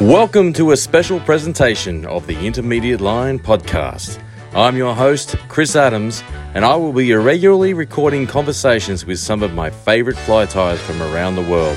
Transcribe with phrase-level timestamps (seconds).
[0.00, 4.18] Welcome to a special presentation of the Intermediate Line podcast.
[4.54, 9.52] I'm your host, Chris Adams, and I will be irregularly recording conversations with some of
[9.52, 11.76] my favorite fly tyers from around the world.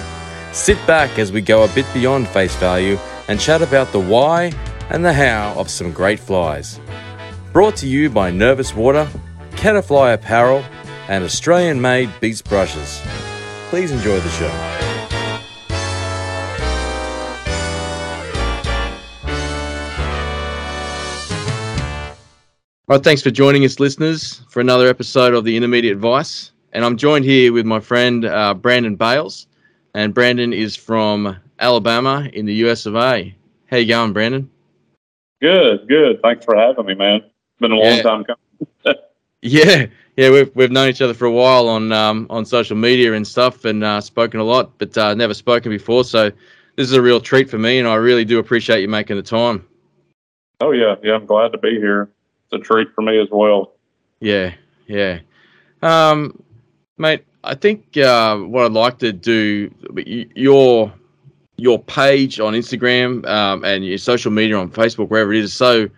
[0.53, 2.97] Sit back as we go a bit beyond face value
[3.27, 4.53] and chat about the why
[4.89, 6.79] and the how of some great flies.
[7.51, 9.05] Brought to you by Nervous Water,
[9.57, 10.63] Caterfly Apparel,
[11.09, 13.01] and Australian made Beats Brushes.
[13.69, 14.82] Please enjoy the show.
[22.89, 26.51] All right, thanks for joining us, listeners, for another episode of the Intermediate Vice.
[26.73, 29.47] And I'm joined here with my friend uh, Brandon Bailes,
[29.93, 33.33] and Brandon is from Alabama in the US of A.
[33.67, 34.49] How you going, Brandon?
[35.41, 36.21] Good, good.
[36.21, 37.21] Thanks for having me, man.
[37.21, 38.99] It's been a long time coming.
[39.45, 43.11] Yeah, yeah, we've we've known each other for a while on um, on social media
[43.13, 46.05] and stuff, and uh, spoken a lot, but uh, never spoken before.
[46.05, 46.29] So
[46.77, 49.21] this is a real treat for me, and I really do appreciate you making the
[49.21, 49.67] time.
[50.61, 51.15] Oh yeah, yeah.
[51.15, 52.09] I'm glad to be here.
[52.53, 53.73] A treat for me as well.
[54.19, 54.53] Yeah,
[54.87, 55.19] yeah.
[55.81, 56.41] Um,
[56.97, 59.73] mate, I think uh, what I'd like to do,
[60.35, 60.93] your
[61.57, 65.53] your page on Instagram um, and your social media on Facebook, wherever it is, is
[65.53, 65.89] so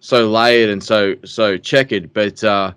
[0.00, 2.12] so layered and so so checkered.
[2.12, 2.72] But uh,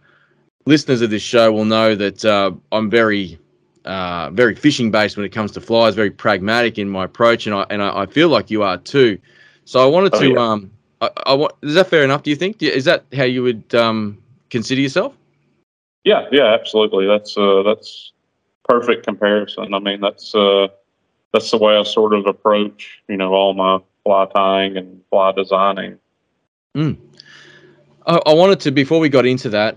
[0.65, 3.39] listeners of this show will know that uh, I'm very
[3.85, 7.55] uh, very fishing based when it comes to flies, very pragmatic in my approach, and
[7.55, 9.17] I and I, I feel like you are too.
[9.65, 10.39] So I wanted Oh, to yeah.
[10.39, 10.71] um,
[11.03, 12.23] I, I want is that fair enough?
[12.23, 12.61] Do you think?
[12.61, 14.17] Is that how you would um,
[14.49, 15.13] consider yourself?
[16.03, 17.07] Yeah, yeah, absolutely.
[17.07, 18.11] That's uh, that's
[18.67, 19.73] perfect comparison.
[19.73, 20.67] I mean, that's uh,
[21.33, 25.31] that's the way I sort of approach, you know, all my fly tying and fly
[25.31, 25.99] designing.
[28.07, 29.75] I, I wanted to before we got into that,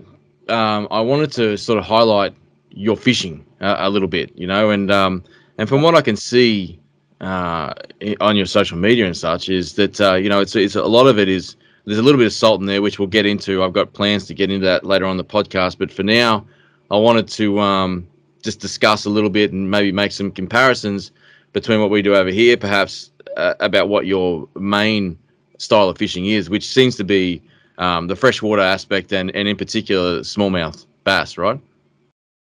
[0.49, 2.33] um, I wanted to sort of highlight
[2.71, 5.23] your fishing uh, a little bit, you know, and um,
[5.57, 6.79] and from what I can see
[7.21, 7.73] uh,
[8.21, 11.07] on your social media and such is that uh, you know it's it's a lot
[11.07, 11.55] of it is
[11.85, 13.63] there's a little bit of salt in there which we'll get into.
[13.63, 16.45] I've got plans to get into that later on the podcast, but for now,
[16.91, 18.07] I wanted to um,
[18.43, 21.11] just discuss a little bit and maybe make some comparisons
[21.53, 25.17] between what we do over here, perhaps uh, about what your main
[25.57, 27.41] style of fishing is, which seems to be
[27.77, 31.59] um, the freshwater aspect and, and in particular smallmouth bass, right?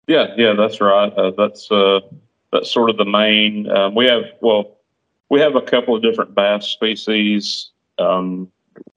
[0.06, 1.12] Yeah, yeah, that's right.
[1.12, 2.00] Uh, that's uh,
[2.52, 3.70] that's sort of the main.
[3.70, 4.76] Um, we have well,
[5.28, 8.50] we have a couple of different bass species, um,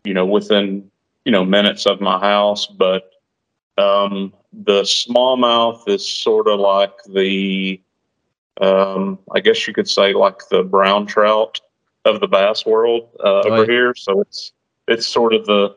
[0.03, 0.89] you know, within
[1.25, 3.11] you know minutes of my house, but
[3.77, 7.81] um, the smallmouth is sort of like the,
[8.61, 11.59] um, I guess you could say like the brown trout
[12.05, 13.93] of the bass world uh, over here.
[13.95, 14.51] So it's
[14.88, 15.75] it's sort of the,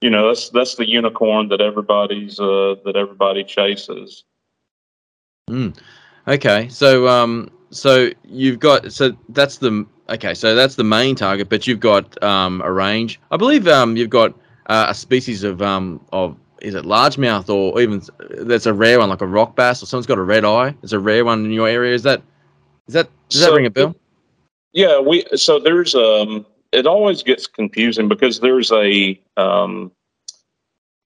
[0.00, 4.24] you know, that's that's the unicorn that everybody's uh, that everybody chases.
[6.28, 11.48] Okay, so um, so you've got so that's the okay, so that's the main target,
[11.48, 13.18] but you've got um a range.
[13.30, 14.34] I believe um you've got
[14.66, 18.02] uh, a species of um of is it largemouth or even
[18.46, 20.74] that's a rare one like a rock bass or someone's got a red eye.
[20.82, 21.94] It's a rare one in your area.
[21.94, 22.20] Is that
[22.88, 23.96] is that does that So- ring a bell?
[24.74, 29.90] Yeah, we so there's um it always gets confusing because there's a um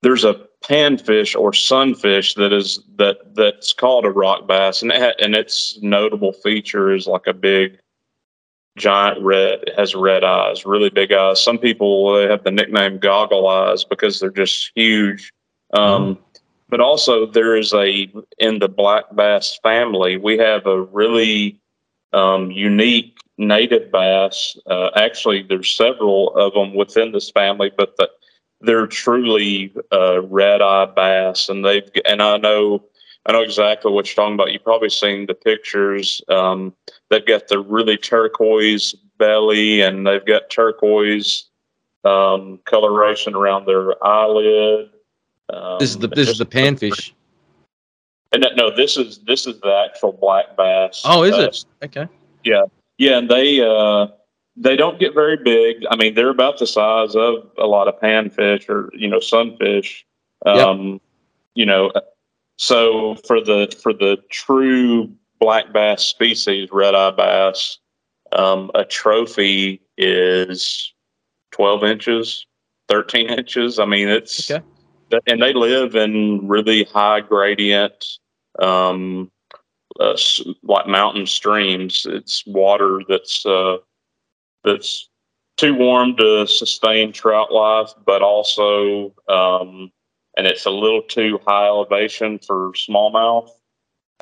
[0.02, 4.82] there's a panfish or sunfish that is that that's called a rock bass.
[4.82, 7.78] And it ha- and its notable feature is like a big
[8.78, 11.42] giant red it has red eyes really big eyes.
[11.42, 15.32] Some people they have the nickname goggle eyes because they're just huge.
[15.72, 16.18] Um
[16.68, 21.60] but also there is a in the black bass family we have a really
[22.12, 24.56] um, unique native bass.
[24.66, 28.08] Uh, actually, there's several of them within this family, but the,
[28.62, 32.84] they're truly uh, red eye bass, and they've and I know
[33.26, 34.52] I know exactly what you're talking about.
[34.52, 36.22] You've probably seen the pictures.
[36.28, 36.74] Um,
[37.10, 41.44] they've got the really turquoise belly, and they've got turquoise
[42.04, 44.90] um, coloration around their eyelid.
[45.52, 47.12] Um, This is the this is the panfish.
[48.32, 51.02] And no, this is this is the actual black bass.
[51.04, 51.64] Oh, is Uh, it?
[51.84, 52.08] Okay.
[52.44, 52.62] Yeah,
[52.98, 54.06] yeah, and they uh,
[54.56, 55.84] they don't get very big.
[55.90, 60.04] I mean, they're about the size of a lot of panfish or you know sunfish.
[60.44, 61.00] Um,
[61.54, 61.92] You know,
[62.56, 67.78] so for the for the true black bass species, red eye bass,
[68.32, 70.92] um, a trophy is
[71.50, 72.46] twelve inches,
[72.88, 73.78] thirteen inches.
[73.78, 74.64] I mean, it's Okay.
[75.26, 78.18] and they live in really high gradient
[78.60, 79.30] um,
[80.00, 80.16] uh,
[80.62, 82.06] like mountain streams.
[82.08, 83.76] It's water that's uh,
[84.64, 85.08] that's
[85.56, 89.90] too warm to sustain trout life, but also um,
[90.36, 93.50] and it's a little too high elevation for smallmouth.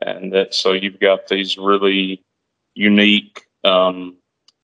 [0.03, 2.25] And that so you've got these really
[2.75, 4.17] unique um,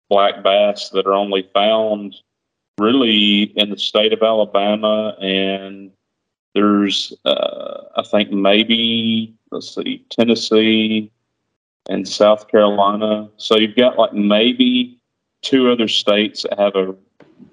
[0.08, 2.16] black bass that are only found
[2.78, 5.90] really in the state of Alabama and
[6.54, 11.12] there's uh, I think maybe let's see Tennessee
[11.88, 13.28] and South Carolina.
[13.36, 14.98] So you've got like maybe
[15.46, 16.94] two other states that have a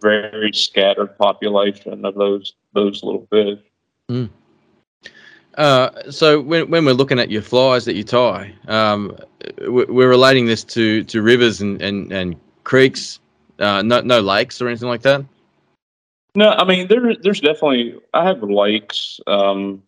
[0.01, 3.59] very scattered population of those those little fish.
[4.09, 4.29] Mm.
[5.55, 9.15] Uh, so when, when we're looking at your flies that you tie, um,
[9.67, 13.19] we're relating this to, to rivers and, and, and creeks,
[13.59, 15.23] uh, no, no lakes or anything like that.
[16.33, 19.83] No, I mean there there's definitely I have lakes, um,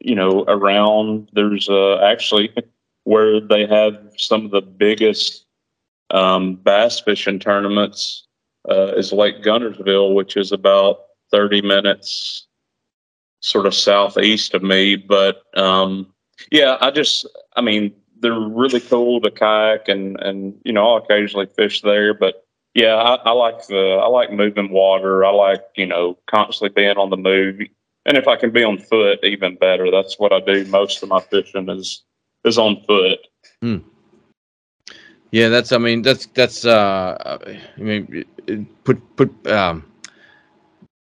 [0.00, 1.30] you know, around.
[1.32, 2.52] There's uh, actually
[3.04, 5.46] where they have some of the biggest
[6.10, 8.26] um, bass fishing tournaments
[8.70, 11.00] uh, is Lake Guntersville, which is about
[11.30, 12.46] 30 minutes
[13.40, 14.96] sort of southeast of me.
[14.96, 16.12] But um,
[16.50, 17.26] yeah, I just,
[17.56, 22.14] I mean, they're really cool to kayak and, and, you know, I'll occasionally fish there,
[22.14, 22.44] but
[22.74, 25.24] yeah, I, I like the, I like moving water.
[25.24, 27.60] I like, you know, constantly being on the move.
[28.06, 29.90] And if I can be on foot, even better.
[29.90, 30.64] That's what I do.
[30.66, 32.02] Most of my fishing is,
[32.44, 33.18] is on foot.
[33.60, 33.78] Hmm.
[35.30, 35.72] Yeah, that's.
[35.72, 36.64] I mean, that's that's.
[36.64, 37.38] Uh,
[37.76, 38.24] I mean,
[38.84, 39.46] put put.
[39.46, 39.84] Um,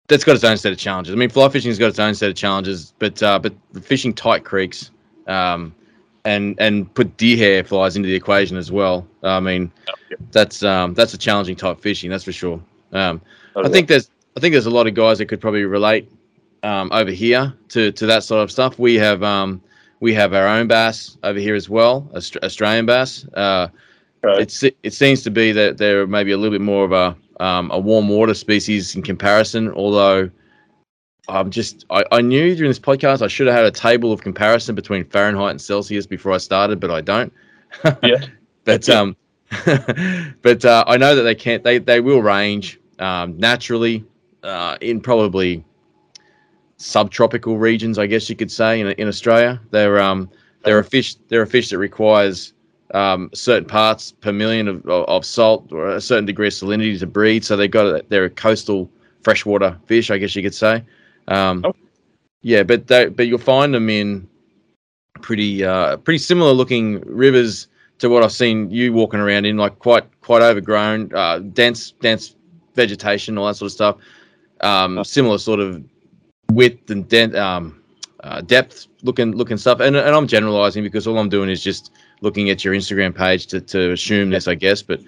[0.07, 1.13] that's got its own set of challenges.
[1.13, 4.43] I mean, fly fishing's got its own set of challenges, but uh, but fishing tight
[4.45, 4.91] creeks,
[5.27, 5.75] um,
[6.25, 9.05] and and put deer hair flies into the equation as well.
[9.23, 9.71] I mean,
[10.31, 12.61] that's um, that's a challenging type fishing, that's for sure.
[12.93, 13.21] Um,
[13.55, 16.09] oh, I think there's I think there's a lot of guys that could probably relate
[16.63, 18.79] um, over here to to that sort of stuff.
[18.79, 19.61] We have um,
[19.99, 23.25] we have our own bass over here as well, Australian bass.
[23.33, 23.67] Uh,
[24.23, 24.39] right.
[24.41, 27.71] It's it seems to be that they're maybe a little bit more of a um,
[27.71, 29.71] a warm water species in comparison.
[29.71, 30.29] Although
[31.27, 34.21] I'm just I, I knew during this podcast I should have had a table of
[34.21, 37.33] comparison between Fahrenheit and Celsius before I started, but I don't.
[38.03, 38.25] Yeah.
[38.65, 39.15] but um,
[40.41, 41.63] but uh, I know that they can't.
[41.63, 44.03] They they will range um, naturally
[44.43, 45.63] uh, in probably
[46.77, 49.59] subtropical regions, I guess you could say, in, in Australia.
[49.71, 50.29] They're um,
[50.63, 51.15] they're a fish.
[51.27, 52.53] They're a fish that requires
[52.93, 57.07] um, certain parts per million of, of salt or a certain degree of salinity to
[57.07, 57.43] breed.
[57.43, 58.89] So they've got they're a coastal
[59.23, 60.83] freshwater fish, I guess you could say.
[61.27, 61.73] Um, oh.
[62.41, 64.27] Yeah, but they, but you'll find them in
[65.21, 67.67] pretty uh, pretty similar looking rivers
[67.99, 72.35] to what I've seen you walking around in, like quite quite overgrown, uh, dense dense
[72.75, 73.97] vegetation, all that sort of stuff.
[74.61, 75.83] Um, similar sort of
[76.51, 77.83] width and dent, um,
[78.23, 79.79] uh, depth looking looking stuff.
[79.79, 81.91] And, and I'm generalizing because all I'm doing is just
[82.21, 84.81] looking at your Instagram page to, to assume this, I guess.
[84.81, 85.01] But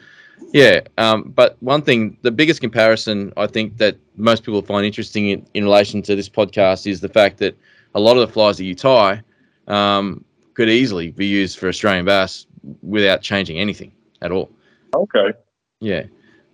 [0.52, 5.30] yeah, um, but one thing, the biggest comparison I think that most people find interesting
[5.30, 7.58] in, in relation to this podcast is the fact that
[7.96, 9.22] a lot of the flies that you tie
[9.68, 10.24] um,
[10.54, 12.46] could easily be used for Australian bass
[12.82, 13.92] without changing anything
[14.22, 14.52] at all.
[14.96, 15.34] Okay.
[15.80, 16.04] Yeah.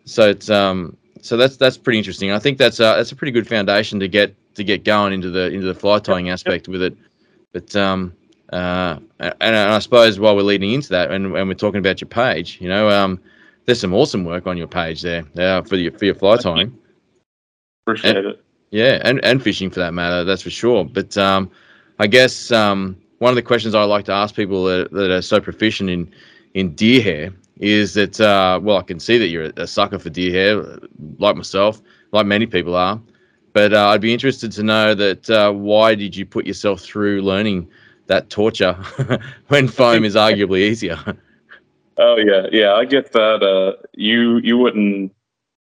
[0.06, 2.32] So it's um so that's that's pretty interesting.
[2.32, 5.30] I think that's a that's a pretty good foundation to get to get going into
[5.30, 6.96] the into the fly tying aspect with it.
[7.52, 8.14] But um,
[8.54, 12.00] uh, and, and, I suppose while we're leading into that, and, and we're talking about
[12.00, 13.20] your page, you know, um,
[13.66, 16.78] there's some awesome work on your page there uh, for your for your fly tying.
[17.86, 18.46] Appreciate and, it.
[18.72, 20.86] Yeah, and and fishing for that matter, that's for sure.
[20.86, 21.50] But um,
[22.00, 25.22] I guess um, one of the questions I like to ask people that, that are
[25.22, 26.12] so proficient in
[26.54, 30.10] in deer hair is that uh, well, I can see that you're a sucker for
[30.10, 30.80] deer hair,
[31.18, 33.02] like myself, like many people are.
[33.54, 37.22] But uh, I'd be interested to know that uh, why did you put yourself through
[37.22, 37.70] learning
[38.08, 38.74] that torture
[39.48, 40.98] when foam is arguably easier?
[41.98, 43.42] Oh yeah, yeah, I get that.
[43.44, 45.14] Uh, you you wouldn't.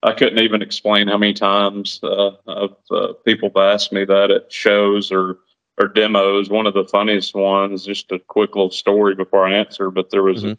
[0.02, 4.30] I couldn't even explain how many times uh, of, uh, people have asked me that
[4.30, 5.38] at shows or
[5.80, 6.50] or demos.
[6.50, 9.90] One of the funniest ones, just a quick little story before I answer.
[9.90, 10.52] But there was, mm-hmm.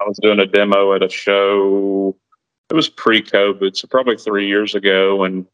[0.00, 2.16] I was doing a demo at a show.
[2.70, 5.46] It was pre-COVID, so probably three years ago, and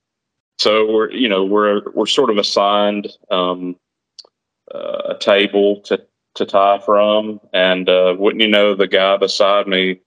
[0.59, 3.77] so we're you know we're we're sort of assigned um,
[4.75, 6.01] a table to
[6.37, 10.01] to tie from, and uh, wouldn't you know the guy beside me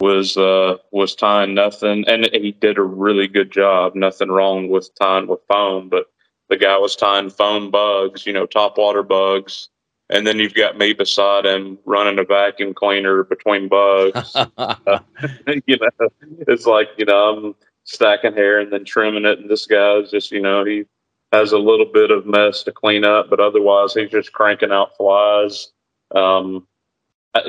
[0.00, 3.94] was uh, was tying nothing, and he did a really good job.
[3.94, 6.06] Nothing wrong with tying with foam, but
[6.48, 9.68] the guy was tying foam bugs, you know, top water bugs.
[10.10, 14.34] And then you've got me beside him running a vacuum cleaner between bugs.
[14.34, 14.74] uh,
[15.66, 16.08] you know,
[16.46, 17.54] it's like you know I'm
[17.88, 19.38] stacking hair and then trimming it.
[19.38, 20.84] And this guy's just, you know, he
[21.32, 24.96] has a little bit of mess to clean up, but otherwise he's just cranking out
[24.96, 25.68] flies.
[26.14, 26.66] Um,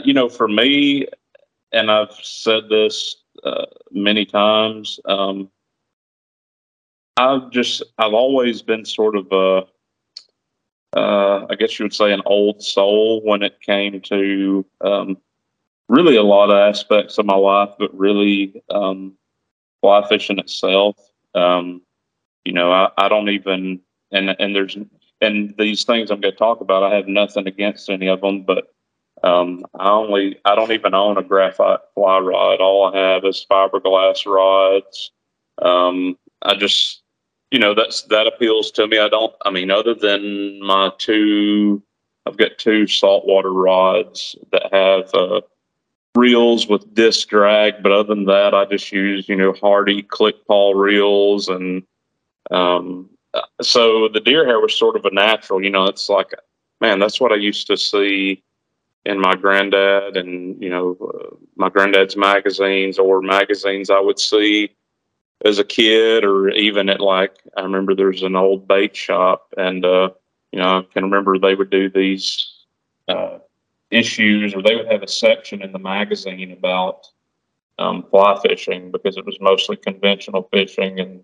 [0.03, 1.07] you know, for me,
[1.71, 5.49] and I've said this uh, many times, um,
[7.17, 9.65] I've just, I've always been sort of a,
[10.97, 15.17] uh, I guess you would say an old soul when it came to um,
[15.87, 19.13] really a lot of aspects of my life, but really um,
[19.81, 20.97] fly fishing itself.
[21.35, 21.81] Um,
[22.45, 23.81] you know, I, I don't even
[24.11, 24.77] and and there's
[25.21, 26.83] and these things I'm going to talk about.
[26.83, 28.73] I have nothing against any of them, but
[29.23, 32.61] um, I only I don't even own a graphite fly rod.
[32.61, 35.11] All I have is fiberglass rods.
[35.61, 37.01] Um, I just
[37.51, 38.97] you know that's that appeals to me.
[38.97, 39.33] I don't.
[39.45, 41.83] I mean, other than my two,
[42.25, 45.41] I've got two saltwater rods that have uh,
[46.15, 50.47] reels with disc drag, but other than that, I just use you know Hardy click
[50.47, 51.83] pawl reels and
[52.51, 53.09] um,
[53.61, 55.63] so the deer hair was sort of a natural.
[55.63, 56.33] You know, it's like
[56.81, 58.43] man, that's what I used to see
[59.05, 64.75] in my granddad and you know uh, my granddad's magazines or magazines I would see
[65.45, 69.85] as a kid or even at like I remember there's an old bait shop and
[69.85, 70.09] uh,
[70.51, 72.45] you know I can remember they would do these
[73.07, 73.39] uh,
[73.89, 77.07] issues or they would have a section in the magazine about
[77.79, 81.23] um, fly fishing because it was mostly conventional fishing and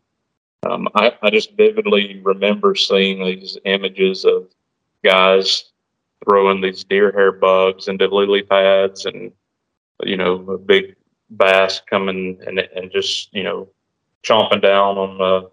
[0.66, 4.48] um, I, I just vividly remember seeing these images of
[5.04, 5.72] guys
[6.24, 9.32] throwing these deer hair bugs into lily pads and
[10.04, 10.96] you know a big
[11.30, 13.68] bass coming and and just you know
[14.24, 15.52] chomping down on the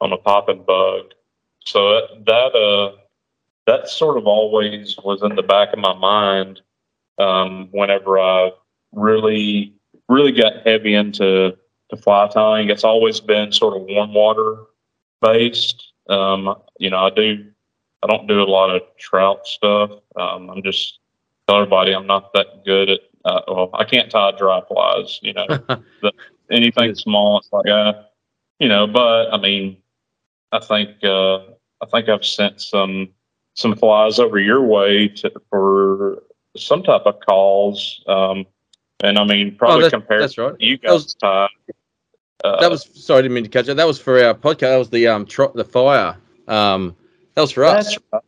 [0.00, 1.12] on a popping bug.
[1.64, 2.96] So that that uh
[3.66, 6.62] that sort of always was in the back of my mind
[7.18, 8.52] um, whenever I
[8.92, 9.74] really
[10.08, 11.56] really got heavy into
[11.90, 12.70] to fly tying.
[12.70, 14.56] It's always been sort of warm water
[15.20, 15.92] based.
[16.08, 17.44] Um, you know, I do
[18.02, 19.90] I don't do a lot of trout stuff.
[20.16, 21.00] Um, I'm just
[21.46, 23.00] tell everybody I'm not that good at.
[23.24, 25.18] Uh, well, I can't tie dry flies.
[25.22, 25.46] You know,
[26.02, 26.12] the,
[26.50, 27.94] anything small, it's like, uh,
[28.58, 28.86] you know.
[28.86, 29.76] But I mean,
[30.52, 31.38] I think uh,
[31.82, 33.08] I think I've sent some
[33.54, 36.22] some flies over your way to, for
[36.56, 38.02] some type of calls.
[38.06, 38.46] Um,
[39.00, 40.54] and I mean, probably oh, compared that's right.
[40.60, 41.48] you guys was, tie.
[42.44, 43.74] Uh, that was sorry, I didn't mean to catch it.
[43.74, 44.60] That was for our podcast.
[44.60, 46.16] That was the um tro- the fire
[46.46, 46.94] um
[47.34, 47.96] that was for us.
[48.12, 48.22] Right.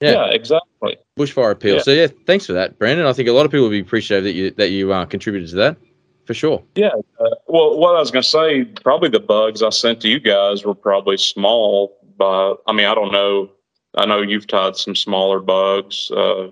[0.00, 0.12] Yeah.
[0.12, 0.30] yeah.
[0.30, 0.96] exactly.
[1.18, 1.76] Bushfire appeal.
[1.76, 1.82] Yeah.
[1.82, 3.06] So yeah, thanks for that, Brandon.
[3.06, 5.48] I think a lot of people will be appreciative that you that you uh, contributed
[5.50, 5.76] to that,
[6.24, 6.62] for sure.
[6.74, 6.90] Yeah.
[7.20, 10.20] Uh, well, what I was going to say, probably the bugs I sent to you
[10.20, 11.96] guys were probably small.
[12.16, 13.50] But I mean, I don't know.
[13.96, 16.48] I know you've tied some smaller bugs, uh,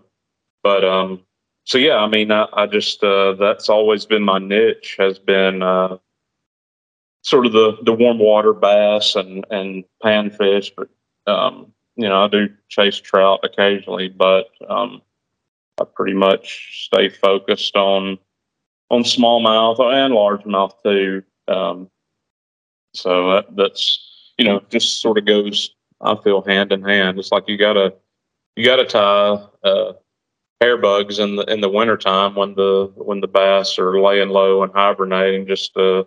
[0.63, 1.23] but um,
[1.65, 1.97] so yeah.
[1.97, 4.97] I mean, I, I just uh, that's always been my niche.
[4.99, 5.99] Has been uh,
[7.23, 10.89] sort of the the warm water bass and and panfish, but
[11.33, 15.03] um, you know, I do chase trout occasionally, but um,
[15.81, 18.19] I pretty much stay focused on
[18.91, 21.23] on smallmouth and largemouth too.
[21.49, 21.89] Um,
[22.95, 25.75] so that, that's you know just sort of goes.
[26.01, 27.19] I feel hand in hand.
[27.19, 27.95] It's like you gotta
[28.57, 29.93] you gotta tie uh,
[30.61, 34.63] hair bugs in the in the wintertime when the when the bass are laying low
[34.63, 36.07] and hibernating just to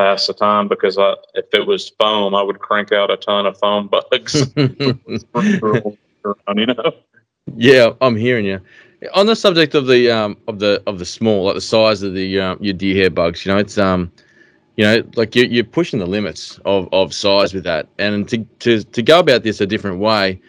[0.00, 3.44] pass the time because I, if it was foam, I would crank out a ton
[3.44, 4.50] of foam bugs.
[4.56, 4.86] you
[6.66, 6.92] know.
[7.56, 8.60] Yeah, I'm hearing you.
[9.14, 12.14] On the subject of the um of the of the small, like the size of
[12.14, 14.10] the um, your deer hair bugs, you know, it's um,
[14.76, 18.38] you know, like you're you're pushing the limits of of size with that, and to
[18.60, 20.40] to to go about this a different way.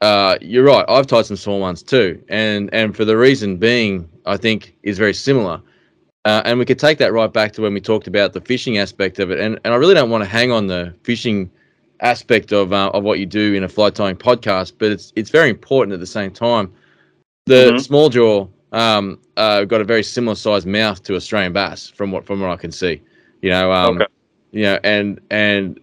[0.00, 0.84] Uh, you're right.
[0.88, 4.96] I've tied some small ones too, and and for the reason being, I think is
[4.98, 5.60] very similar
[6.28, 8.76] uh, and we could take that right back to when we talked about the fishing
[8.76, 9.40] aspect of it.
[9.40, 11.50] And, and I really don't want to hang on the fishing
[12.00, 15.30] aspect of, uh, of what you do in a fly tying podcast, but it's it's
[15.30, 16.70] very important at the same time.
[17.46, 17.78] The mm-hmm.
[17.78, 22.26] small jaw um, uh, got a very similar sized mouth to Australian bass, from what
[22.26, 23.00] from what I can see.
[23.40, 24.06] You know, um, okay.
[24.50, 25.80] you know, and and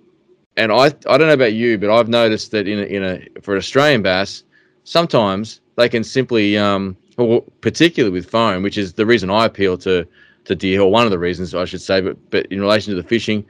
[0.57, 3.41] and I I don't know about you, but I've noticed that in a, in a
[3.41, 4.43] for Australian bass,
[4.83, 9.75] sometimes they can simply um, or particularly with foam, which is the reason I appeal
[9.79, 10.07] to
[10.45, 12.01] to deer, or one of the reasons I should say.
[12.01, 13.45] But but in relation to the fishing,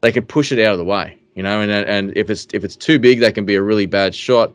[0.00, 1.60] they can push it out of the way, you know.
[1.60, 4.52] And and if it's if it's too big, they can be a really bad shot.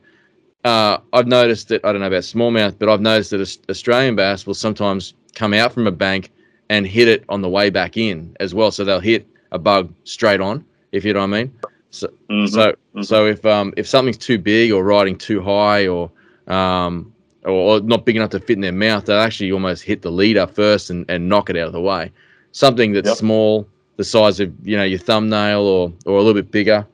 [0.63, 4.47] Uh, I've noticed that I don't know about smallmouth, but I've noticed that Australian bass
[4.47, 6.31] will sometimes come out from a bank
[6.69, 8.71] and hit it on the way back in as well.
[8.71, 11.53] So they'll hit a bug straight on, if you know what I mean.
[11.91, 12.47] So mm-hmm.
[12.47, 13.01] so mm-hmm.
[13.03, 16.11] so if um if something's too big or riding too high or
[16.47, 17.13] um
[17.45, 20.47] or not big enough to fit in their mouth, they'll actually almost hit the leader
[20.47, 22.11] first and, and knock it out of the way.
[22.51, 23.17] Something that's yep.
[23.17, 26.85] small, the size of you know your thumbnail, or or a little bit bigger.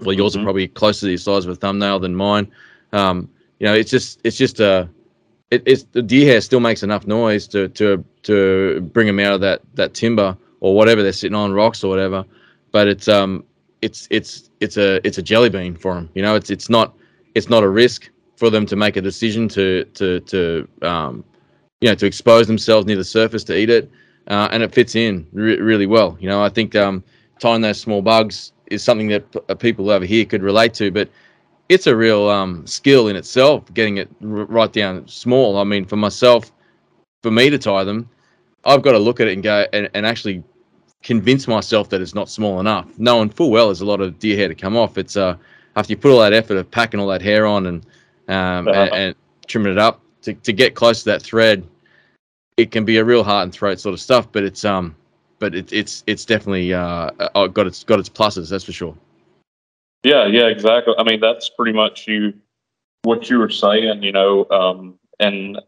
[0.00, 0.42] Well, yours mm-hmm.
[0.42, 2.50] are probably closer to the size of a thumbnail than mine.
[2.92, 4.88] Um, you know, it's just it's just a
[5.50, 9.34] it, it's the deer hair still makes enough noise to to to bring them out
[9.34, 12.24] of that that timber or whatever they're sitting on rocks or whatever.
[12.72, 13.44] But it's um
[13.82, 16.08] it's it's it's a it's a jelly bean for them.
[16.14, 16.94] You know, it's it's not
[17.34, 21.22] it's not a risk for them to make a decision to to to um,
[21.82, 23.90] you know, to expose themselves near the surface to eat it,
[24.28, 26.16] uh, and it fits in re- really well.
[26.18, 27.04] You know, I think um,
[27.38, 30.90] tying those small bugs is something that p- uh, people over here could relate to,
[30.90, 31.10] but
[31.68, 35.58] it's a real um, skill in itself getting it r- right down small.
[35.58, 36.50] I mean, for myself,
[37.22, 38.08] for me to tie them,
[38.64, 40.42] I've got to look at it and go and, and actually
[41.02, 44.36] convince myself that it's not small enough, knowing full well there's a lot of deer
[44.36, 44.96] hair to come off.
[44.96, 45.36] It's uh,
[45.76, 47.84] after you put all that effort of packing all that hair on and
[48.30, 48.80] um, uh-huh.
[48.80, 49.14] and, and,
[49.46, 51.66] trimming it up to, to get close to that thread,
[52.56, 54.30] it can be a real heart and throat sort of stuff.
[54.30, 54.94] But it's um,
[55.38, 58.50] but it, it's it's definitely uh, uh, got its got its pluses.
[58.50, 58.96] That's for sure.
[60.04, 60.94] Yeah, yeah, exactly.
[60.98, 62.34] I mean, that's pretty much you
[63.02, 64.02] what you were saying.
[64.02, 65.58] You know, um, and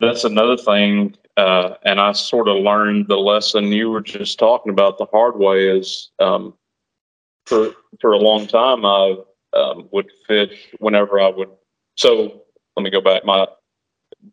[0.00, 1.16] that's another thing.
[1.36, 5.38] Uh, and I sort of learned the lesson you were just talking about the hard
[5.38, 6.54] way is um,
[7.46, 9.16] for for a long time I
[9.52, 11.48] um, would fish whenever I would.
[11.96, 12.42] So
[12.76, 13.24] let me go back.
[13.24, 13.46] My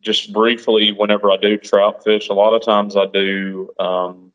[0.01, 4.31] just briefly, whenever I do trout fish, a lot of times I do um,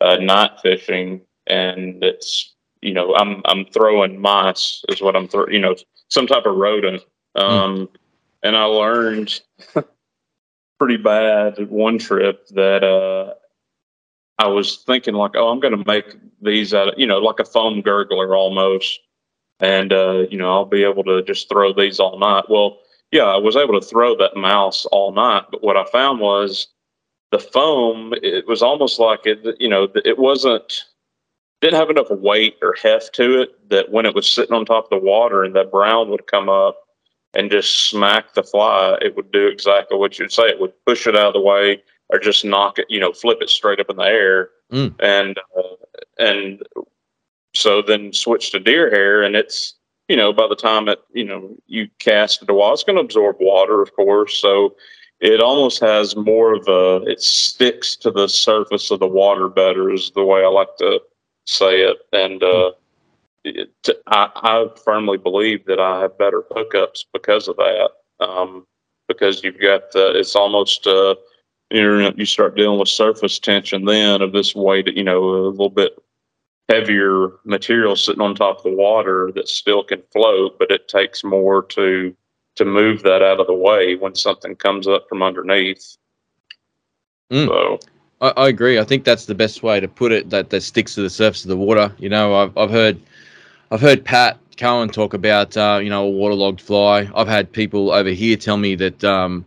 [0.00, 5.52] uh, night fishing, and it's you know I'm I'm throwing mice is what I'm throwing.
[5.52, 5.76] You know,
[6.08, 7.02] some type of rodent.
[7.34, 7.88] Um, mm.
[8.42, 9.40] And I learned
[10.78, 13.34] pretty bad one trip that uh,
[14.38, 17.40] I was thinking like, oh, I'm going to make these out of, you know, like
[17.40, 19.00] a foam gurgler almost.
[19.60, 22.44] And, uh, you know, I'll be able to just throw these all night.
[22.48, 22.78] Well,
[23.10, 25.44] yeah, I was able to throw that mouse all night.
[25.50, 26.68] But what I found was
[27.30, 30.84] the foam, it was almost like it, you know, it wasn't,
[31.60, 34.84] didn't have enough weight or heft to it that when it was sitting on top
[34.84, 36.76] of the water and that brown would come up,
[37.34, 40.44] and just smack the fly, it would do exactly what you'd say.
[40.44, 43.38] It would push it out of the way or just knock it, you know, flip
[43.42, 44.48] it straight up in the air.
[44.72, 44.94] Mm.
[45.00, 45.76] And, uh,
[46.18, 46.62] and
[47.56, 49.74] so then switch to deer hair and it's,
[50.08, 53.02] you know, by the time it, you know, you cast it a it's going to
[53.02, 54.38] absorb water, of course.
[54.38, 54.76] So
[55.20, 59.90] it almost has more of a, it sticks to the surface of the water better
[59.90, 61.00] is the way I like to
[61.46, 61.96] say it.
[62.12, 62.72] And, uh,
[63.82, 67.90] to, I, I, firmly believe that I have better hookups because of that.
[68.18, 68.66] Um,
[69.08, 71.14] because you've got the, it's almost uh,
[71.70, 75.48] you know you start dealing with surface tension then of this weight, you know, a
[75.48, 75.96] little bit
[76.68, 81.22] heavier material sitting on top of the water that still can float, but it takes
[81.22, 82.14] more to
[82.56, 85.98] to move that out of the way when something comes up from underneath.
[87.30, 87.46] Mm.
[87.46, 87.78] So.
[88.22, 88.78] I, I, agree.
[88.78, 90.30] I think that's the best way to put it.
[90.30, 91.92] That that sticks to the surface of the water.
[91.98, 92.98] You know, I've I've heard
[93.70, 97.10] I've heard Pat Cohen talk about uh, you know a waterlogged fly.
[97.14, 99.44] I've had people over here tell me that um,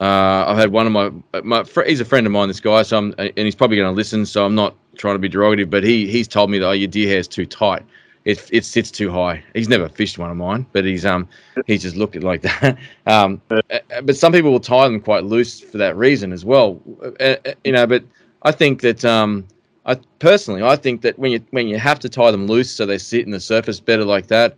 [0.00, 2.48] uh, I've had one of my my fr- he's a friend of mine.
[2.48, 4.24] This guy, so I'm, and he's probably going to listen.
[4.24, 6.88] So I'm not trying to be derogative, but he he's told me that oh your
[6.88, 7.82] deer hair is too tight.
[8.24, 9.42] It it sits too high.
[9.54, 11.28] He's never fished one of mine, but he's um
[11.66, 12.76] he's just looked at like that.
[13.06, 16.80] um, but some people will tie them quite loose for that reason as well.
[17.20, 18.04] Uh, uh you know, but
[18.42, 19.46] I think that um
[19.86, 22.84] I personally, I think that when you when you have to tie them loose so
[22.84, 24.56] they sit in the surface better like that,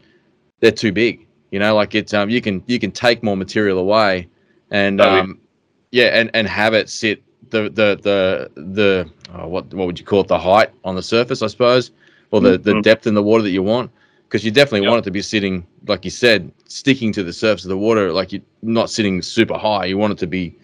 [0.60, 1.26] they're too big.
[1.50, 4.28] You know, like it's um you can you can take more material away,
[4.70, 5.38] and um
[5.90, 10.04] yeah, and and have it sit the the the the oh, what what would you
[10.04, 11.90] call it the height on the surface I suppose,
[12.30, 12.62] or the mm-hmm.
[12.62, 13.90] the depth in the water that you want
[14.24, 14.90] because you definitely yep.
[14.90, 18.12] want it to be sitting like you said sticking to the surface of the water
[18.12, 20.54] like you're not sitting super high you want it to be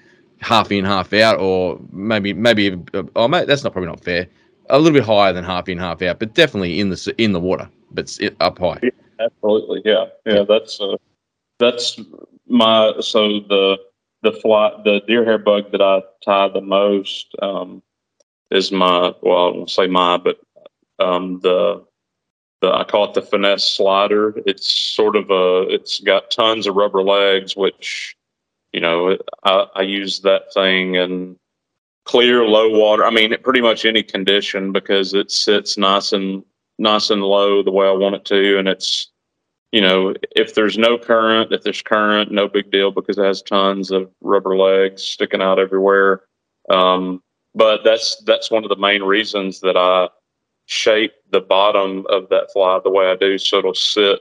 [0.41, 2.79] half in half out or maybe maybe
[3.17, 4.29] oh mate that's not probably not fair
[4.71, 7.41] a little bit higher than half in, half out, but definitely in the in the
[7.41, 8.79] water, but up high.
[8.83, 10.45] Yeah, absolutely, yeah, yeah.
[10.49, 10.97] That's uh,
[11.59, 12.01] that's
[12.49, 13.79] my so the
[14.25, 17.83] the fly the deer hair bug that I tie the most um,
[18.51, 20.41] is my well I won't say my but
[20.99, 21.85] um, the
[22.61, 24.35] the I call it the finesse slider.
[24.47, 28.17] It's sort of a it's got tons of rubber legs, which
[28.73, 31.37] you know I, I use that thing and
[32.05, 33.05] clear, low water.
[33.05, 36.43] I mean, pretty much any condition because it sits nice and
[36.79, 39.11] nice and low the way I want it to, and it's
[39.75, 43.43] you know if there's no current, if there's current, no big deal because it has
[43.43, 46.23] tons of rubber legs sticking out everywhere.
[46.71, 47.21] Um,
[47.57, 50.09] but that's that's one of the main reasons that I
[50.67, 54.21] shape the bottom of that fly the way I do, so it'll sit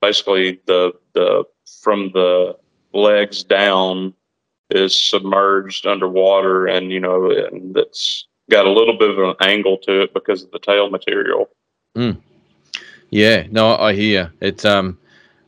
[0.00, 1.44] basically the the
[1.82, 2.56] from the
[2.94, 4.14] legs down
[4.70, 9.76] is submerged underwater and you know and that's got a little bit of an angle
[9.76, 11.50] to it because of the tail material
[11.96, 12.16] mm.
[13.10, 14.96] Yeah no i hear it's um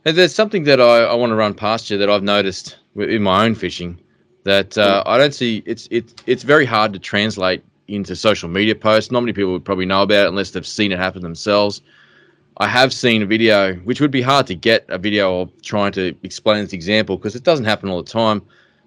[0.03, 3.45] there's something that i, I want to run past you that i've noticed in my
[3.45, 3.99] own fishing
[4.43, 8.75] that uh, i don't see it's it's it's very hard to translate into social media
[8.75, 9.11] posts.
[9.11, 11.81] Not many people would probably know about it unless they've seen it happen themselves.
[12.57, 15.91] I have seen a video, which would be hard to get a video of trying
[15.93, 18.43] to explain this example because it doesn't happen all the time.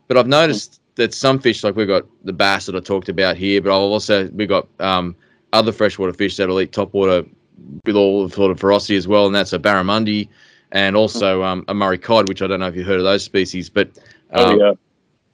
[0.06, 3.36] But I've noticed that some fish, like we've got the bass that I talked about
[3.36, 5.16] here, but I've also we've got um,
[5.52, 7.28] other freshwater fish that'll eat topwater
[7.84, 10.28] with all the sort of ferocity as well, and that's a barramundi
[10.72, 13.22] and also um, a Murray cod, which I don't know if you've heard of those
[13.22, 13.88] species, but
[14.32, 14.72] Oh um, yeah.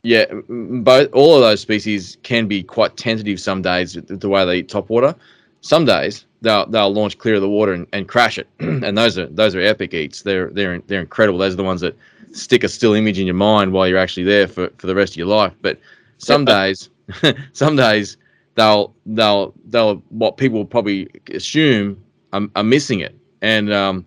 [0.03, 4.45] yeah, both all of those species can be quite tentative some days with the way
[4.45, 5.17] they eat topwater.
[5.61, 9.17] Some days they'll they'll launch clear of the water and, and crash it, and those
[9.19, 10.23] are those are epic eats.
[10.23, 11.39] They're they're they're incredible.
[11.39, 11.97] Those are the ones that
[12.33, 15.13] stick a still image in your mind while you're actually there for, for the rest
[15.13, 15.53] of your life.
[15.61, 15.79] But
[16.19, 16.91] some days,
[17.53, 18.17] some days
[18.57, 24.07] they'll they'll they'll what people probably assume are, are missing it, and um,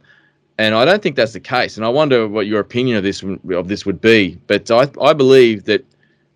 [0.58, 1.78] and I don't think that's the case.
[1.78, 4.40] And I wonder what your opinion of this of this would be.
[4.48, 5.86] But I I believe that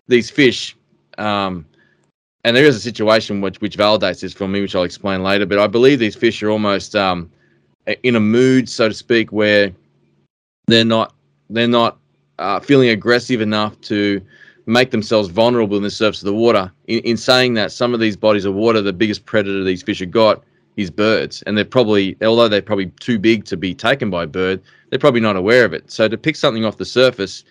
[0.08, 0.76] these fish,
[1.18, 1.66] um,
[2.44, 5.46] and there is a situation which which validates this for me, which I'll explain later.
[5.46, 7.30] But I believe these fish are almost um,
[8.02, 9.72] in a mood, so to speak, where
[10.66, 11.14] they're not
[11.48, 11.98] they're not
[12.38, 14.20] uh, feeling aggressive enough to
[14.66, 16.70] make themselves vulnerable in the surface of the water.
[16.86, 20.00] In, in saying that, some of these bodies of water, the biggest predator these fish
[20.00, 20.42] have got
[20.80, 24.26] is birds, and they're probably, although they're probably too big to be taken by a
[24.26, 25.90] bird, they're probably not aware of it.
[25.90, 27.44] So to pick something off the surface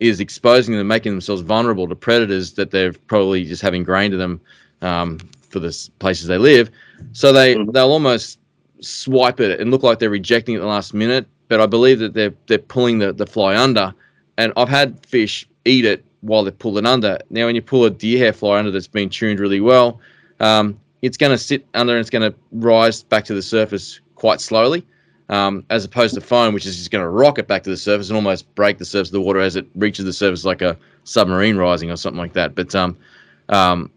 [0.00, 4.16] is exposing them, making themselves vulnerable to predators that they're probably just having grain to
[4.16, 4.40] them
[4.82, 5.18] um,
[5.50, 6.70] for the places they live.
[7.12, 7.72] So they Mhm.
[7.72, 8.38] they'll almost
[8.80, 11.26] swipe at it and look like they're rejecting it at the last minute.
[11.48, 13.92] But I believe that they're they're pulling the, the fly under,
[14.38, 17.18] and I've had fish eat it while they're pulling under.
[17.30, 20.00] Now, when you pull a deer hair fly under that's been tuned really well,
[20.38, 24.00] um, it's going to sit under and it's going to rise back to the surface
[24.14, 24.86] quite slowly,
[25.28, 28.08] um, as opposed to foam, which is just going to rocket back to the surface
[28.08, 30.76] and almost break the surface of the water as it reaches the surface like a
[31.04, 32.54] submarine rising or something like that.
[32.54, 32.96] But um,
[33.48, 33.90] um,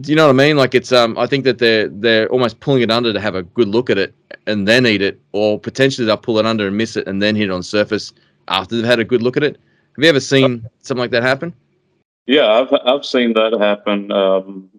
[0.00, 0.56] do you know what I mean?
[0.56, 3.42] Like it's um, I think that they're they're almost pulling it under to have a
[3.42, 4.14] good look at it
[4.46, 7.34] and then eat it, or potentially they'll pull it under and miss it and then
[7.34, 8.12] hit it on surface
[8.48, 9.56] after they've had a good look at it.
[9.96, 11.54] Have you ever seen something like that happen?
[12.26, 14.70] Yeah, I've I've seen that happen um,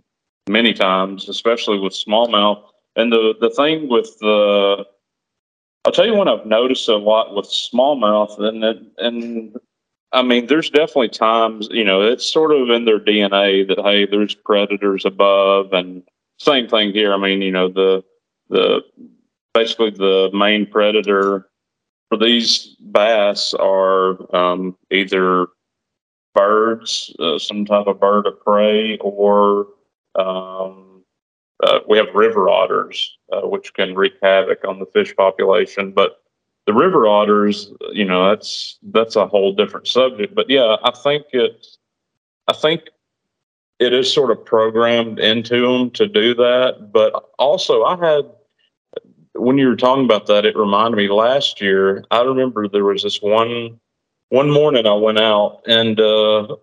[0.47, 2.63] many times, especially with smallmouth.
[2.95, 4.85] And the the thing with the,
[5.83, 9.55] I'll tell you what I've noticed a lot with smallmouth, and it, and
[10.11, 14.05] I mean, there's definitely times you know it's sort of in their DNA that hey,
[14.05, 16.03] there's predators above, and
[16.39, 17.13] same thing here.
[17.13, 18.03] I mean, you know the
[18.49, 18.81] the
[19.53, 21.49] basically the main predator
[22.09, 25.47] for these bass are um, either
[26.33, 29.67] birds, uh, some type of bird of prey, or
[30.17, 31.03] um,
[31.63, 35.91] uh, we have river otters, uh, which can wreak havoc on the fish population.
[35.91, 36.21] But
[36.65, 40.35] the river otters, you know, that's that's a whole different subject.
[40.35, 41.77] But yeah, I think it's,
[42.47, 42.81] I think
[43.79, 46.89] it is sort of programmed into them to do that.
[46.91, 48.25] But also, I had
[49.33, 52.03] when you were talking about that, it reminded me last year.
[52.11, 53.79] I remember there was this one
[54.29, 56.55] one morning I went out and uh,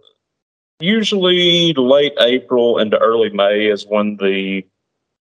[0.83, 4.65] usually late April into early May is when the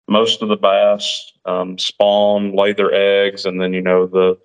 [0.07, 4.39] most of the bass um, spawn, lay their eggs, and then you know the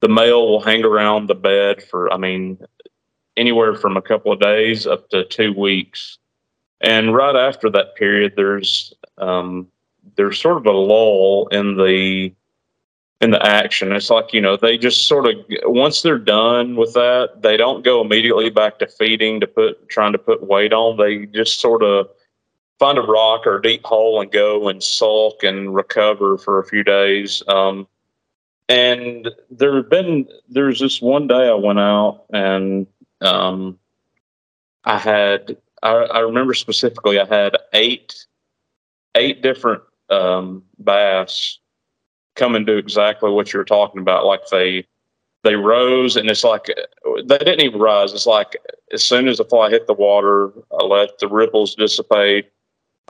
[0.00, 2.58] the male will hang around the bed for I mean
[3.36, 6.18] anywhere from a couple of days up to two weeks.
[6.80, 9.68] And right after that period, there's um,
[10.16, 12.32] there's sort of a lull in the
[13.22, 13.92] in the action.
[13.92, 17.84] It's like, you know, they just sort of once they're done with that, they don't
[17.84, 20.96] go immediately back to feeding to put trying to put weight on.
[20.98, 22.08] They just sort of
[22.80, 26.66] find a rock or a deep hole and go and sulk and recover for a
[26.66, 27.44] few days.
[27.46, 27.86] Um,
[28.68, 32.88] and there have been there's this one day I went out and
[33.20, 33.78] um,
[34.84, 38.26] I had I, I remember specifically I had eight
[39.14, 41.58] eight different um, bass
[42.36, 44.26] come and do exactly what you were talking about.
[44.26, 44.86] Like they
[45.44, 46.66] they rose, and it's like
[47.24, 48.12] they didn't even rise.
[48.12, 48.56] It's like
[48.92, 52.50] as soon as the fly hit the water, I let the ripples dissipate.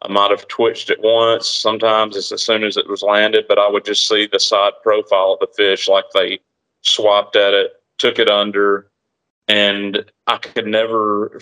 [0.03, 1.47] I might have twitched it once.
[1.47, 4.73] Sometimes it's as soon as it was landed, but I would just see the side
[4.83, 6.41] profile of the fish, like they
[6.81, 8.91] swapped at it, took it under,
[9.49, 11.41] and I could never,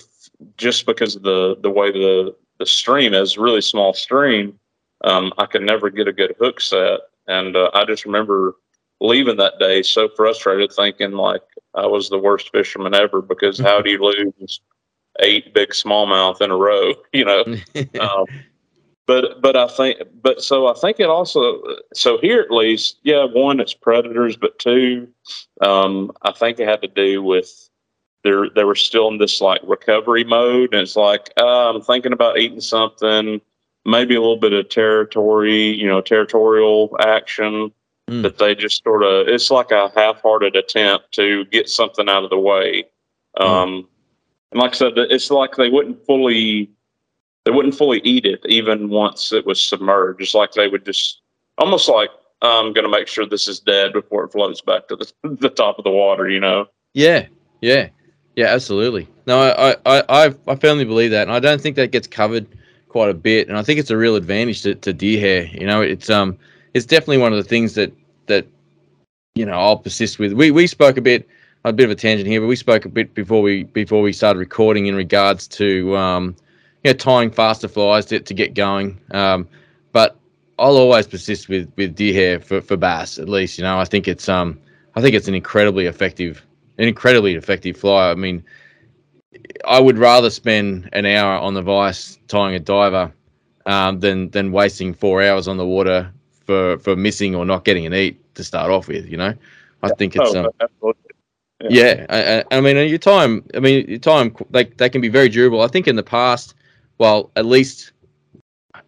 [0.56, 4.58] just because of the the way the the stream is really small stream,
[5.04, 7.00] um, I could never get a good hook set.
[7.30, 8.56] And uh, I just remember
[9.00, 11.42] leaving that day so frustrated, thinking like
[11.74, 13.98] I was the worst fisherman ever because how do you
[14.38, 14.60] lose
[15.20, 16.94] eight big smallmouth in a row?
[17.12, 17.44] You know.
[18.00, 18.26] um,
[19.06, 21.62] but but I think but so I think it also
[21.94, 25.08] so here at least yeah one it's predators but two
[25.62, 27.68] um, I think it had to do with
[28.22, 32.12] there they were still in this like recovery mode and it's like uh, I'm thinking
[32.12, 33.40] about eating something
[33.84, 37.72] maybe a little bit of territory you know territorial action
[38.08, 38.22] Mm.
[38.22, 42.30] that they just sort of it's like a half-hearted attempt to get something out of
[42.30, 42.84] the way
[43.38, 43.86] um,
[44.52, 46.70] and like I said, it's like they wouldn't fully
[47.44, 50.20] they wouldn't fully eat it even once it was submerged.
[50.20, 51.20] It's like they would just
[51.58, 52.10] almost like
[52.42, 55.50] I'm going to make sure this is dead before it floats back to the, the
[55.50, 56.28] top of the water.
[56.28, 56.66] You know?
[56.94, 57.26] Yeah,
[57.60, 57.88] yeah,
[58.34, 59.08] yeah, absolutely.
[59.26, 62.46] No, I, I, I, I firmly believe that, and I don't think that gets covered
[62.90, 63.48] quite a bit.
[63.48, 65.44] And I think it's a real advantage to, to deer hair.
[65.44, 66.36] You know, it's um,
[66.74, 67.92] it's definitely one of the things that
[68.26, 68.46] that
[69.34, 70.32] you know I'll persist with.
[70.34, 71.26] We we spoke a bit
[71.64, 74.12] a bit of a tangent here, but we spoke a bit before we before we
[74.12, 76.36] started recording in regards to um,
[76.84, 79.00] you know tying faster flies to, to get going.
[79.12, 79.48] Um,
[79.92, 80.16] but
[80.58, 83.56] I'll always persist with with deer hair for, for bass at least.
[83.56, 84.58] You know, I think it's um
[84.96, 86.44] I think it's an incredibly effective
[86.78, 88.10] an incredibly effective fly.
[88.10, 88.42] I mean,
[89.66, 93.12] I would rather spend an hour on the vice tying a diver
[93.66, 96.12] um, than than wasting four hours on the water
[96.46, 99.06] for for missing or not getting an eat to start off with.
[99.06, 99.34] You know,
[99.82, 100.50] I think it's oh,
[100.82, 100.94] um,
[101.62, 103.44] yeah, yeah I, I, mean, your time.
[103.54, 104.34] I mean, your time.
[104.50, 105.60] They they can be very durable.
[105.60, 106.54] I think in the past,
[106.98, 107.92] well, at least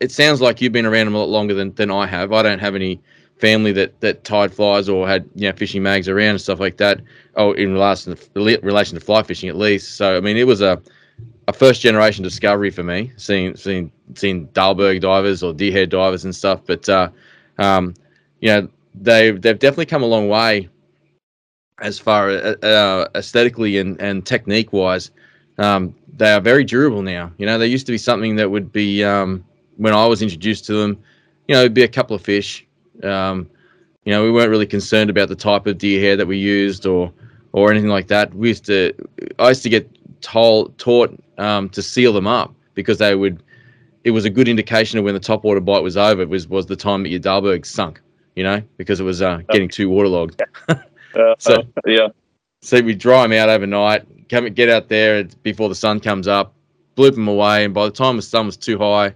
[0.01, 2.33] it sounds like you've been around them a lot longer than, than I have.
[2.33, 3.01] I don't have any
[3.43, 6.77] family that that tied flies or had you know fishing mags around and stuff like
[6.77, 7.01] that.
[7.37, 9.97] Oh, in relation to relation to fly fishing at least.
[9.97, 10.81] So I mean, it was a
[11.49, 16.35] a first generation discovery for me, seeing seeing seeing Dahlberg divers or deer divers and
[16.35, 16.61] stuff.
[16.65, 17.09] But uh,
[17.59, 17.95] um,
[18.41, 20.69] you know, they've they've definitely come a long way
[21.83, 25.11] as far as uh, uh, aesthetically and, and technique wise,
[25.59, 27.33] um, they are very durable now.
[27.39, 29.45] You know, they used to be something that would be um,
[29.77, 31.03] when I was introduced to them.
[31.49, 32.67] You know, it'd be a couple of fish.
[33.03, 33.49] Um,
[34.05, 36.87] you know, we weren't really concerned about the type of deer hair that we used
[36.87, 37.13] or
[37.53, 38.35] or anything like that.
[38.35, 38.95] We used to,
[39.39, 39.89] I used to get
[40.23, 43.43] told taught um, to seal them up because they would.
[44.05, 46.27] It was a good indication of when the top water bite was over.
[46.27, 48.01] Was was the time that your Dahlberg sunk.
[48.35, 50.43] You know, because it was uh, getting too waterlogged.
[51.15, 52.09] Uh, so yeah.
[52.63, 56.55] So we dry them out overnight, come get out there before the sun comes up,
[56.97, 59.13] bloop them away, and by the time the sun was too high,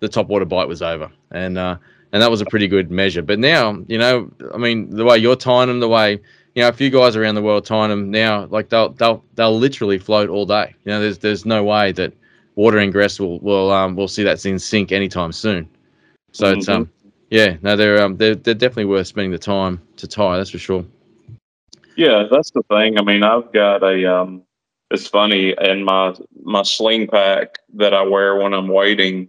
[0.00, 1.76] the top water bite was over, and uh,
[2.12, 3.22] and that was a pretty good measure.
[3.22, 6.20] But now, you know, I mean, the way you're tying them, the way
[6.54, 9.56] you know, a few guys around the world tying them now, like they'll they'll they'll
[9.56, 10.74] literally float all day.
[10.84, 12.12] You know, there's there's no way that
[12.56, 15.68] water ingress will will um will see that thing sink anytime soon.
[16.32, 16.58] So mm-hmm.
[16.58, 16.90] it's um
[17.30, 20.36] yeah, no, they're um they're they're definitely worth spending the time to tie.
[20.36, 20.84] That's for sure.
[21.96, 22.98] Yeah, that's the thing.
[22.98, 24.42] I mean, I've got a um
[24.90, 29.28] it's funny in my my sling pack that I wear when I'm wading,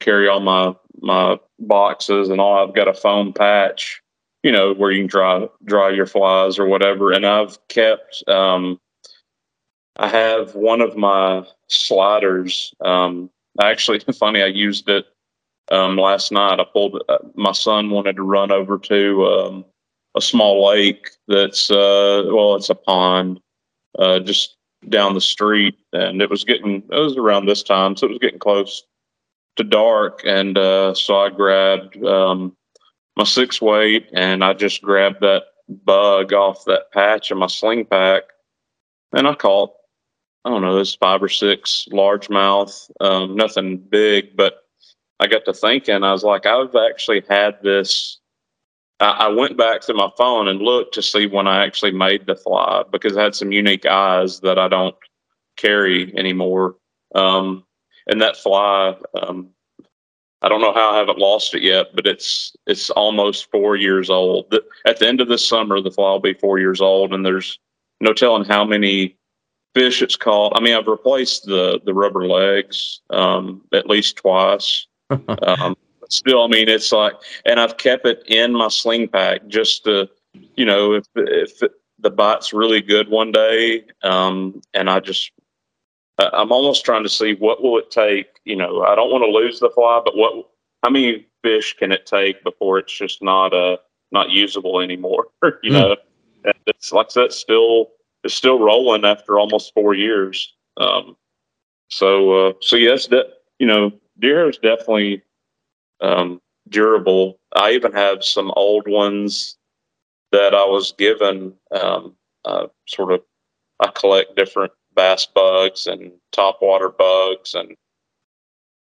[0.00, 2.66] carry all my my boxes and all.
[2.66, 4.02] I've got a foam patch,
[4.42, 7.12] you know, where you can dry dry your flies or whatever.
[7.12, 8.80] And I've kept um
[9.96, 12.74] I have one of my sliders.
[12.84, 13.30] Um
[13.62, 15.06] actually funny, I used it
[15.70, 16.60] um last night.
[16.60, 19.64] I pulled uh, my son wanted to run over to um
[20.14, 23.40] a small lake that's uh, well, it's a pond
[23.98, 24.56] uh, just
[24.88, 28.18] down the street, and it was getting it was around this time, so it was
[28.18, 28.84] getting close
[29.56, 32.56] to dark, and uh, so I grabbed um,
[33.16, 37.84] my six weight and I just grabbed that bug off that patch in my sling
[37.86, 38.24] pack,
[39.12, 39.72] and I caught
[40.44, 44.64] I don't know, this five or six largemouth, um, nothing big, but
[45.18, 48.18] I got to thinking, I was like, I've actually had this
[49.00, 52.36] I, went back to my phone and looked to see when I actually made the
[52.36, 54.94] fly because I had some unique eyes that I don't
[55.56, 56.76] carry anymore.
[57.14, 57.63] Um,
[58.06, 59.50] and that fly, um,
[60.42, 64.10] I don't know how I haven't lost it yet, but it's it's almost four years
[64.10, 64.54] old.
[64.86, 67.58] At the end of this summer, the fly will be four years old, and there's
[68.00, 69.16] no telling how many
[69.74, 70.52] fish it's caught.
[70.56, 74.86] I mean, I've replaced the the rubber legs um, at least twice.
[75.42, 75.76] um,
[76.08, 77.14] still, I mean, it's like,
[77.46, 80.08] and I've kept it in my sling pack just to,
[80.56, 81.60] you know, if if
[81.98, 85.32] the bite's really good one day, um, and I just,
[86.18, 88.26] I'm almost trying to see what will it take.
[88.44, 90.48] You know, I don't want to lose the fly, but what,
[90.84, 93.76] how many fish can it take before it's just not uh
[94.12, 95.26] not usable anymore?
[95.62, 95.72] you mm.
[95.72, 95.96] know,
[96.44, 97.90] and it's like that still
[98.22, 100.54] it's still rolling after almost four years.
[100.76, 101.16] Um,
[101.88, 103.26] so uh, so yes, that
[103.58, 105.22] you know, deer is definitely
[106.00, 107.38] um, durable.
[107.54, 109.56] I even have some old ones
[110.32, 111.54] that I was given.
[111.70, 113.22] Um, uh, sort of,
[113.80, 117.76] I collect different bass bugs and topwater bugs, and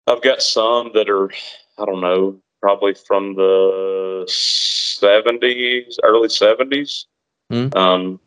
[0.06, 1.30] I've got some that are,
[1.78, 7.06] I don't know, probably from the seventies, early seventies,
[7.52, 7.74] mm.
[7.76, 8.20] um,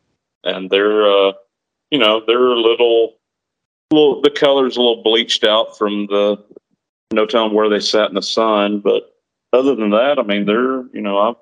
[0.44, 1.34] and they're, uh,
[1.92, 3.16] you know, they're a little,
[3.92, 4.22] little.
[4.22, 6.44] The color's a little bleached out from the
[7.14, 8.80] no telling where they sat in the sun.
[8.80, 9.16] But
[9.54, 11.34] other than that, I mean, they're you know, I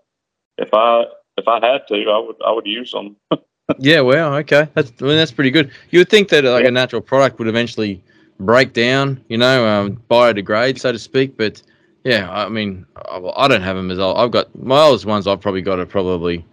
[0.58, 1.06] if I
[1.38, 3.16] if I had to, I would I would use them.
[3.80, 5.72] yeah, well, okay, that's I mean that's pretty good.
[5.92, 6.70] You would think that like yeah.
[6.70, 8.04] a natural product would eventually
[8.40, 11.38] break down, you know, um, biodegrade, so to speak.
[11.38, 11.62] But
[12.04, 14.18] yeah, I mean, I, I don't have them as old.
[14.18, 15.28] I've got my oldest ones.
[15.28, 16.46] I've probably got are probably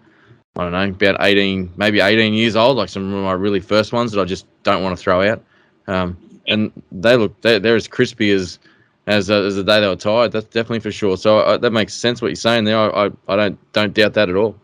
[0.57, 2.77] I don't know, about eighteen, maybe eighteen years old.
[2.77, 5.42] Like some of my really first ones that I just don't want to throw out.
[5.87, 8.59] Um, and they look they're, they're as crispy as
[9.07, 10.33] as uh, as the day they were tired.
[10.33, 11.16] That's definitely for sure.
[11.16, 12.79] So uh, that makes sense what you're saying there.
[12.79, 14.57] I, I, I don't don't doubt that at all.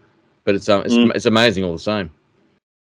[0.44, 1.12] But it's um it's, mm.
[1.14, 2.10] it's amazing all the same.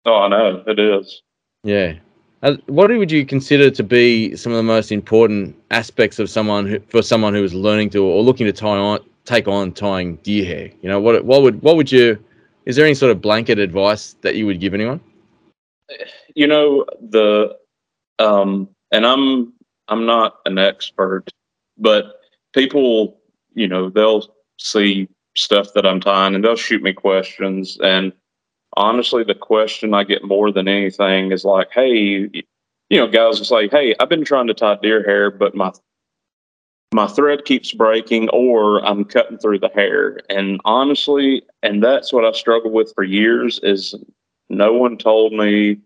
[0.06, 1.22] Oh, I know it is.
[1.64, 1.94] Yeah.
[2.42, 6.66] Uh, what would you consider to be some of the most important aspects of someone
[6.66, 10.16] who, for someone who is learning to or looking to tie on take on tying
[10.16, 10.70] deer hair?
[10.80, 12.22] You know, what what would what would you?
[12.66, 15.00] Is there any sort of blanket advice that you would give anyone?
[16.34, 17.56] You know the,
[18.18, 19.52] um, and I'm
[19.88, 21.28] I'm not an expert,
[21.78, 22.20] but
[22.54, 23.18] people,
[23.54, 24.24] you know, they'll
[24.58, 27.78] see stuff that I'm tying and they'll shoot me questions.
[27.82, 28.12] And
[28.76, 32.30] honestly, the question I get more than anything is like, hey,
[32.88, 35.72] you know, guys will say, hey, I've been trying to tie deer hair, but my
[36.94, 40.20] my thread keeps breaking or I'm cutting through the hair.
[40.30, 43.94] And honestly, and that's what I struggled with for years is
[44.48, 45.78] no one told me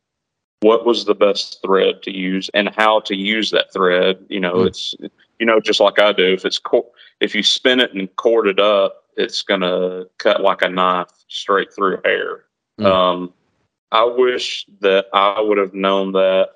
[0.61, 4.25] what was the best thread to use and how to use that thread.
[4.29, 4.67] You know, mm.
[4.67, 4.95] it's
[5.39, 6.35] you know just like I do.
[6.35, 10.63] If it's co- if you spin it and cord it up, it's gonna cut like
[10.63, 12.45] a knife straight through hair.
[12.79, 12.87] Mm.
[12.87, 13.33] Um,
[13.93, 16.51] I wish that I would have known that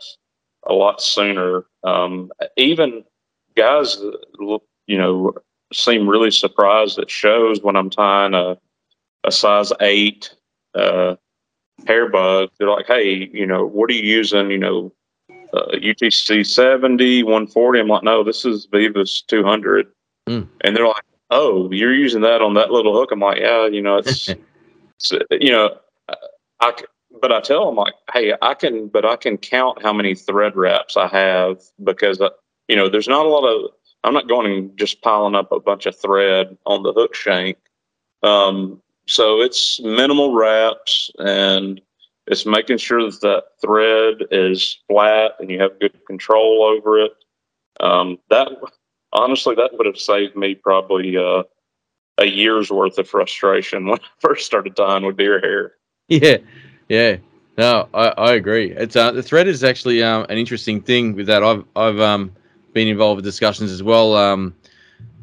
[0.67, 1.65] a lot sooner.
[1.83, 3.05] Um, even
[3.57, 3.99] guys,
[4.39, 5.33] you know,
[5.73, 8.59] seem really surprised at shows when I'm tying a
[9.25, 10.35] a size eight
[10.75, 11.17] uh,
[11.87, 12.51] hair bug.
[12.59, 14.51] They're like, hey, you know, what are you using?
[14.51, 14.93] You know,
[15.53, 17.81] uh, UTC 70, 140.
[17.81, 19.87] I'm like, no, this is Veevus 200.
[20.29, 20.49] Mm.
[20.63, 23.11] And they're like, oh, you're using that on that little hook.
[23.13, 24.29] I'm like, yeah, you know, it's,
[24.99, 25.77] it's you know,
[26.65, 26.73] I,
[27.21, 30.57] but I tell them like, hey, I can, but I can count how many thread
[30.57, 32.31] wraps I have because, uh,
[32.69, 33.71] you know, there's not a lot of,
[34.03, 37.59] I'm not going and just piling up a bunch of thread on the hook shank.
[38.23, 41.81] Um, so it's minimal wraps and
[42.27, 47.13] it's making sure that that thread is flat and you have good control over it.
[47.81, 48.49] Um, that
[49.13, 51.43] honestly, that would have saved me probably uh,
[52.19, 55.75] a year's worth of frustration when I first started tying with deer hair.
[56.09, 56.37] Yeah,
[56.89, 57.17] yeah.
[57.57, 58.73] No, I, I agree.
[58.73, 61.43] It's uh, the thread is actually um, an interesting thing with that.
[61.43, 62.33] I've I've um,
[62.73, 64.15] been involved with discussions as well.
[64.17, 64.55] Um,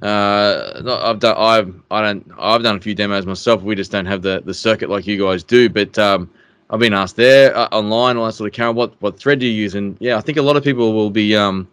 [0.02, 3.62] uh, I've done I've I don't I've done a few demos myself.
[3.64, 5.70] We just don't have the, the circuit like you guys do.
[5.70, 6.32] But um,
[6.70, 9.46] I've been asked there uh, online all that sort of Karen, what what thread do
[9.46, 9.76] you use?
[9.76, 11.68] And yeah, I think a lot of people will be um,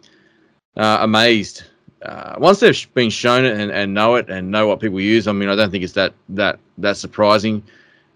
[0.75, 1.63] uh, amazed
[2.03, 5.27] uh, once they've been shown it and, and know it and know what people use.
[5.27, 7.63] I mean, I don't think it's that that that surprising.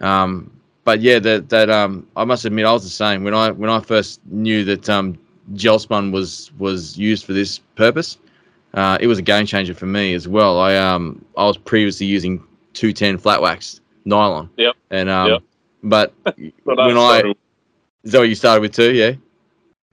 [0.02, 0.52] Um,
[0.84, 3.70] but yeah, that that um, I must admit, I was the same when I when
[3.70, 5.18] I first knew that um,
[5.54, 8.18] gel spun was was used for this purpose
[8.74, 10.60] uh, it was a game changer for me as well.
[10.60, 12.40] I um I was previously using
[12.74, 14.50] 210 flat wax nylon.
[14.58, 14.76] Yep.
[14.90, 15.42] And um, yep.
[15.84, 16.14] but
[16.64, 17.34] when I
[18.04, 18.94] is that what you started with too?
[18.94, 19.14] Yeah.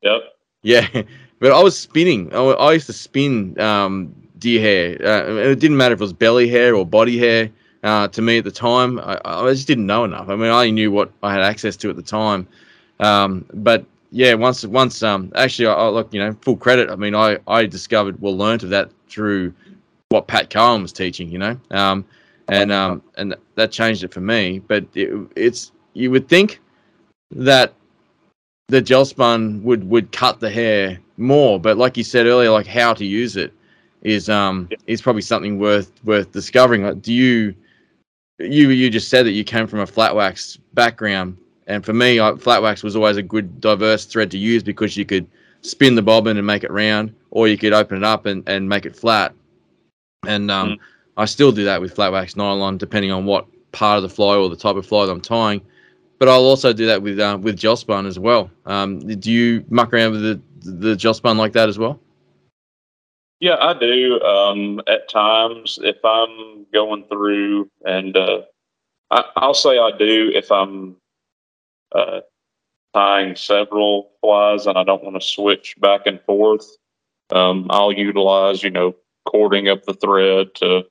[0.03, 0.23] Yep.
[0.63, 0.89] Yeah,
[1.41, 2.33] but I was spinning.
[2.35, 5.07] I, I used to spin um deer hair.
[5.07, 7.51] Uh, it didn't matter if it was belly hair or body hair.
[7.83, 10.29] Uh, to me at the time, I, I just didn't know enough.
[10.29, 12.47] I mean, I only knew what I had access to at the time.
[12.99, 16.91] Um, but yeah, once once um actually I, I look you know full credit.
[16.91, 19.55] I mean I I discovered well learned of that through
[20.09, 22.05] what Pat Cohen was teaching, you know, um
[22.49, 24.59] and um and that changed it for me.
[24.59, 26.61] But it, it's you would think
[27.31, 27.75] that
[28.69, 32.67] the gel spun would would cut the hair more, but like you said earlier, like
[32.67, 33.53] how to use it
[34.03, 36.83] is um is probably something worth worth discovering.
[36.83, 37.55] Like, do you
[38.41, 41.37] you you just said that you came from a flat wax background
[41.71, 44.97] and for me, I, flat wax was always a good diverse thread to use because
[44.97, 45.29] you could
[45.63, 48.69] spin the bobbin and make it round, or you could open it up and, and
[48.69, 49.33] make it flat.
[50.27, 50.79] And um, mm.
[51.17, 54.35] I still do that with flat wax nylon, depending on what part of the fly
[54.35, 55.61] or the type of fly that I'm tying.
[56.19, 58.51] But I'll also do that with uh, with gel spun as well.
[58.67, 62.01] Um, do you muck around with the the gel spun like that as well?
[63.41, 64.21] Yeah, I do.
[64.21, 68.43] Um, at times, if I'm going through, and uh,
[69.11, 70.97] I, will say I do if I'm
[71.93, 72.21] uh,
[72.95, 76.67] tying several flies and I don't want to switch back and forth,
[77.31, 78.95] um, I'll utilize, you know,
[79.27, 80.83] cording up the thread to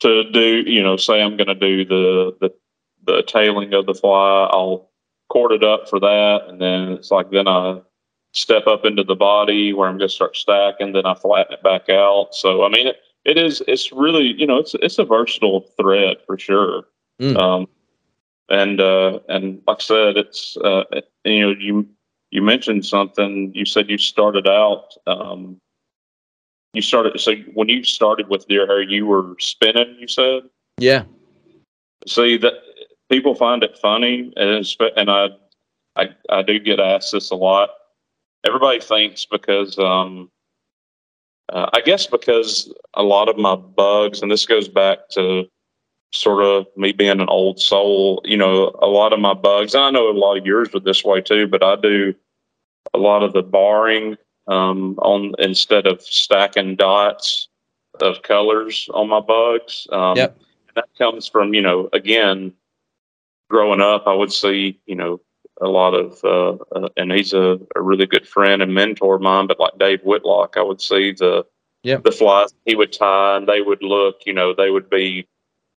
[0.00, 2.50] to do, you know, say I'm going to do the, the
[3.04, 4.90] the tailing of the fly, I'll
[5.30, 7.80] cord it up for that, and then it's like then I
[8.36, 11.62] step up into the body where I'm going to start stacking, then I flatten it
[11.62, 12.28] back out.
[12.34, 16.18] So I mean, it, it is it's really you know it's it's a versatile thread
[16.26, 16.84] for sure.
[17.20, 17.36] Mm.
[17.36, 17.68] Um,
[18.48, 20.84] and uh, and like I said, it's uh,
[21.24, 21.88] you know you
[22.30, 23.52] you mentioned something.
[23.54, 24.90] You said you started out.
[25.06, 25.56] Um,
[26.74, 29.96] you started so when you started with deer hair, you were spinning.
[29.98, 30.42] You said,
[30.78, 31.04] yeah.
[32.06, 32.52] See that
[33.10, 34.66] people find it funny, and
[34.96, 35.28] and I,
[35.96, 37.70] I I do get asked this a lot.
[38.46, 40.30] Everybody thinks because um,
[41.48, 45.44] uh, I guess because a lot of my bugs, and this goes back to
[46.12, 49.82] sort of me being an old soul, you know, a lot of my bugs, and
[49.82, 52.14] I know a lot of yours are this way too, but I do
[52.94, 54.16] a lot of the barring
[54.46, 57.48] um, on instead of stacking dots
[58.00, 59.86] of colors on my bugs.
[59.90, 60.38] Um, yep.
[60.74, 62.52] That comes from, you know, again,
[63.48, 65.20] growing up, I would see, you know,
[65.60, 69.22] a lot of, uh, uh, and he's a, a, really good friend and mentor of
[69.22, 71.46] mine, but like Dave Whitlock, I would see the,
[71.82, 72.04] yep.
[72.04, 75.26] the flies he would tie and they would look, you know, they would be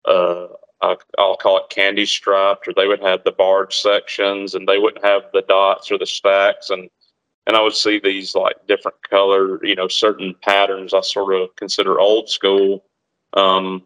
[0.04, 0.48] uh,
[0.80, 5.04] I'll call it candy striped, or they would have the barred sections, and they wouldn't
[5.04, 6.88] have the dots or the stacks, and
[7.46, 10.94] and I would see these like different color, you know, certain patterns.
[10.94, 12.84] I sort of consider old school.
[13.32, 13.84] Um,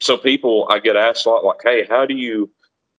[0.00, 2.50] so people, I get asked a lot, like, "Hey, how do you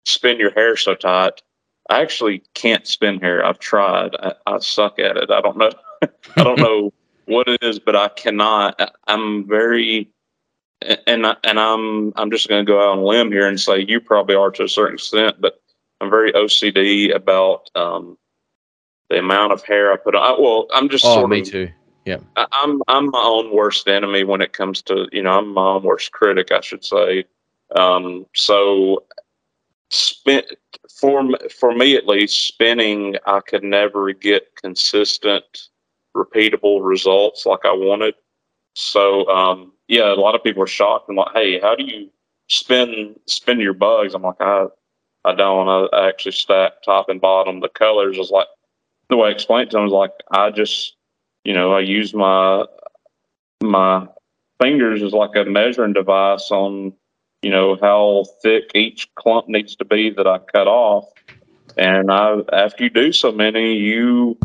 [0.06, 1.42] spin your hair so tight?"
[1.90, 3.46] I actually can't spin hair.
[3.46, 4.16] I've tried.
[4.20, 5.32] I, I suck at it.
[5.32, 5.72] I don't know.
[6.38, 6.94] I don't know
[7.26, 8.80] what it is, but I cannot.
[9.08, 10.10] I'm very
[11.08, 13.80] and and I'm I'm just going to go out on a limb here and say
[13.80, 15.62] you probably are to a certain extent, but
[16.02, 18.18] I'm very OCD about um,
[19.10, 20.22] the amount of hair I put on.
[20.22, 21.70] I, well, I'm just oh, sort me of, too.
[22.06, 25.54] Yeah, I, I'm I'm my own worst enemy when it comes to you know I'm
[25.54, 27.26] my own worst critic, I should say.
[27.76, 29.04] Um, so,
[29.90, 30.44] spin
[31.00, 35.70] for for me at least, spinning I could never get consistent,
[36.16, 38.16] repeatable results like I wanted.
[38.76, 42.10] So um, yeah, a lot of people are shocked and like, hey, how do you
[42.48, 44.14] spin spin your bugs?
[44.14, 44.66] I'm like, I
[45.26, 45.94] I don't.
[45.94, 47.60] I actually stack top and bottom.
[47.60, 48.48] The colors is like
[49.10, 50.96] the way I explained to them is like I just
[51.44, 52.66] you know I use my
[53.62, 54.08] my
[54.62, 56.94] fingers as like a measuring device on
[57.44, 61.06] you know how thick each clump needs to be that I cut off.
[61.78, 64.38] And I after you do so many, you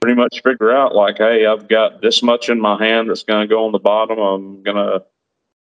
[0.00, 3.46] pretty much figure out like, hey, I've got this much in my hand that's going
[3.46, 4.18] to go on the bottom.
[4.18, 5.04] I'm going to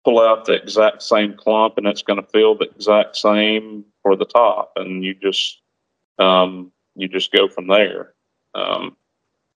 [0.04, 4.16] pull out the exact same clump and it's going to feel the exact same for
[4.16, 4.72] the top.
[4.76, 5.60] And you just,
[6.18, 8.14] um, you just go from there.
[8.54, 8.96] Um,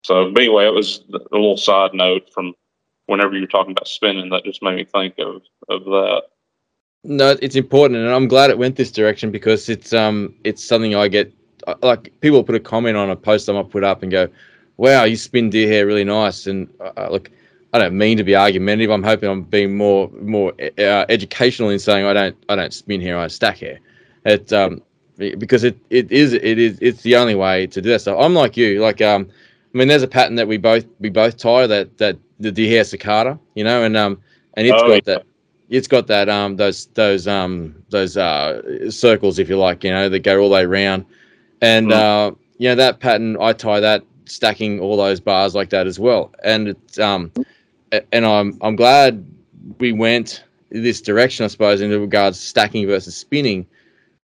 [0.03, 2.55] so anyway, it was a little side note from
[3.07, 6.23] whenever you're talking about spinning that just made me think of, of that.
[7.09, 10.97] No, it's important, and I'm glad it went this direction because it's um it's something
[10.97, 11.33] I get
[11.81, 14.29] like people put a comment on a post I might put up and go,
[14.77, 16.49] wow, you spin deer hair really nice.
[16.49, 17.31] And uh, uh, look,
[17.73, 18.91] I don't mean to be argumentative.
[18.91, 23.01] I'm hoping I'm being more more uh, educational in saying I don't I don't spin
[23.01, 23.79] hair, I stack hair.
[24.25, 24.83] It um
[25.17, 28.01] because it, it is it is it's the only way to do that.
[28.01, 29.29] So I'm like you, like um
[29.73, 32.69] I mean there's a pattern that we both we both tie that that the deer
[32.69, 34.21] hair cicada, you know, and um
[34.55, 35.15] and it's oh, got yeah.
[35.15, 35.27] that
[35.69, 40.09] it's got that um those those um those uh circles if you like, you know,
[40.09, 41.05] that go all the way around.
[41.61, 41.93] And mm.
[41.93, 45.99] uh you know that pattern I tie that stacking all those bars like that as
[45.99, 46.33] well.
[46.45, 47.33] And it's um,
[48.13, 49.25] and I'm I'm glad
[49.79, 53.67] we went this direction, I suppose, in regards to stacking versus spinning,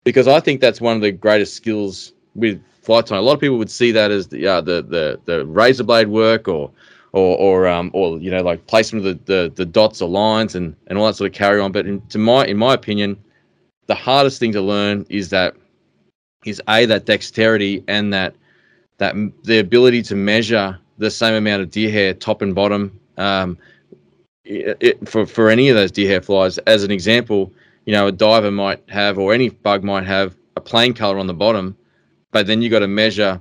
[0.05, 3.20] because I think that's one of the greatest skills with fly tying.
[3.20, 6.09] A lot of people would see that as the uh, the, the the razor blade
[6.09, 6.70] work or
[7.12, 10.54] or or um or you know like placement of the, the the dots or lines
[10.54, 11.72] and and all that sort of carry on.
[11.72, 13.22] But in, to my in my opinion,
[13.86, 15.54] the hardest thing to learn is that
[16.44, 18.34] is a that dexterity and that
[18.98, 23.58] that the ability to measure the same amount of deer hair top and bottom um,
[24.44, 26.58] it, it, for for any of those deer hair flies.
[26.58, 27.52] As an example,
[27.84, 31.26] you know, a diver might have, or any bug might have, a plain color on
[31.26, 31.76] the bottom,
[32.30, 33.40] but then you got to measure.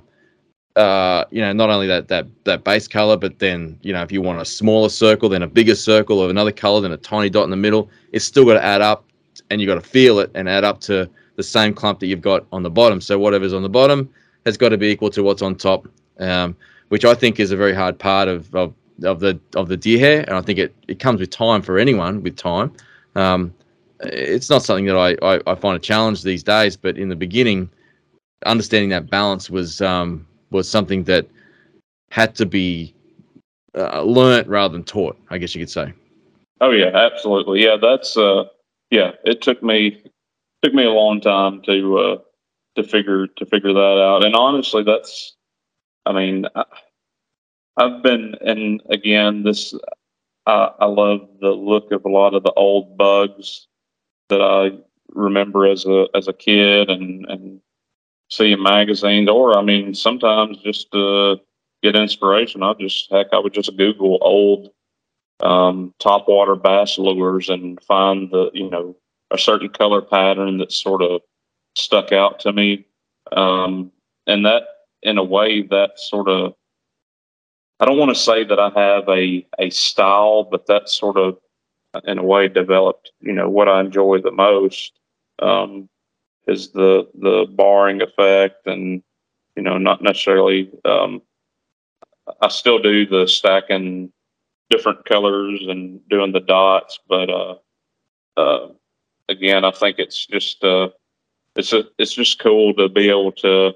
[0.76, 4.10] Uh, you know, not only that that that base color, but then you know, if
[4.10, 7.28] you want a smaller circle, then a bigger circle of another color, then a tiny
[7.28, 9.04] dot in the middle, it's still got to add up,
[9.50, 12.22] and you got to feel it and add up to the same clump that you've
[12.22, 13.00] got on the bottom.
[13.00, 14.08] So whatever's on the bottom,
[14.46, 15.86] has got to be equal to what's on top,
[16.18, 16.56] um,
[16.88, 19.98] which I think is a very hard part of, of, of the of the deer
[19.98, 22.72] hair, and I think it, it comes with time for anyone with time.
[23.14, 23.52] Um,
[24.04, 27.16] it's not something that I, I, I, find a challenge these days, but in the
[27.16, 27.70] beginning,
[28.46, 31.26] understanding that balance was um, was something that
[32.10, 32.94] had to be
[33.74, 35.16] uh, learnt rather than taught.
[35.30, 35.92] I guess you could say.
[36.60, 37.64] Oh yeah, absolutely.
[37.64, 38.44] Yeah, that's uh,
[38.90, 39.12] yeah.
[39.24, 40.02] It took me
[40.62, 42.16] took me a long time to uh,
[42.76, 44.24] to figure to figure that out.
[44.24, 45.34] And honestly, that's
[46.06, 46.64] I mean, I,
[47.78, 49.74] have been and again this
[50.46, 53.66] I, I love the look of a lot of the old bugs
[54.28, 54.72] that I
[55.08, 57.60] remember as a as a kid and and
[58.32, 61.36] see in magazines, or I mean, sometimes just to
[61.82, 64.70] get inspiration, I just heck, I would just Google old
[65.40, 68.96] um, top water bass lures and find the you know
[69.30, 71.20] a certain color pattern that sort of
[71.76, 72.86] stuck out to me,
[73.32, 73.92] um,
[74.26, 74.62] and that
[75.02, 76.54] in a way that sort of
[77.80, 81.36] I don't want to say that I have a a style, but that sort of
[82.04, 84.98] in a way developed you know what I enjoy the most.
[85.40, 85.88] Um,
[86.46, 89.02] is the the barring effect and
[89.56, 91.22] you know not necessarily um,
[92.40, 94.12] I still do the stacking
[94.70, 97.54] different colors and doing the dots but uh,
[98.36, 98.68] uh,
[99.28, 100.88] again I think it's just uh,
[101.56, 103.72] it's a, it's just cool to be able to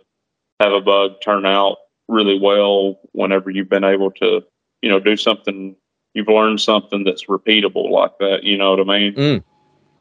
[0.60, 4.42] have a bug turn out really well whenever you've been able to
[4.82, 5.76] you know do something
[6.14, 9.44] you've learned something that's repeatable like that you know what I mean mm.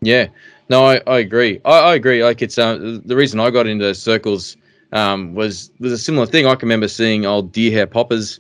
[0.01, 0.27] yeah
[0.69, 1.61] no, I, I agree.
[1.65, 2.23] I, I agree.
[2.23, 4.57] Like it's uh, the reason I got into those circles
[4.91, 6.45] um, was was a similar thing.
[6.47, 8.39] I can remember seeing old deer hair poppers.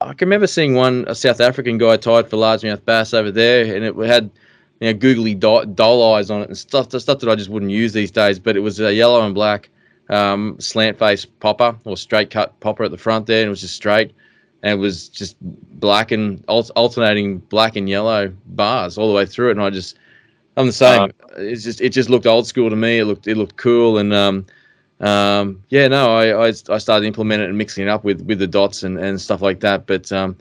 [0.00, 3.74] I can remember seeing one a South African guy tied for largemouth bass over there,
[3.74, 4.30] and it had
[4.80, 6.86] you know googly doll eyes on it and stuff.
[6.90, 8.38] Stuff that I just wouldn't use these days.
[8.38, 9.68] But it was a yellow and black
[10.08, 13.62] um, slant face popper or straight cut popper at the front there, and it was
[13.62, 14.12] just straight.
[14.62, 19.48] And it was just black and alternating black and yellow bars all the way through
[19.48, 19.96] it, and I just
[20.56, 21.02] I'm the same.
[21.02, 22.98] Uh, it's just it just looked old school to me.
[22.98, 24.46] It looked it looked cool, and um,
[25.00, 28.38] um, yeah, no, I, I, I started implementing it and mixing it up with with
[28.38, 29.86] the dots and, and stuff like that.
[29.86, 30.36] But um,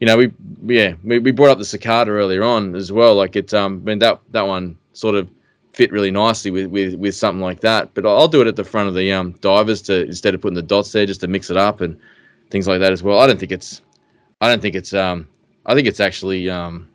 [0.00, 0.32] you know, we
[0.66, 3.14] yeah we, we brought up the cicada earlier on as well.
[3.14, 5.28] Like it, um, I mean that that one sort of
[5.72, 7.94] fit really nicely with, with, with something like that.
[7.94, 10.54] But I'll do it at the front of the um, divers to instead of putting
[10.54, 11.98] the dots there, just to mix it up and
[12.50, 13.20] things like that as well.
[13.20, 13.80] I don't think it's,
[14.40, 15.26] I don't think it's, um,
[15.64, 16.88] I think it's actually, um,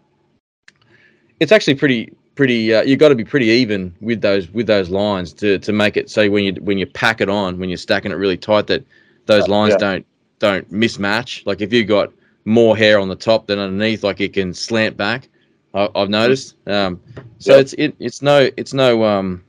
[1.40, 4.90] it's actually pretty pretty uh, you've got to be pretty even with those with those
[4.90, 7.78] lines to to make it so when you when you pack it on when you're
[7.78, 8.86] stacking it really tight that
[9.26, 9.78] those lines yeah.
[9.78, 10.06] don't
[10.40, 12.14] don't mismatch like if you've got
[12.46, 15.28] more hair on the top than underneath like it can slant back
[15.74, 17.02] I, have noticed um,
[17.40, 17.62] so yep.
[17.62, 19.44] it's it, it's no it's no um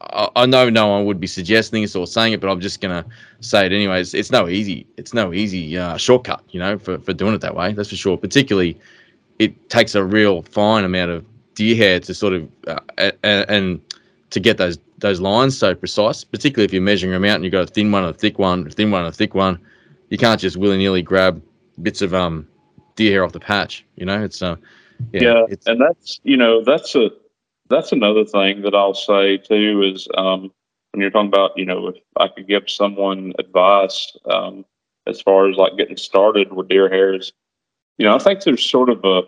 [0.00, 2.80] I, I, know no one would be suggesting this or saying it but i'm just
[2.80, 3.04] gonna
[3.40, 7.12] say it anyways it's no easy it's no easy uh, shortcut you know for, for
[7.12, 8.78] doing it that way that's for sure particularly
[9.38, 11.24] it takes a real fine amount of
[11.58, 13.80] deer hair to sort of uh, and, and,
[14.30, 17.52] to get those those lines so precise, particularly if you're measuring them out and you've
[17.52, 19.58] got a thin one, and a thick one, a thin one, and a thick one.
[20.10, 21.42] You can't just willy nilly grab
[21.82, 22.46] bits of um
[22.94, 23.84] deer hair off the patch.
[23.96, 24.56] You know, it's uh
[25.12, 27.10] yeah, yeah it's, and that's you know that's a
[27.70, 30.52] that's another thing that I'll say too is um
[30.92, 34.64] when you're talking about you know if I could give someone advice um
[35.06, 37.32] as far as like getting started with deer hairs,
[37.96, 39.22] you know I think there's sort of a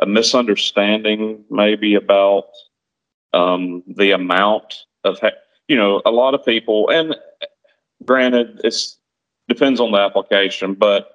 [0.00, 2.46] a misunderstanding maybe about
[3.32, 4.74] um, the amount
[5.04, 5.18] of
[5.68, 7.16] you know a lot of people and
[8.04, 8.98] granted it's
[9.48, 11.10] depends on the application but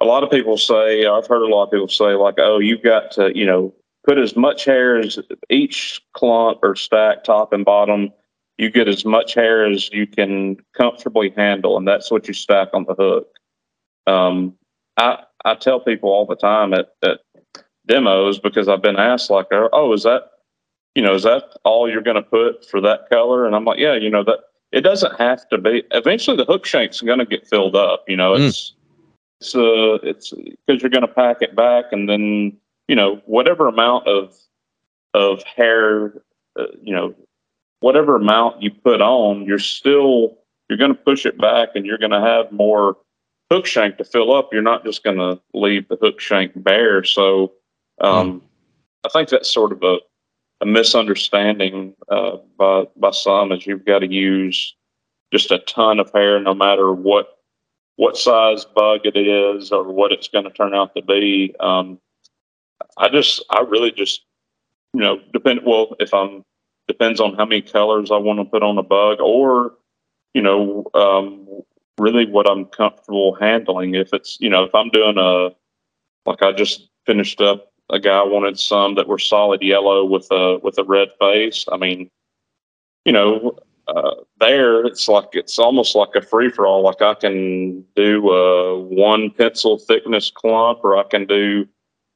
[0.00, 2.82] a lot of people say i've heard a lot of people say like oh you've
[2.82, 3.74] got to you know
[4.06, 5.18] put as much hair as
[5.50, 8.10] each clump or stack top and bottom
[8.60, 12.68] you get as much hair as you can comfortably handle and that's what you stack
[12.74, 13.26] on the hook.
[14.06, 14.54] Um,
[14.98, 17.20] I, I tell people all the time at, at
[17.90, 20.30] demos because I've been asked like, oh, is that,
[20.94, 23.46] you know, is that all you're going to put for that color?
[23.46, 24.38] And I'm like, yeah, you know, that
[24.72, 25.82] it doesn't have to be.
[25.90, 28.04] Eventually, the hook shank's going to get filled up.
[28.06, 28.74] You know, it's mm.
[29.40, 32.56] it's uh it's because you're going to pack it back, and then
[32.88, 34.36] you know whatever amount of
[35.14, 36.14] of hair,
[36.58, 37.14] uh, you know,
[37.80, 40.38] whatever amount you put on, you're still
[40.68, 42.96] you're going to push it back, and you're going to have more
[43.50, 44.50] hook shank to fill up.
[44.52, 47.02] You're not just going to leave the hook shank bare.
[47.02, 47.52] So
[48.00, 48.42] um, mm.
[49.04, 49.98] I think that's sort of a,
[50.60, 54.74] a misunderstanding uh, by by some is you've got to use
[55.32, 57.38] just a ton of hair, no matter what
[57.96, 61.54] what size bug it is or what it's going to turn out to be.
[61.60, 61.98] Um,
[62.96, 64.22] I just, I really just,
[64.94, 65.60] you know, depend.
[65.66, 66.44] Well, if I'm
[66.88, 69.74] depends on how many colors I want to put on a bug, or
[70.34, 71.46] you know, um,
[71.98, 73.94] really what I'm comfortable handling.
[73.94, 75.50] If it's, you know, if I'm doing a
[76.26, 80.58] like I just finished up a guy wanted some that were solid yellow with a
[80.62, 81.64] with a red face.
[81.70, 82.10] I mean,
[83.04, 86.82] you know, uh, there it's like it's almost like a free for all.
[86.82, 91.66] Like I can do a one pencil thickness clump, or I can do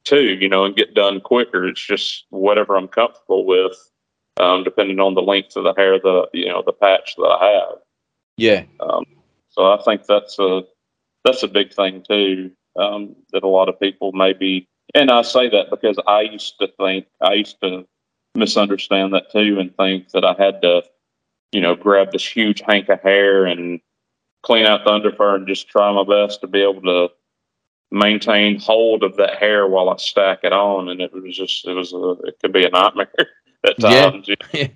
[0.05, 1.67] two, you know, and get done quicker.
[1.67, 3.75] It's just whatever I'm comfortable with,
[4.37, 7.45] um, depending on the length of the hair, the you know, the patch that I
[7.45, 7.77] have.
[8.37, 8.63] Yeah.
[8.79, 9.05] Um,
[9.49, 10.63] so I think that's a
[11.23, 15.49] that's a big thing too um, that a lot of people maybe and I say
[15.49, 17.85] that because I used to think, I used to
[18.35, 20.83] misunderstand that too and think that I had to,
[21.51, 23.79] you know, grab this huge hank of hair and
[24.43, 27.09] clean out the underfur and just try my best to be able to
[27.91, 30.89] maintain hold of that hair while I stack it on.
[30.89, 33.09] And it was just, it was, a, it could be a nightmare
[33.67, 34.29] at times.
[34.53, 34.67] Yeah.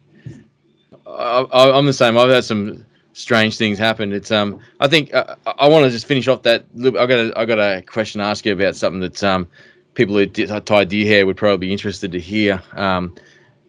[1.05, 2.18] I, am the same.
[2.18, 4.14] I've had some strange things happen.
[4.14, 6.66] It's um, I think uh, I want to just finish off that.
[6.78, 9.47] I got a, I got a question to ask you about something that um,
[9.94, 12.62] people who tie deer hair would probably be interested to hear.
[12.74, 13.16] Um,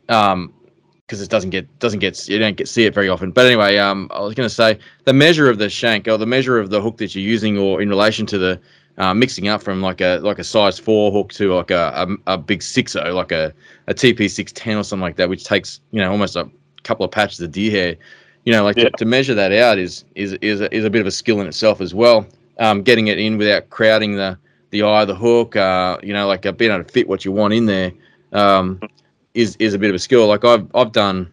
[0.09, 0.53] um,
[1.11, 3.33] because it doesn't get doesn't get you don't get see it very often.
[3.33, 6.27] But anyway, um, I was going to say the measure of the shank or the
[6.27, 8.61] measure of the hook that you're using, or in relation to the
[8.97, 12.35] uh, mixing up from like a like a size four hook to like a a,
[12.35, 13.53] a big six o, like a
[13.89, 16.49] a TP six ten or something like that, which takes you know almost a
[16.85, 17.97] couple of patches of deer hair.
[18.45, 18.85] You know, like yeah.
[18.85, 21.41] to, to, measure that out is is is a, is a bit of a skill
[21.41, 22.25] in itself as well.
[22.59, 24.39] Um, getting it in without crowding the
[24.71, 27.25] the eye of the hook, uh, you know, like uh, being able to fit what
[27.25, 27.93] you want in there.
[28.33, 28.81] Um,
[29.35, 30.27] is is a bit of a skill.
[30.27, 31.31] Like I've I've done,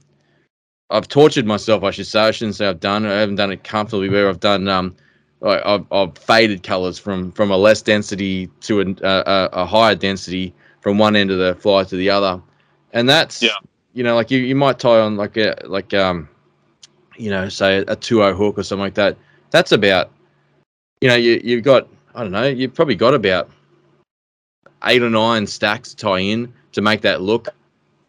[0.89, 1.83] I've tortured myself.
[1.83, 2.19] I should say.
[2.19, 3.05] I shouldn't say I've done.
[3.05, 4.09] I haven't done it comfortably.
[4.09, 4.95] Where I've done um,
[5.41, 10.53] I've, I've faded colors from from a less density to a, a, a higher density
[10.81, 12.41] from one end of the fly to the other,
[12.93, 13.57] and that's yeah.
[13.93, 16.29] You know, like you, you might tie on like a like um,
[17.17, 19.17] you know, say a two o hook or something like that.
[19.49, 20.11] That's about,
[21.01, 23.47] you know, you you've got I don't know, you've probably got about
[24.85, 27.47] eight or nine stacks to tie in to make that look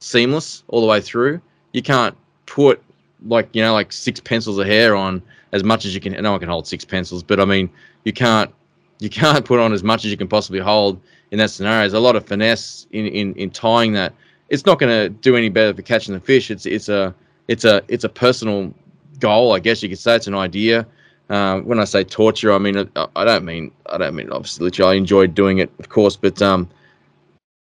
[0.00, 1.42] seamless all the way through.
[1.74, 2.82] You can't put
[3.26, 6.12] like you know like six pencils of hair on as much as you can.
[6.22, 7.68] No one can hold six pencils, but I mean
[8.04, 8.50] you can't
[8.98, 10.98] you can't put on as much as you can possibly hold
[11.30, 11.80] in that scenario.
[11.80, 14.14] There's a lot of finesse in in, in tying that.
[14.48, 16.50] It's not going to do any better for catching the fish.
[16.50, 17.14] It's it's a
[17.46, 18.72] it's a it's a personal
[19.20, 20.16] goal, I guess you could say.
[20.16, 20.86] It's an idea.
[21.28, 24.94] Uh, when I say torture, I mean I, don't mean I don't mean obviously literally.
[24.94, 26.68] I enjoyed doing it, of course, but um,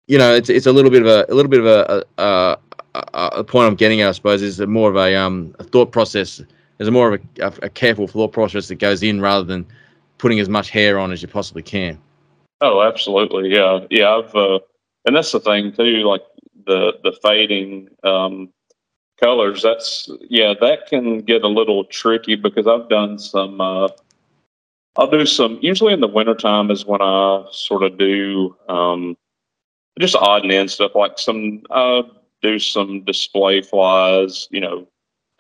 [0.07, 2.59] you know, it's it's a little bit of a a little bit of a, a,
[2.95, 5.93] a, a point I'm getting at, I suppose, is more of a um a thought
[5.93, 6.43] process.
[6.79, 9.65] There's more of a, a, careful thought process that goes in rather than
[10.19, 12.01] putting as much hair on as you possibly can.
[12.61, 14.17] Oh, absolutely, yeah, yeah.
[14.17, 14.59] I've uh,
[15.07, 16.23] and that's the thing too, like
[16.67, 18.51] the the fading um,
[19.21, 19.63] colors.
[19.63, 23.61] That's yeah, that can get a little tricky because I've done some.
[23.61, 23.89] Uh,
[24.97, 25.59] I'll do some.
[25.61, 29.17] Usually in the wintertime is when I sort of do um,
[29.99, 32.03] just odd and end stuff like some uh,
[32.43, 34.87] do some display flies, you know,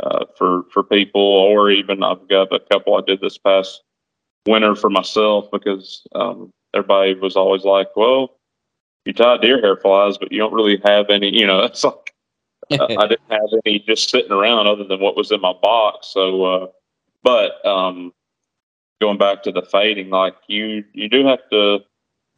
[0.03, 3.83] uh, for for people, or even I've got a couple I did this past
[4.47, 8.37] winter for myself because um, everybody was always like, "Well,
[9.05, 12.13] you tie deer hair flies, but you don't really have any." You know, it's like
[12.70, 16.08] I didn't have any just sitting around other than what was in my box.
[16.08, 16.66] So, uh,
[17.22, 18.12] but um,
[19.00, 21.80] going back to the fading, like you you do have to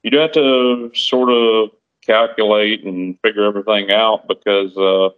[0.02, 1.70] you do have to sort of
[2.06, 5.08] calculate and figure everything out because, uh,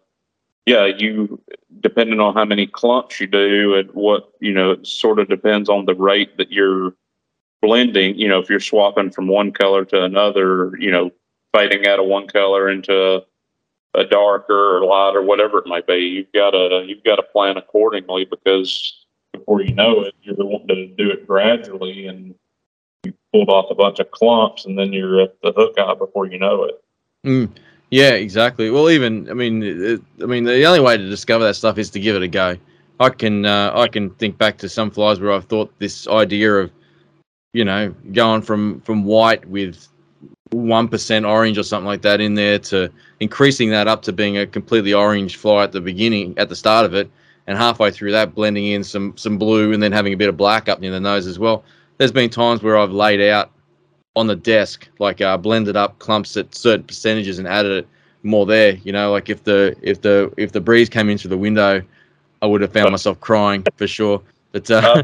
[0.66, 1.40] yeah, you
[1.80, 5.68] depending on how many clumps you do and what you know, it sort of depends
[5.68, 6.94] on the rate that you're
[7.60, 8.18] blending.
[8.18, 11.10] You know, if you're swapping from one color to another, you know,
[11.54, 13.24] fading out of one color into
[13.98, 17.22] a darker or light or whatever it might be, you've got to you've got to
[17.22, 22.34] plan accordingly because before you know it, you're wanting to do it gradually and
[23.04, 26.26] you pulled off a bunch of clumps and then you're at the hook eye before
[26.26, 26.82] you know it.
[27.26, 27.50] Mm,
[27.90, 28.70] yeah, exactly.
[28.70, 31.90] Well, even I mean, it, I mean, the only way to discover that stuff is
[31.90, 32.56] to give it a go.
[33.00, 36.54] I can uh, I can think back to some flies where I've thought this idea
[36.54, 36.70] of,
[37.52, 39.88] you know, going from from white with
[40.50, 42.90] one percent orange or something like that in there to
[43.20, 46.84] increasing that up to being a completely orange fly at the beginning at the start
[46.84, 47.10] of it,
[47.46, 50.36] and halfway through that blending in some some blue and then having a bit of
[50.36, 51.64] black up near the nose as well
[51.98, 53.50] there's been times where I've laid out
[54.16, 57.88] on the desk, like uh, blended up clumps at certain percentages and added it
[58.22, 58.72] more there.
[58.76, 61.82] You know, like if the if the if the breeze came in through the window,
[62.40, 64.22] I would have found myself crying for sure.
[64.52, 65.02] But, uh,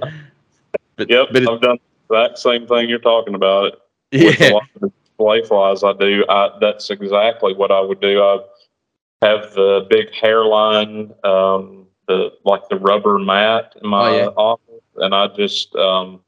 [0.96, 1.78] but yep, but I've done
[2.10, 3.80] that same thing you're talking about.
[4.10, 4.88] It Yeah.
[5.18, 8.00] With a lot of the display flies I do, I, that's exactly what I would
[8.00, 8.22] do.
[8.22, 8.38] I
[9.22, 14.26] have the big hairline, um, the like the rubber mat in my oh, yeah.
[14.36, 16.20] office, and I just um,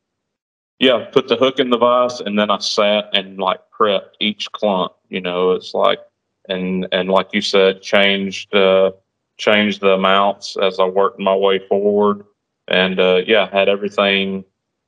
[0.78, 4.51] yeah, put the hook in the vise, and then I sat and like prepped each
[4.53, 4.93] clump.
[5.09, 6.01] You know, it's like
[6.49, 8.93] and and like you said, changed uh,
[9.37, 12.24] changed the amounts as I worked my way forward,
[12.68, 14.45] and uh, yeah, had everything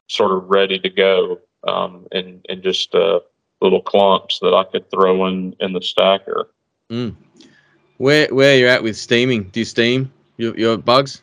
[0.09, 3.21] sort of ready to go, um, and and just uh,
[3.61, 6.49] little clumps that I could throw in in the stacker.
[6.91, 7.15] Mm.
[7.99, 9.45] Where where you're at with steaming?
[9.45, 11.23] Do you steam your your bugs?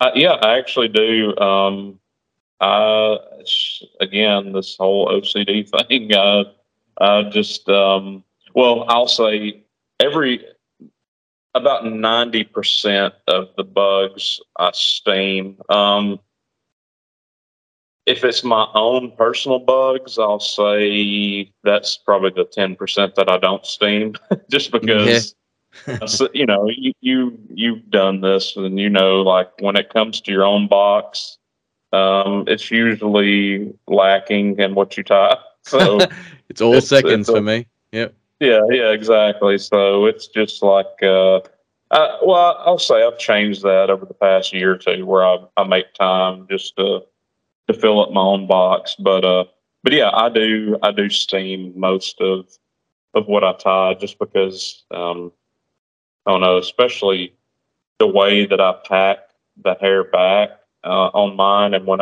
[0.00, 1.36] Uh, yeah, I actually do.
[1.38, 1.98] Um,
[2.60, 3.16] uh,
[4.00, 6.44] again, this whole OCD thing, uh,
[6.98, 9.62] I just, um, well, I'll say
[10.00, 10.44] every,
[11.54, 15.58] about ninety percent of the bugs I steam.
[15.68, 16.20] Um,
[18.06, 23.36] if it's my own personal bugs, I'll say that's probably the ten percent that I
[23.36, 24.14] don't steam,
[24.50, 25.34] just because
[26.06, 30.20] so, you know you, you you've done this and you know like when it comes
[30.22, 31.38] to your own box,
[31.92, 35.36] um, it's usually lacking in what you tie.
[35.66, 35.98] So
[36.48, 37.66] it's all it's, seconds it's a, for me.
[37.90, 38.14] Yep.
[38.38, 39.58] Yeah, yeah, exactly.
[39.58, 41.40] So it's just like, uh,
[41.90, 45.38] I, well, I'll say I've changed that over the past year or two, where I,
[45.56, 47.02] I make time just to
[47.68, 48.96] to fill up my own box.
[48.98, 49.44] But uh,
[49.82, 52.46] but yeah, I do I do steam most of
[53.14, 55.32] of what I tie just because um,
[56.26, 57.34] I don't know, especially
[57.98, 59.18] the way that I pack
[59.62, 60.50] the hair back
[60.84, 62.00] uh, on mine, and when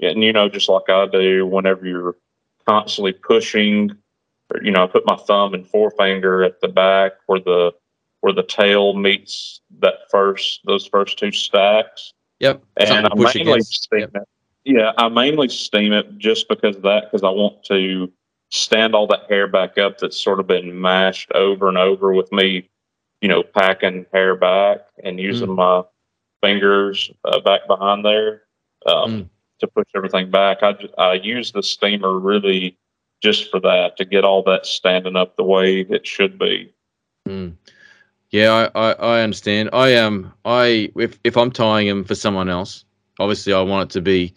[0.00, 2.16] and you know, just like I do, whenever you're
[2.66, 3.96] constantly pushing
[4.62, 7.72] you know, I put my thumb and forefinger at the back where the
[8.20, 12.12] where the tail meets that first those first two stacks.
[12.40, 12.62] Yep.
[12.76, 14.10] And I mainly steam yep.
[14.14, 14.28] it.
[14.66, 18.12] Yeah, I mainly steam it just because of that, because I want to
[18.50, 22.32] stand all that hair back up that's sort of been mashed over and over with
[22.32, 22.68] me,
[23.20, 25.54] you know, packing hair back and using mm.
[25.54, 25.82] my
[26.42, 28.42] fingers uh, back behind there
[28.86, 29.28] um, mm.
[29.60, 30.58] to push everything back.
[30.64, 32.76] I, I use the steamer really
[33.22, 36.74] just for that to get all that standing up the way it should be.
[37.28, 37.54] Mm.
[38.30, 39.70] Yeah, I, I, I, understand.
[39.72, 42.84] I am um, I if if I'm tying them for someone else,
[43.20, 44.34] obviously I want it to be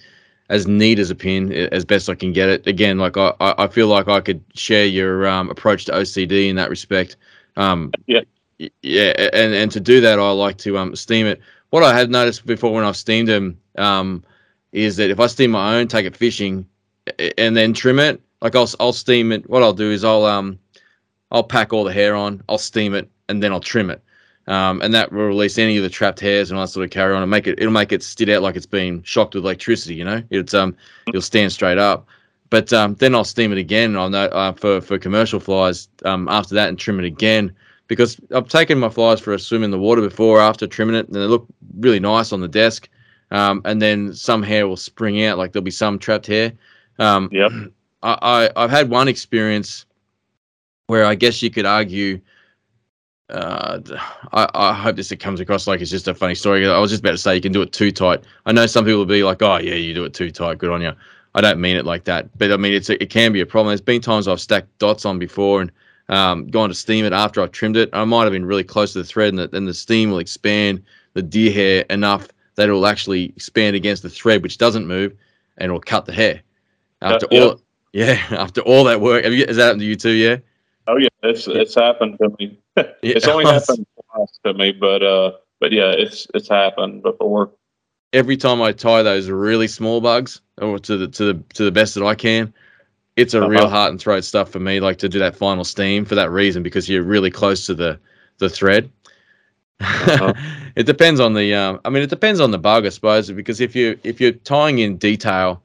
[0.50, 2.66] as neat as a pin as best I can get it.
[2.68, 6.56] Again, like I, I feel like I could share your um, approach to OCD in
[6.56, 7.18] that respect.
[7.56, 8.22] Um, yeah,
[8.82, 11.42] yeah, and and to do that, I like to um, steam it.
[11.70, 14.24] What I have noticed before when I've steamed them um,
[14.72, 16.68] is that if I steam my own, take it fishing,
[17.38, 19.50] and then trim it, like I'll I'll steam it.
[19.50, 20.60] What I'll do is I'll um
[21.32, 24.02] I'll pack all the hair on, I'll steam it, and then I'll trim it.
[24.50, 26.90] Um, and that will release any of the trapped hairs and all that sort of
[26.90, 29.44] carry on and make it it'll make it stick out like it's been shocked with
[29.44, 29.94] electricity.
[29.94, 30.76] You know, it's um
[31.08, 32.08] it'll stand straight up.
[32.50, 33.96] But um, then I'll steam it again.
[33.96, 37.54] I'll know uh, for for commercial flies um, after that and trim it again
[37.88, 41.08] because I've taken my flies for a swim in the water before after trimming it
[41.08, 41.46] and they look
[41.80, 42.90] really nice on the desk.
[43.32, 46.54] Um, and then some hair will spring out, like there'll be some trapped hair.
[46.98, 47.52] Um, yep.
[48.02, 49.86] I, I have had one experience
[50.88, 52.20] where I guess you could argue.
[53.30, 53.80] Uh,
[54.34, 56.68] I, I hope this comes across like it's just a funny story.
[56.68, 58.24] I was just about to say you can do it too tight.
[58.46, 60.58] I know some people will be like, "Oh yeah, you do it too tight.
[60.58, 60.94] Good on you."
[61.36, 63.46] I don't mean it like that, but I mean it's a, it can be a
[63.46, 63.70] problem.
[63.70, 65.72] There's been times I've stacked dots on before and
[66.10, 67.90] um, gone to steam it after I've trimmed it.
[67.94, 70.20] I might have been really close to the thread, and the, and the steam will
[70.20, 74.88] expand the deer hair enough that it will actually expand against the thread, which doesn't
[74.88, 75.14] move,
[75.58, 76.42] and it will cut the hair.
[77.02, 77.62] After uh, all,
[77.94, 80.12] yeah, after all that work, have you, has that happened to you too?
[80.12, 80.38] Yeah.
[80.90, 82.58] Oh yeah, it's it's happened to me.
[83.04, 87.52] it's only happened twice to me, but uh, but yeah, it's it's happened before.
[88.12, 91.72] Every time I tie those really small bugs, or to the to the to the
[91.72, 92.52] best that I can,
[93.16, 93.50] it's a uh-huh.
[93.50, 94.80] real heart and throat stuff for me.
[94.80, 98.00] Like to do that final steam for that reason because you're really close to the
[98.40, 98.92] the thread.
[99.80, 100.34] Uh-huh.
[100.76, 101.54] it depends on the.
[101.54, 103.30] Um, I mean, it depends on the bug, I suppose.
[103.30, 105.62] Because if you if you're tying in detail,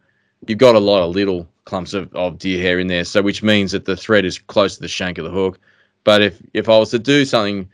[0.46, 3.04] you've got a lot of little clumps of, of deer hair in there.
[3.04, 5.58] So which means that the thread is close to the shank of the hook.
[6.04, 7.68] But if if I was to do something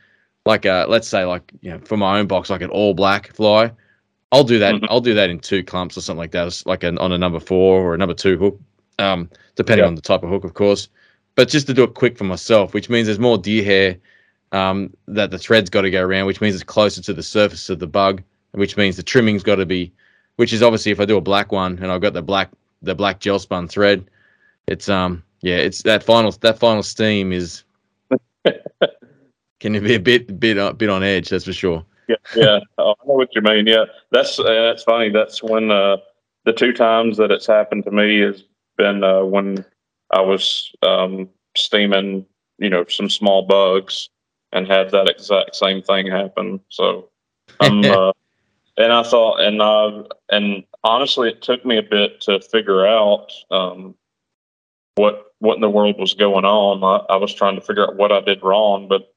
[0.47, 3.33] like a let's say like you know for my own box like an all black
[3.35, 3.73] fly,
[4.33, 4.75] I'll do that.
[4.75, 4.87] Mm-hmm.
[4.89, 7.19] I'll do that in two clumps or something like that, it's like an, on a
[7.19, 8.61] number four or a number two hook,
[8.99, 10.89] um, depending on the type of hook, of course.
[11.35, 13.97] But just to do it quick for myself, which means there's more deer hair
[14.53, 17.71] um, that the thread's got to go around, which means it's closer to the surface
[17.71, 18.23] of the bug,
[18.53, 19.93] which means the trimming's got to be,
[20.37, 22.51] which is obviously if I do a black one and I've got the black
[22.83, 24.11] the black gel spun thread.
[24.67, 27.65] It's um yeah, it's that final that final steam is
[29.61, 31.29] can you be a bit bit uh, bit on edge.
[31.31, 31.85] That's for sure.
[32.09, 33.67] Yeah, yeah, oh, I know what you mean.
[33.67, 35.11] Yeah, that's uh, that's funny.
[35.11, 35.99] That's when uh,
[36.45, 38.43] the two times that it's happened to me has
[38.77, 39.65] been uh, when
[40.11, 42.27] I was um, steaming,
[42.59, 44.09] you know, some small bugs
[44.53, 46.61] and had that exact same thing happen.
[46.69, 47.11] So
[47.61, 48.13] I'm uh,
[48.77, 53.33] and I thought, and uh, and honestly, it took me a bit to figure out
[53.51, 53.95] um,
[54.95, 56.85] what what in the world was going on.
[56.85, 59.15] I, I, was trying to figure out what I did wrong, but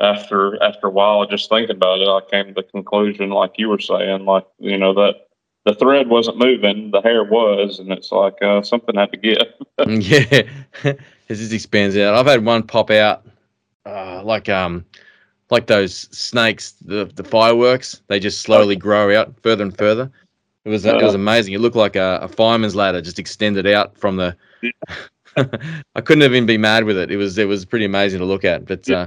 [0.00, 3.68] after after a while, just thinking about it, I came to the conclusion, like you
[3.68, 5.28] were saying, like you know that
[5.66, 9.36] the thread wasn't moving, the hair was, and it's like uh, something had to give.
[9.86, 10.42] yeah,
[10.84, 10.98] it
[11.28, 12.14] just expands out.
[12.14, 13.26] I've had one pop out,
[13.84, 14.84] uh, like um
[15.50, 18.00] like those snakes, the the fireworks.
[18.08, 20.10] They just slowly grow out further and further.
[20.64, 21.54] It was it was amazing.
[21.54, 24.36] It looked like a, a fireman's ladder just extended out from the.
[25.94, 27.10] I couldn't even be mad with it.
[27.10, 28.66] It was it was pretty amazing to look at.
[28.66, 29.06] But uh,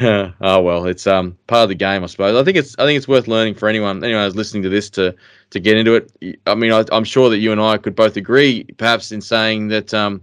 [0.40, 2.40] oh well, it's um part of the game, I suppose.
[2.40, 4.88] I think it's I think it's worth learning for anyone anyone who's listening to this
[4.90, 5.14] to
[5.50, 6.40] to get into it.
[6.46, 9.68] I mean, I, am sure that you and I could both agree, perhaps, in saying
[9.68, 10.22] that um,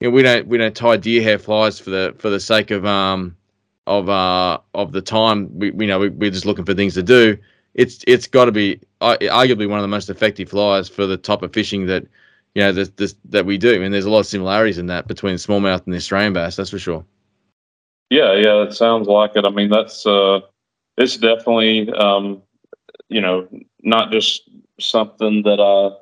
[0.00, 2.70] you know, we don't we don't tie deer hair flies for the for the sake
[2.70, 3.36] of um
[3.86, 5.50] of uh of the time.
[5.58, 7.36] We you know we, we're just looking for things to do.
[7.74, 11.42] It's it's got to be arguably one of the most effective flies for the type
[11.42, 12.06] of fishing that
[12.54, 13.82] you know this, this, that we do.
[13.82, 16.56] And there's a lot of similarities in that between smallmouth and the Australian bass.
[16.56, 17.04] That's for sure.
[18.10, 19.46] Yeah, yeah, it sounds like it.
[19.46, 20.40] I mean, that's uh,
[20.96, 22.42] it's definitely um,
[23.08, 23.48] you know
[23.82, 24.50] not just
[24.80, 25.96] something that I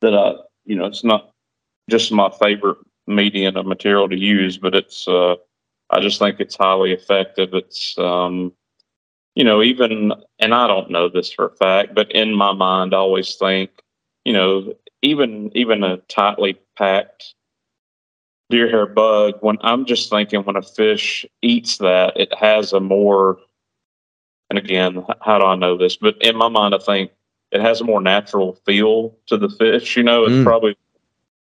[0.00, 0.34] that I
[0.64, 1.30] you know it's not
[1.88, 5.36] just my favorite medium of material to use, but it's uh,
[5.90, 7.50] I just think it's highly effective.
[7.52, 8.52] It's um,
[9.34, 12.94] you know even and I don't know this for a fact, but in my mind,
[12.94, 13.70] I always think
[14.24, 17.34] you know even even a tightly packed
[18.50, 22.80] deer hair bug when i'm just thinking when a fish eats that it has a
[22.80, 23.38] more
[24.50, 27.10] and again how do i know this but in my mind i think
[27.52, 30.44] it has a more natural feel to the fish you know it's mm.
[30.44, 30.76] probably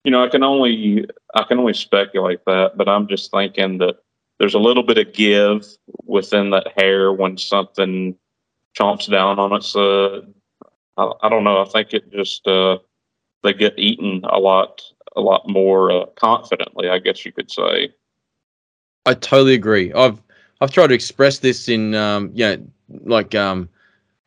[0.04, 1.06] you know i can only
[1.36, 3.98] i can only speculate that but i'm just thinking that
[4.40, 5.66] there's a little bit of give
[6.06, 8.16] within that hair when something
[8.78, 10.24] chomps down on it so
[10.98, 12.78] i, I don't know i think it just uh
[13.44, 14.82] they get eaten a lot
[15.18, 17.94] a lot more uh, confidently, I guess you could say.
[19.06, 19.92] I totally agree.
[19.94, 20.22] I've
[20.62, 22.68] I've tried to express this in um, you know
[23.04, 23.68] like um,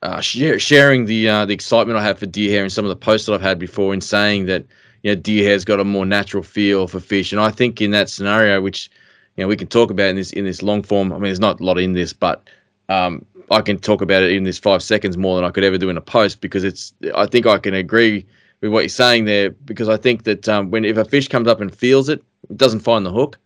[0.03, 2.97] uh, sharing the uh, the excitement I have for deer hair and some of the
[2.97, 4.65] posts that I've had before in saying that
[5.03, 7.93] you know deer hair's got a more natural feel for fish, and I think in
[7.93, 8.91] that scenario, which
[9.37, 11.13] you know we can talk about in this in this long form.
[11.13, 12.49] I mean, there's not a lot in this, but
[12.89, 15.79] um, I can talk about it in this five seconds more than I could ever
[15.79, 16.93] do in a post because it's.
[17.15, 18.27] I think I can agree
[18.61, 21.49] with what you're saying there because I think that um, when if a fish comes
[21.49, 23.39] up and feels it, it doesn't find the hook.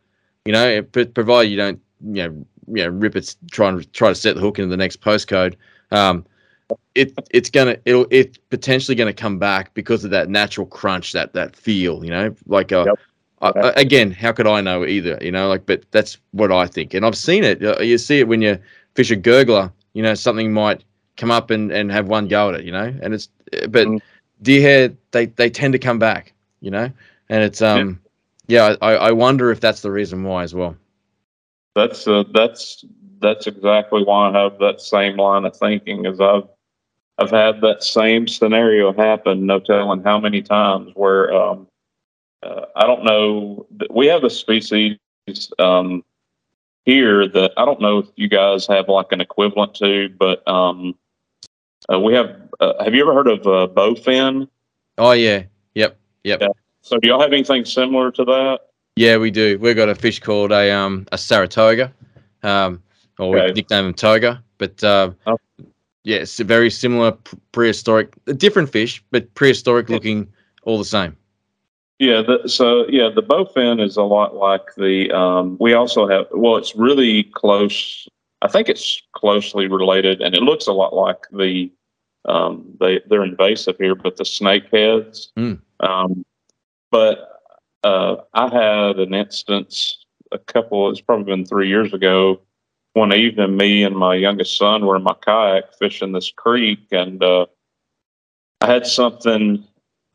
[0.44, 4.08] You know, it, provided you don't you know you know rip it, try and try
[4.08, 5.54] to set the hook into the next postcode.
[5.90, 6.26] Um,
[6.94, 11.32] it it's gonna it'll it's potentially gonna come back because of that natural crunch, that
[11.34, 12.04] that feel.
[12.04, 12.84] You know, like a.
[12.86, 12.98] Yep.
[13.44, 15.18] Uh, again, how could I know either?
[15.20, 17.60] You know, like, but that's what I think, and I've seen it.
[17.60, 18.58] You see it when you
[18.94, 19.72] fish a gurgler.
[19.92, 20.82] You know, something might
[21.16, 22.64] come up and, and have one go at it.
[22.64, 23.28] You know, and it's
[23.68, 24.00] but mm
[24.42, 26.90] deer hair they they tend to come back, you know,
[27.28, 28.00] and it's um
[28.46, 30.76] yeah, yeah I, I wonder if that's the reason why as well.
[31.74, 32.84] That's uh, that's
[33.20, 36.06] that's exactly why I have that same line of thinking.
[36.06, 36.48] As I've
[37.18, 40.92] I've had that same scenario happen, no telling how many times.
[40.94, 41.66] Where um,
[42.44, 44.98] uh, I don't know, we have a species
[45.58, 46.04] um,
[46.84, 50.94] here that I don't know if you guys have like an equivalent to, but um,
[51.92, 52.40] uh, we have.
[52.60, 54.48] Uh, have you ever heard of uh, bowfin?
[54.98, 55.44] Oh yeah.
[55.74, 55.96] Yep.
[56.24, 56.40] Yep.
[56.40, 56.48] Yeah.
[56.82, 58.60] So do y'all have anything similar to that?
[58.96, 59.58] Yeah, we do.
[59.58, 61.92] We've got a fish called a um a Saratoga,
[62.42, 62.82] um,
[63.18, 63.46] or okay.
[63.46, 64.42] we nickname him Toga.
[64.58, 65.38] But uh, oh.
[66.04, 67.16] yeah, it's a very similar
[67.52, 70.32] prehistoric, different fish, but prehistoric looking,
[70.62, 71.16] all the same.
[72.04, 75.10] Yeah, the, so yeah, the bowfin is a lot like the.
[75.12, 76.26] Um, we also have.
[76.32, 78.08] Well, it's really close
[78.44, 81.72] I think it's closely related, and it looks a lot like the
[82.26, 85.28] um, they they're invasive here, but the snakeheads.
[85.38, 85.60] Mm.
[85.80, 86.26] Um,
[86.90, 87.40] but
[87.82, 90.90] uh, I had an instance a couple.
[90.90, 92.42] It's probably been three years ago.
[92.92, 97.22] One evening, me and my youngest son were in my kayak fishing this creek, and
[97.22, 97.46] uh,
[98.60, 99.64] I had something.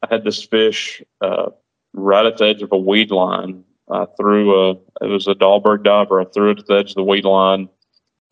[0.04, 1.50] I had this fish uh,
[1.94, 3.64] right at the edge of a weed line.
[3.92, 4.72] I threw a.
[5.02, 6.22] It was a Dahlberg diver.
[6.22, 7.70] I threw it at the edge of the weed line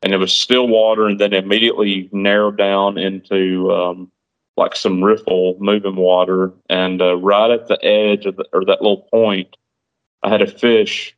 [0.02, 4.12] and it was still water, and then immediately narrowed down into um,
[4.56, 6.54] like some riffle moving water.
[6.70, 9.58] And uh, right at the edge of the, or that little point,
[10.24, 11.16] I had a fish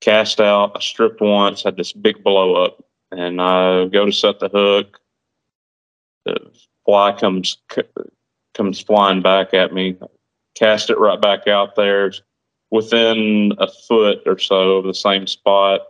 [0.00, 0.72] cast out.
[0.76, 5.00] I stripped once, had this big blow up, and I go to set the hook.
[6.24, 6.36] The
[6.84, 7.58] fly comes
[8.54, 9.96] comes flying back at me.
[10.56, 12.12] Cast it right back out there,
[12.70, 15.82] within a foot or so of the same spot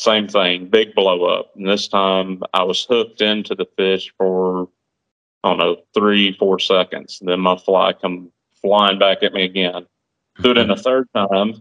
[0.00, 1.54] same thing, big blow up.
[1.54, 4.68] And this time I was hooked into the fish for,
[5.44, 7.18] I don't know, three, four seconds.
[7.20, 9.86] And then my fly come flying back at me again.
[10.40, 11.60] Do it in a third time,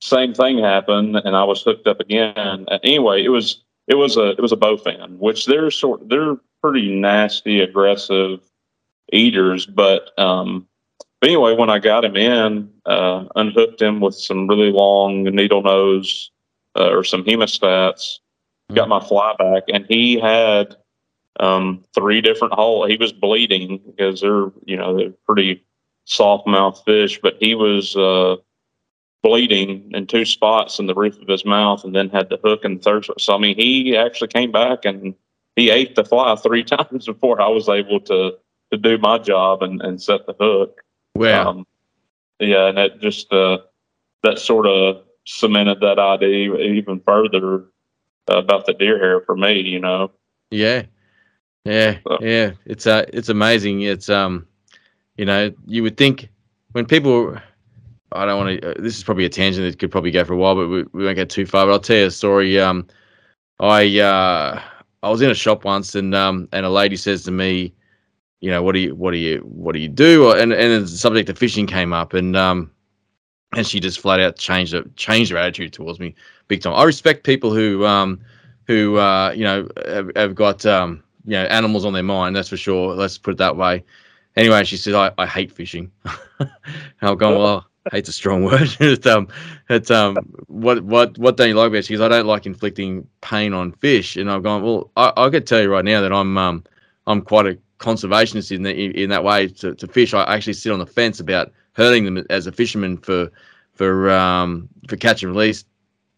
[0.00, 2.34] same thing happened, and I was hooked up again.
[2.36, 6.36] And anyway, it was it was a it was a bowfin, which they're sort they're
[6.62, 8.40] pretty nasty, aggressive
[9.12, 9.66] eaters.
[9.66, 10.66] But um,
[11.24, 15.62] but anyway, when I got him in, uh, unhooked him with some really long needle
[15.62, 16.30] nose
[16.76, 18.18] uh, or some hemostats.
[18.68, 18.74] Mm-hmm.
[18.74, 20.76] Got my fly back, and he had
[21.40, 22.90] um, three different holes.
[22.90, 25.64] He was bleeding because they're you know they're pretty
[26.04, 28.36] soft mouth fish, but he was uh,
[29.22, 32.66] bleeding in two spots in the roof of his mouth, and then had the hook
[32.66, 33.06] and the third.
[33.18, 35.14] So I mean, he actually came back and
[35.56, 38.32] he ate the fly three times before I was able to
[38.72, 40.82] to do my job and, and set the hook.
[41.14, 41.50] Wow.
[41.50, 41.66] Um,
[42.40, 43.58] yeah, and it just uh,
[44.22, 47.64] that sort of cemented that idea even further
[48.30, 49.60] uh, about the deer hair for me.
[49.60, 50.10] You know.
[50.50, 50.84] Yeah.
[51.64, 52.18] Yeah, so.
[52.20, 53.80] yeah, it's uh, it's amazing.
[53.80, 54.46] It's um,
[55.16, 56.28] you know, you would think
[56.72, 57.36] when people,
[58.12, 58.70] I don't want to.
[58.70, 60.84] Uh, this is probably a tangent that could probably go for a while, but we,
[60.92, 61.64] we won't get too far.
[61.64, 62.60] But I'll tell you a story.
[62.60, 62.86] Um,
[63.60, 64.60] I uh,
[65.02, 67.72] I was in a shop once, and um, and a lady says to me,
[68.40, 70.32] you know, what do you, what do you, what do you do?
[70.32, 72.70] And and the subject of fishing came up, and um,
[73.56, 76.14] and she just flat out changed changed her attitude towards me
[76.48, 76.74] big time.
[76.74, 78.20] I respect people who um,
[78.66, 82.36] who uh, you know have, have got um you know animals on their mind.
[82.36, 82.94] That's for sure.
[82.94, 83.84] Let's put it that way.
[84.36, 85.90] Anyway, she said, "I, I hate fishing."
[86.40, 86.50] and
[87.02, 89.28] I'm going, "Well, hate's a strong word." it's um,
[89.68, 90.16] it's um,
[90.48, 91.86] what what what don't you like about it?
[91.86, 95.30] She goes, "I don't like inflicting pain on fish." And I'm going, "Well, I, I
[95.30, 96.64] could tell you right now that I'm um,
[97.06, 100.14] I'm quite a conservationist in, the, in that way to, to fish.
[100.14, 103.30] I actually sit on the fence about hurting them as a fisherman for
[103.72, 105.64] for um for catch and release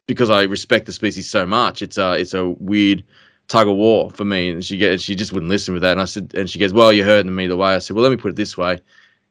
[0.07, 1.83] because I respect the species so much.
[1.83, 3.03] It's a it's a weird
[3.49, 4.51] tug of war for me.
[4.51, 5.93] And she get she just wouldn't listen with that.
[5.93, 7.75] And I said, and she goes, well, you're hurting me the way.
[7.75, 8.79] I said, well, let me put it this way: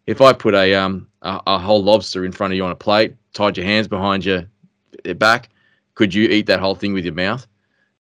[0.08, 2.76] if I put a um a, a whole lobster in front of you on a
[2.76, 4.46] plate, tied your hands behind your
[5.16, 5.50] back,
[5.94, 7.48] could you eat that whole thing with your mouth?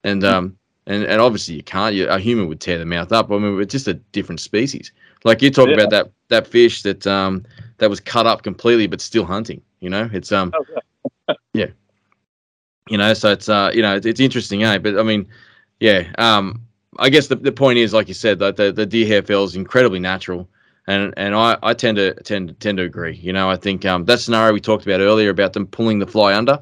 [0.05, 0.57] And um
[0.87, 1.95] and and obviously you can't.
[1.95, 3.31] You, a human would tear the mouth up.
[3.31, 4.93] I mean, we're just a different species.
[5.24, 5.74] Like you talk yeah.
[5.74, 7.45] about that that fish that um
[7.78, 9.62] that was cut up completely but still hunting.
[9.81, 10.64] You know, it's um oh,
[11.28, 11.35] yeah.
[11.53, 11.66] yeah.
[12.89, 14.78] You know, so it's uh you know it's, it's interesting, eh?
[14.78, 15.26] But I mean,
[15.81, 16.05] yeah.
[16.18, 16.66] Um,
[16.99, 19.45] I guess the, the point is, like you said, that the, the deer hair feel
[19.45, 20.49] is incredibly natural,
[20.87, 23.16] and and I, I tend to tend tend to agree.
[23.16, 26.07] You know, I think um, that scenario we talked about earlier about them pulling the
[26.07, 26.61] fly under,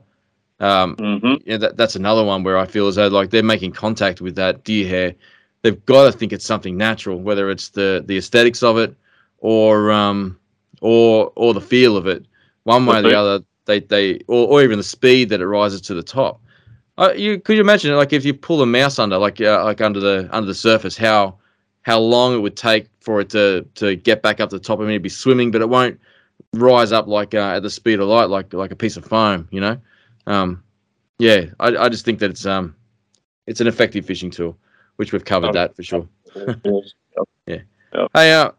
[0.60, 1.34] um, mm-hmm.
[1.44, 4.34] yeah, that, that's another one where I feel as though like they're making contact with
[4.36, 5.14] that deer hair.
[5.62, 8.94] They've got to think it's something natural, whether it's the the aesthetics of it,
[9.38, 10.38] or um,
[10.80, 12.26] or or the feel of it,
[12.64, 13.44] one way or the other.
[13.66, 16.40] They they or, or even the speed that it rises to the top.
[16.96, 19.80] Uh, you could you imagine like if you pull a mouse under like uh, like
[19.80, 21.36] under the under the surface how
[21.82, 24.78] how long it would take for it to to get back up to the top.
[24.78, 26.00] I mean, it'd be swimming, but it won't
[26.52, 29.48] rise up like uh, at the speed of light, like like a piece of foam.
[29.50, 29.78] You know,
[30.28, 30.62] um,
[31.18, 31.46] yeah.
[31.60, 32.74] I, I just think that it's um
[33.46, 34.56] it's an effective fishing tool,
[34.96, 36.08] which we've covered that for sure.
[37.46, 37.58] yeah.
[38.14, 38.52] Hey, uh,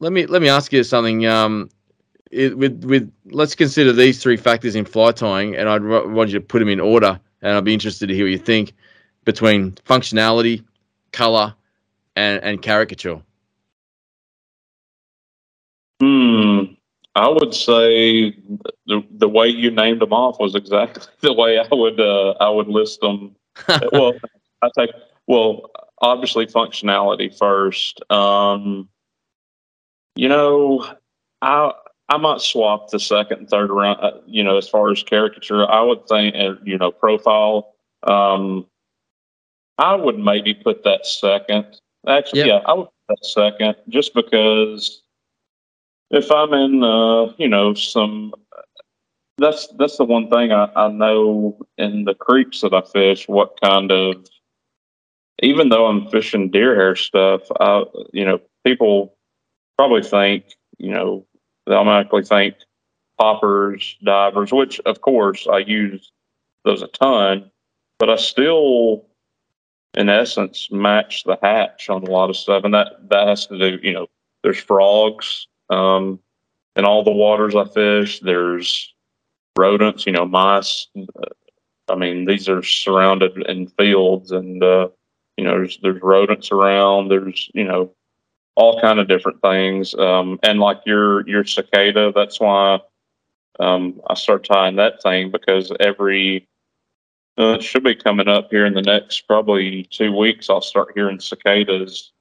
[0.00, 1.26] let me let me ask you something.
[1.26, 1.70] Um,
[2.30, 6.38] it, with with let's consider these three factors in fly tying, and I'd want you
[6.38, 8.72] to put them in order and I'd be interested to hear what you think
[9.24, 10.64] between functionality,
[11.12, 11.54] color,
[12.16, 13.20] and and caricature.
[16.00, 16.62] Hmm.
[17.14, 18.30] I would say
[18.86, 22.48] the the way you named them off was exactly the way I would uh, I
[22.48, 23.34] would list them.
[23.92, 24.14] well,
[24.62, 24.90] I take
[25.26, 28.00] well obviously functionality first.
[28.10, 28.88] Um,
[30.16, 30.86] you know,
[31.42, 31.72] I
[32.08, 34.00] I might swap the second and third round.
[34.00, 37.74] Uh, you know, as far as caricature, I would think, uh, you know, profile.
[38.02, 38.66] Um,
[39.78, 41.80] I would maybe put that second.
[42.06, 42.46] Actually, yep.
[42.48, 45.02] yeah, I would put that second, just because
[46.10, 48.34] if I'm in, uh, you know, some.
[49.38, 53.26] That's that's the one thing I, I know in the creeks that I fish.
[53.26, 54.28] What kind of,
[55.42, 59.16] even though I'm fishing deer hair stuff, I, you know, people
[59.78, 60.44] probably think,
[60.76, 61.24] you know,
[61.66, 62.56] they automatically think
[63.18, 66.12] poppers, divers, which of course I use
[66.64, 67.50] those a ton,
[67.98, 69.06] but I still,
[69.94, 73.58] in essence, match the hatch on a lot of stuff, and that that has to
[73.58, 74.06] do, you know,
[74.42, 76.18] there's frogs um,
[76.76, 78.20] in all the waters I fish.
[78.20, 78.92] There's
[79.56, 80.88] rodents, you know, mice.
[81.88, 84.88] I mean, these are surrounded in fields, and uh,
[85.36, 87.08] you know, there's there's rodents around.
[87.08, 87.92] There's you know
[88.56, 89.94] all kind of different things.
[89.94, 92.80] Um, and like your your cicada, that's why
[93.58, 96.46] um, I start tying that thing because every
[97.38, 100.50] uh, it should be coming up here in the next probably two weeks.
[100.50, 102.12] I'll start hearing cicadas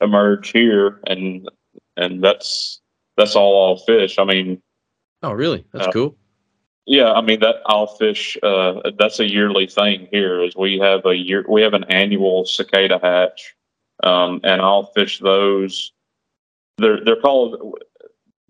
[0.00, 1.48] emerge here, and
[1.96, 2.80] and that's
[3.18, 4.18] that's all I'll fish.
[4.18, 4.62] I mean,
[5.22, 5.66] oh really?
[5.74, 6.16] That's uh, cool.
[6.86, 8.38] Yeah, I mean that I'll fish.
[8.42, 10.42] Uh, that's a yearly thing here.
[10.42, 13.54] Is we have a year we have an annual cicada hatch
[14.02, 15.92] um, and I'll fish those.
[16.78, 17.78] They're they're called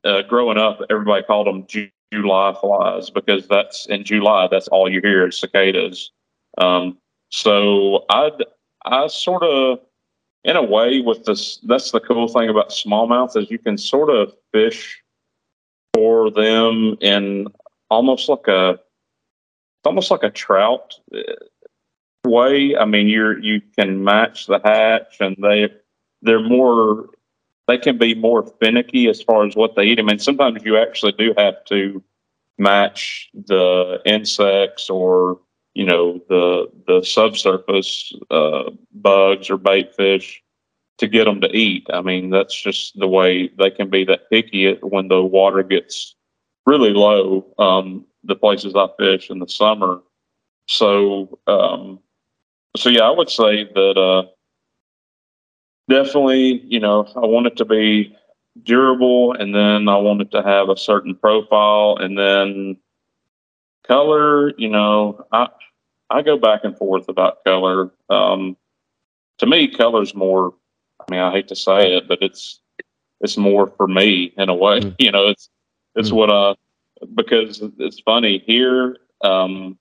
[0.05, 0.81] uh, growing up.
[0.91, 1.67] Everybody called them
[2.13, 4.49] July flies because that's in July.
[4.51, 6.11] That's all you hear is cicadas.
[6.59, 6.99] Um,
[7.31, 8.31] so I
[8.85, 9.81] I sort of
[10.49, 11.59] in a way with this.
[11.59, 15.01] That's the cool thing about smallmouth is you can sort of fish
[15.93, 17.49] for them in
[17.91, 18.81] almost like a
[19.85, 21.21] almost like a trout uh,
[22.25, 22.75] way.
[22.77, 25.69] I mean, you're you can match the hatch, and they
[26.23, 27.11] they're more
[27.67, 29.99] they can be more finicky as far as what they eat.
[29.99, 32.03] I mean, sometimes you actually do have to
[32.57, 35.41] match the insects or
[35.79, 40.43] you know the the subsurface uh, bugs or bait fish
[40.99, 41.87] to get them to eat.
[41.93, 46.17] I mean, that's just the way they can be that picky when the water gets
[46.67, 47.47] really low.
[47.61, 50.01] Um, the places I fish in the summer.
[50.67, 52.01] So, um,
[52.77, 54.25] so yeah, I would say that uh,
[55.89, 58.17] definitely, you know, I want it to be
[58.65, 62.79] durable, and then I want it to have a certain profile, and then
[63.89, 64.53] color.
[64.59, 65.49] You know, I
[66.11, 67.91] I go back and forth about color.
[68.09, 68.57] Um,
[69.39, 70.55] to me, color's more.
[71.01, 72.61] I mean, I hate to say it, but it's
[73.21, 74.81] it's more for me in a way.
[74.81, 74.97] Mm.
[75.01, 75.49] You know, it's
[75.95, 76.17] it's mm.
[76.17, 76.55] what I
[77.15, 78.97] because it's funny here.
[79.23, 79.79] Um,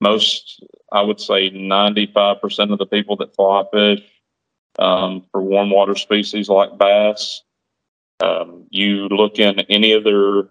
[0.00, 0.62] most,
[0.92, 4.02] I would say, ninety-five percent of the people that fly fish
[4.78, 7.42] um, for warm water species like bass,
[8.20, 10.48] um, you look in any of their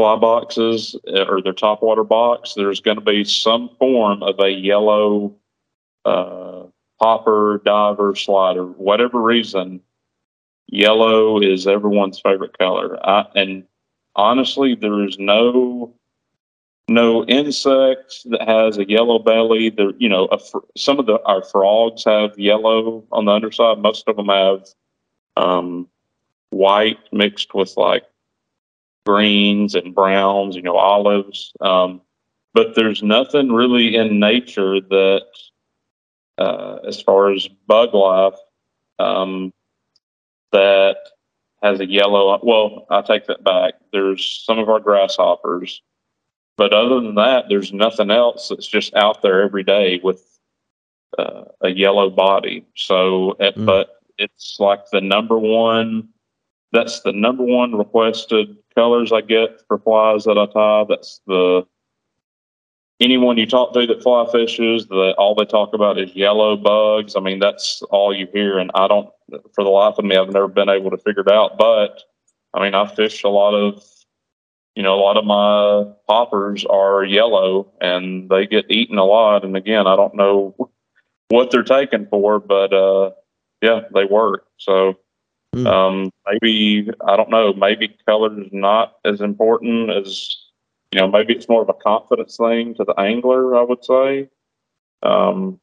[0.00, 4.40] fly boxes uh, or their top water box, there's going to be some form of
[4.40, 5.34] a yellow
[6.06, 6.62] uh,
[6.98, 9.78] popper, diver, slider, whatever reason.
[10.68, 12.98] Yellow is everyone's favorite color.
[13.06, 13.64] I, and
[14.16, 15.92] honestly, there is no
[16.88, 19.68] no insect that has a yellow belly.
[19.68, 23.78] There, you know, fr- some of the our frogs have yellow on the underside.
[23.80, 24.66] Most of them have
[25.36, 25.88] um,
[26.48, 28.04] white mixed with like
[29.06, 30.56] greens and browns.
[30.56, 31.52] You know, olives.
[31.60, 32.00] Um,
[32.52, 35.26] but there's nothing really in nature that,
[36.36, 38.34] uh, as far as bug life,
[38.98, 39.52] um,
[40.52, 40.96] that
[41.62, 42.40] has a yellow.
[42.42, 43.74] Well, I take that back.
[43.92, 45.80] There's some of our grasshoppers,
[46.56, 50.22] but other than that, there's nothing else that's just out there every day with
[51.18, 52.66] uh, a yellow body.
[52.74, 53.64] So, mm.
[53.64, 56.08] but it's like the number one.
[56.72, 60.84] That's the number one requested colors I get for flies that I tie.
[60.88, 61.66] That's the
[63.00, 67.16] anyone you talk to that fly fishes, that all they talk about is yellow bugs.
[67.16, 68.58] I mean, that's all you hear.
[68.58, 69.08] And I don't,
[69.54, 71.58] for the life of me, I've never been able to figure it out.
[71.58, 72.02] But
[72.54, 73.82] I mean, I fish a lot of,
[74.74, 79.44] you know, a lot of my poppers are yellow and they get eaten a lot.
[79.44, 80.54] And again, I don't know
[81.28, 83.10] what they're taken for, but uh,
[83.62, 84.46] yeah, they work.
[84.58, 84.98] So
[85.54, 85.66] mm.
[85.66, 90.36] um, maybe, I don't know, maybe color is not as important as
[90.92, 94.28] you know, maybe it's more of a confidence thing to the angler, I would say.
[95.02, 95.60] Um,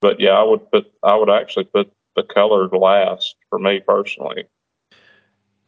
[0.00, 4.44] but yeah, I would put, I would actually put the color last for me personally.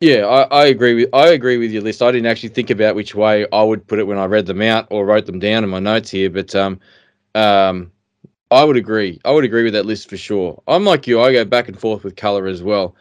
[0.00, 2.02] Yeah, I, I, agree with I agree with your list.
[2.02, 4.62] I didn't actually think about which way I would put it when I read them
[4.62, 6.80] out or wrote them down in my notes here, but um,
[7.36, 7.92] um,
[8.50, 9.20] I would agree.
[9.24, 10.60] I would agree with that list for sure.
[10.66, 11.20] I'm like you.
[11.20, 12.96] I go back and forth with color as well.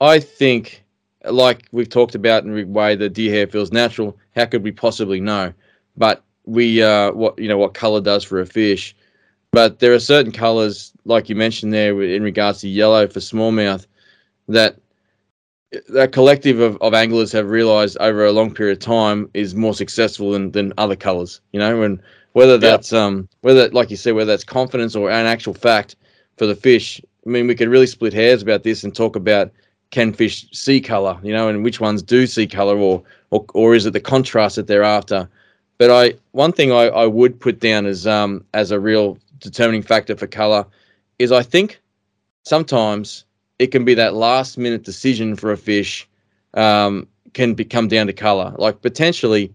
[0.00, 0.84] I think
[1.24, 4.72] like we've talked about in the way the deer hair feels natural, how could we
[4.72, 5.52] possibly know?
[5.96, 8.94] But we, uh, what you know, what color does for a fish.
[9.52, 13.86] But there are certain colors, like you mentioned there, in regards to yellow for smallmouth,
[14.48, 14.76] that
[15.88, 19.74] that collective of, of anglers have realized over a long period of time is more
[19.74, 21.40] successful than, than other colors.
[21.52, 22.00] You know, and
[22.32, 23.00] whether that's yep.
[23.00, 25.96] um whether like you said whether that's confidence or an actual fact
[26.36, 27.00] for the fish.
[27.26, 29.50] I mean, we could really split hairs about this and talk about
[29.90, 33.74] can fish see color, you know, and which ones do see color, or or, or
[33.74, 35.28] is it the contrast that they're after?
[35.78, 39.82] But I one thing I, I would put down as um as a real determining
[39.82, 40.66] factor for color
[41.18, 41.80] is I think
[42.44, 43.24] sometimes
[43.58, 46.08] it can be that last minute decision for a fish
[46.54, 48.54] um, can become down to color.
[48.58, 49.52] Like potentially,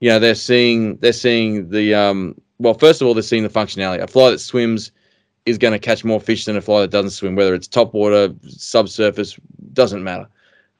[0.00, 3.48] you know, they're seeing they're seeing the um, well, first of all, they're seeing the
[3.48, 4.02] functionality.
[4.02, 4.90] A fly that swims
[5.46, 7.94] is going to catch more fish than a fly that doesn't swim, whether it's top
[7.94, 9.38] water, subsurface,
[9.78, 10.28] doesn't matter.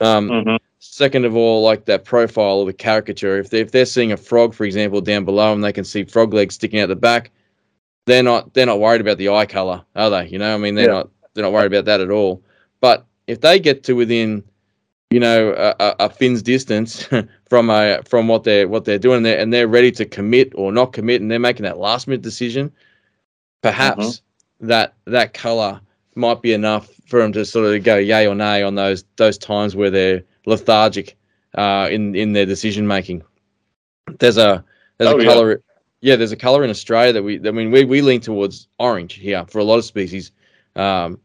[0.01, 0.57] Um, mm-hmm.
[0.81, 4.17] Second of all, like that profile or the caricature, if they if they're seeing a
[4.17, 7.31] frog, for example, down below and they can see frog legs sticking out the back,
[8.07, 10.29] they're not they're not worried about the eye color, are they?
[10.29, 10.93] You know, I mean, they're yeah.
[10.93, 12.43] not they're not worried about that at all.
[12.81, 14.45] But if they get to within,
[15.11, 17.09] you know, a, a fin's distance
[17.49, 20.71] from a from what they're what they're doing there, and they're ready to commit or
[20.71, 22.73] not commit, and they're making that last minute decision,
[23.63, 24.25] perhaps mm-hmm
[24.61, 25.81] that that color
[26.15, 29.39] might be enough for them to sort of go yay or nay on those those
[29.39, 31.17] times where they're lethargic
[31.57, 33.23] uh, in in their decision making.
[34.19, 34.65] There's a
[34.99, 35.51] there's oh, a color.
[36.01, 36.13] Yeah.
[36.13, 36.17] yeah.
[36.17, 37.37] there's a color in Australia that we.
[37.47, 40.33] I mean, we we lean towards orange here for a lot of species.
[40.77, 41.19] Um,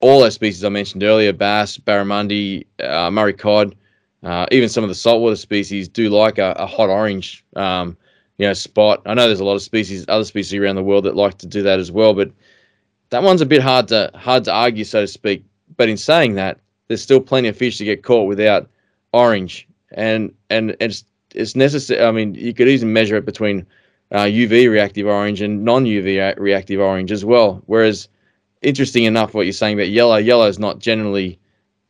[0.00, 3.76] all those species I mentioned earlier, bass, barramundi, uh, Murray cod.
[4.24, 7.96] uh, even some of the saltwater species do like a, a hot orange, um,
[8.38, 9.00] you know, spot.
[9.06, 11.46] I know there's a lot of species, other species around the world that like to
[11.46, 12.32] do that as well, but
[13.12, 15.44] that one's a bit hard to hard to argue, so to speak.
[15.76, 16.58] But in saying that,
[16.88, 18.68] there's still plenty of fish to get caught without
[19.12, 22.02] orange, and and it's it's necessary.
[22.02, 23.66] I mean, you could easily measure it between
[24.12, 27.62] uh, UV reactive orange and non UV reactive orange as well.
[27.66, 28.08] Whereas,
[28.62, 31.38] interesting enough, what you're saying about yellow, yellow is not generally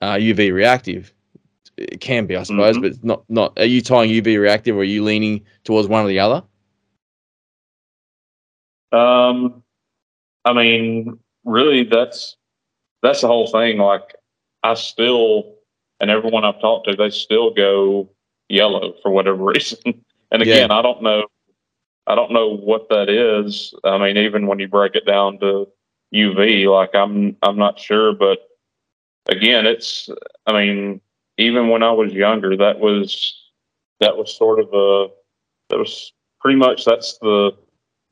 [0.01, 1.15] uh, UV reactive.
[1.77, 2.89] It can be, I suppose, mm-hmm.
[2.89, 3.59] but not not.
[3.61, 6.43] Are you tying UV reactive, or are you leaning towards one or the other?
[8.91, 9.62] Um,
[10.45, 12.37] I mean, really, that's
[13.03, 13.79] that's the whole thing.
[13.79, 14.15] Like,
[14.63, 15.55] I still,
[16.01, 18.09] and everyone I've talked to, they still go
[18.49, 19.79] yellow for whatever reason.
[20.31, 20.77] And again, yeah.
[20.77, 21.27] I don't know
[22.07, 23.75] I don't know what that is.
[23.85, 25.69] I mean, even when you break it down to
[26.15, 28.39] UV, like I'm I'm not sure, but
[29.27, 30.09] again, it's
[30.47, 31.01] I mean,
[31.39, 33.35] even when I was younger, that was
[34.01, 35.09] that was sort of a
[35.71, 37.53] that was pretty much that's the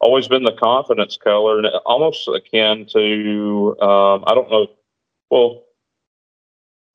[0.00, 4.68] always been the confidence color and almost akin to um, I don't know
[5.30, 5.64] well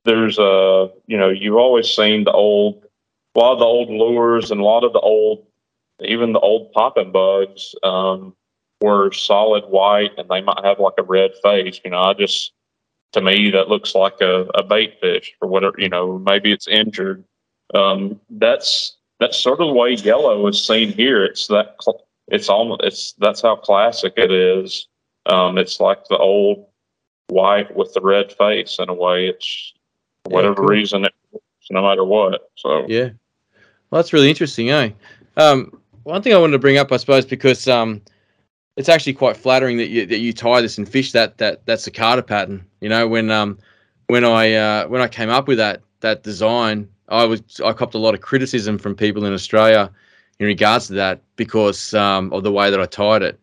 [0.05, 2.83] there's a you know you've always seen the old
[3.35, 5.45] a lot of the old lures and a lot of the old
[6.01, 8.35] even the old popping bugs um,
[8.81, 11.79] were solid white and they might have like a red face.
[11.83, 12.51] You know, I just,
[13.13, 16.67] to me, that looks like a, a bait fish or whatever, you know, maybe it's
[16.67, 17.23] injured.
[17.73, 21.23] Um, that's, that's sort of the way yellow is seen here.
[21.23, 21.77] It's that,
[22.27, 24.87] it's almost, it's, that's how classic it is.
[25.25, 26.67] Um, it's like the old
[27.27, 29.27] white with the red face in a way.
[29.27, 29.73] It's,
[30.23, 30.67] for whatever yeah, cool.
[30.67, 31.13] reason, it,
[31.71, 32.49] no matter what.
[32.55, 33.09] So, yeah.
[33.89, 34.91] Well, that's really interesting, eh?
[35.37, 38.01] Um, one thing I wanted to bring up, I suppose, because um,
[38.75, 41.79] it's actually quite flattering that you that you tie this and fish that that that
[41.79, 42.65] cicada pattern.
[42.81, 43.57] You know, when um
[44.07, 47.95] when I uh, when I came up with that that design, I was I copped
[47.95, 49.91] a lot of criticism from people in Australia
[50.39, 53.39] in regards to that because um, of the way that I tied it.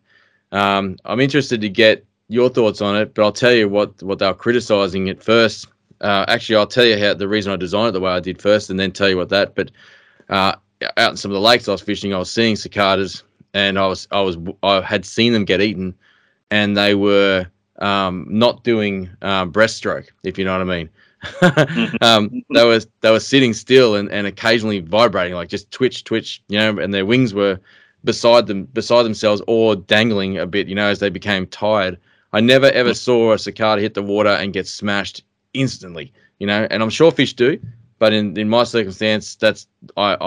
[0.51, 4.19] Um, I'm interested to get your thoughts on it, but I'll tell you what what
[4.19, 5.67] they were criticizing at first.
[6.01, 8.41] Uh, actually, I'll tell you how the reason I designed it the way I did
[8.41, 9.55] first, and then tell you what that.
[9.55, 9.71] But
[10.29, 10.55] uh,
[10.97, 13.87] out in some of the lakes I was fishing, I was seeing cicadas, and I
[13.87, 15.95] was I was I had seen them get eaten,
[16.51, 17.47] and they were
[17.79, 20.89] um, not doing um, breaststroke, if you know what I mean.
[22.01, 26.41] um, they were they were sitting still and, and occasionally vibrating, like just twitch, twitch,
[26.49, 27.59] you know, and their wings were
[28.03, 31.97] beside them beside themselves or dangling a bit, you know, as they became tired.
[32.33, 35.23] I never ever saw a cicada hit the water and get smashed
[35.53, 37.59] instantly, you know, and I'm sure fish do,
[37.99, 40.17] but in, in my circumstance, that's I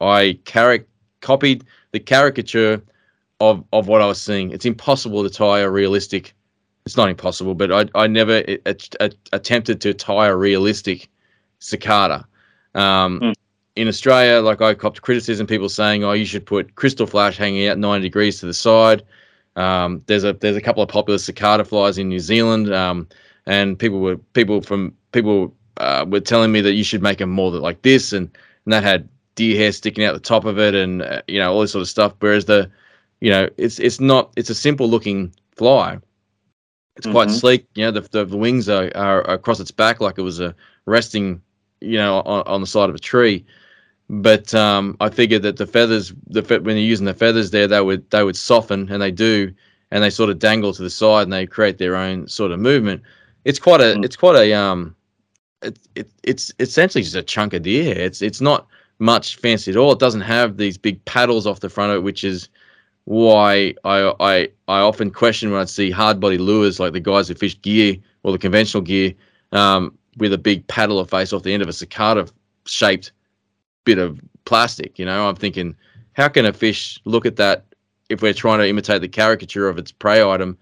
[0.00, 0.88] I I caric-
[1.20, 2.82] copied the caricature
[3.40, 4.50] of of what I was seeing.
[4.50, 6.34] It's impossible to tie a realistic.
[6.86, 8.44] It's not impossible, but I I never
[9.32, 11.08] attempted to tie a realistic
[11.58, 12.26] cicada.
[12.74, 13.34] Um, mm.
[13.76, 17.66] In Australia, like I copped criticism, people saying, "Oh, you should put Krystal Flash hanging
[17.68, 19.02] out 90 degrees to the side."
[19.56, 23.08] Um, there's a there's a couple of popular cicada flies in New Zealand, um,
[23.46, 27.30] and people were people from people uh, were telling me that you should make them
[27.30, 28.28] more like this, and,
[28.66, 31.50] and that had deer hair sticking out the top of it, and uh, you know
[31.50, 32.12] all this sort of stuff.
[32.20, 32.70] Whereas the,
[33.20, 35.98] you know, it's it's not it's a simple looking fly.
[36.96, 37.36] It's quite mm-hmm.
[37.36, 37.66] sleek.
[37.74, 40.54] You know, the, the, the wings are, are across its back like it was a
[40.86, 41.42] resting,
[41.80, 43.44] you know, on, on the side of a tree.
[44.08, 47.80] But um, I figured that the feathers, the when you're using the feathers there, they
[47.80, 49.52] would they would soften, and they do,
[49.90, 52.60] and they sort of dangle to the side, and they create their own sort of
[52.60, 53.02] movement.
[53.44, 54.04] It's quite a mm.
[54.04, 54.94] it's quite a um
[55.62, 57.96] it, it, it's essentially just a chunk of deer.
[57.96, 58.66] It's it's not
[58.98, 59.92] much fancy at all.
[59.92, 62.48] It doesn't have these big paddles off the front of it, which is
[63.04, 67.28] why I I, I often question when I see hard body lures like the guys
[67.28, 69.12] who fish gear or the conventional gear
[69.52, 72.26] um, with a big paddle or face off the end of a cicada
[72.66, 73.12] shaped
[73.84, 74.98] bit of plastic.
[74.98, 75.76] You know, I'm thinking,
[76.14, 77.64] how can a fish look at that
[78.08, 80.58] if we're trying to imitate the caricature of its prey item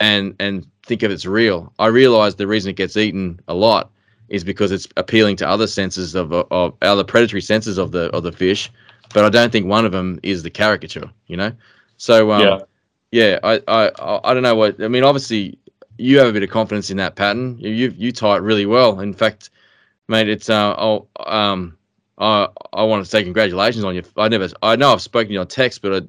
[0.00, 1.72] and and think of it's real?
[1.78, 3.90] I realize the reason it gets eaten a lot
[4.28, 8.22] is because it's appealing to other senses of, of other predatory senses of the of
[8.22, 8.70] the fish,
[9.14, 11.10] but I don't think one of them is the caricature.
[11.26, 11.52] You know,
[11.98, 12.58] so um, yeah,
[13.10, 13.38] yeah.
[13.42, 15.04] I, I I don't know what I mean.
[15.04, 15.58] Obviously,
[15.98, 17.58] you have a bit of confidence in that pattern.
[17.58, 19.00] You you tie it really well.
[19.00, 19.50] In fact,
[20.08, 21.76] mate, it's uh oh um
[22.16, 24.02] I I want to say congratulations on you.
[24.16, 26.06] I never I know I've spoken to you on text, but I,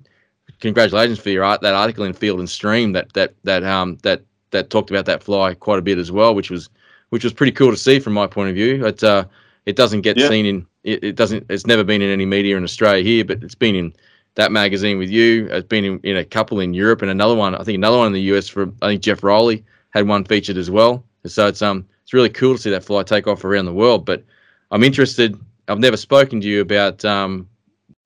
[0.62, 4.22] congratulations for your art that article in Field and Stream that that that um that
[4.52, 6.70] that talked about that fly quite a bit as well, which was
[7.10, 8.86] which was pretty cool to see from my point of view.
[8.86, 9.26] It uh,
[9.66, 10.28] it doesn't get yeah.
[10.28, 13.44] seen in it, it, doesn't it's never been in any media in Australia here, but
[13.44, 13.94] it's been in
[14.40, 15.48] that magazine with you.
[15.52, 17.56] It's been in, in a couple in Europe and another one.
[17.56, 20.58] I think another one in the US for I think Jeff Rowley had one featured
[20.58, 21.04] as well.
[21.26, 24.06] So it's um it's really cool to see that fly take off around the world.
[24.06, 24.24] But
[24.72, 25.40] I'm interested
[25.70, 27.48] I've never spoken to you about um,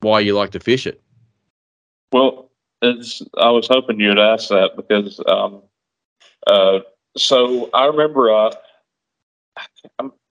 [0.00, 1.00] why you like to fish it.
[2.12, 2.50] Well,
[2.82, 5.62] it's, I was hoping you'd ask that because, um,
[6.46, 6.80] uh,
[7.16, 8.50] so I remember I,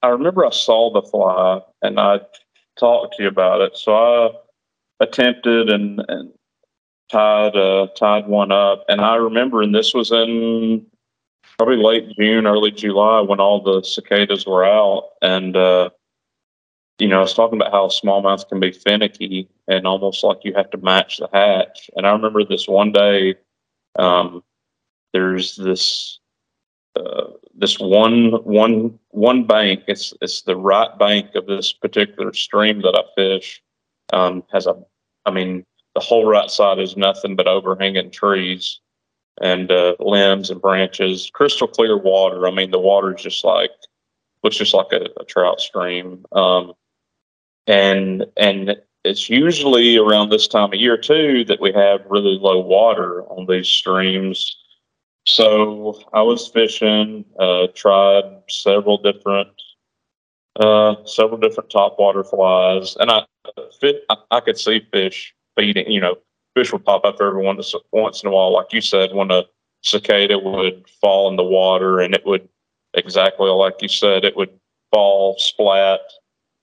[0.04, 2.20] I remember I saw the fly and I
[2.78, 3.78] talked to you about it.
[3.78, 4.30] So I
[5.04, 6.32] attempted and, and
[7.12, 10.86] tied uh, tied one up, and I remember, and this was in
[11.58, 15.90] probably late June, early July when all the cicadas were out, and uh,
[17.00, 20.54] you know, I was talking about how smallmouth can be finicky and almost like you
[20.54, 21.90] have to match the hatch.
[21.96, 23.36] And I remember this one day,
[23.98, 24.44] um,
[25.12, 26.20] there's this
[26.96, 27.26] uh,
[27.56, 29.84] this one one one bank.
[29.88, 33.62] It's it's the right bank of this particular stream that I fish.
[34.12, 34.76] Um, has a,
[35.26, 38.80] I mean, the whole right side is nothing but overhanging trees
[39.42, 42.48] and uh, limbs and branches, crystal clear water.
[42.48, 43.72] I mean, the water is just like
[44.44, 46.26] looks just like a, a trout stream.
[46.32, 46.74] Um,
[47.68, 52.60] and and it's usually around this time of year too that we have really low
[52.60, 54.56] water on these streams.
[55.26, 59.50] So I was fishing, uh, tried several different
[60.60, 63.26] uh, several different top water flies, and I
[63.80, 64.04] fit.
[64.10, 65.90] I, I could see fish feeding.
[65.90, 66.16] You know,
[66.56, 69.44] fish would pop up every once once in a while, like you said, when a
[69.82, 72.48] cicada would fall in the water, and it would
[72.94, 74.52] exactly like you said, it would
[74.92, 76.02] fall splat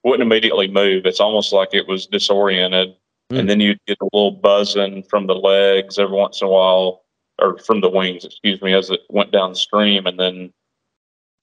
[0.05, 1.07] wouldn't immediately move.
[1.07, 2.95] It's almost like it was disoriented.
[3.31, 3.41] Mm.
[3.41, 7.03] And then you'd get a little buzzing from the legs every once in a while,
[7.41, 10.07] or from the wings, excuse me, as it went downstream.
[10.07, 10.53] And then,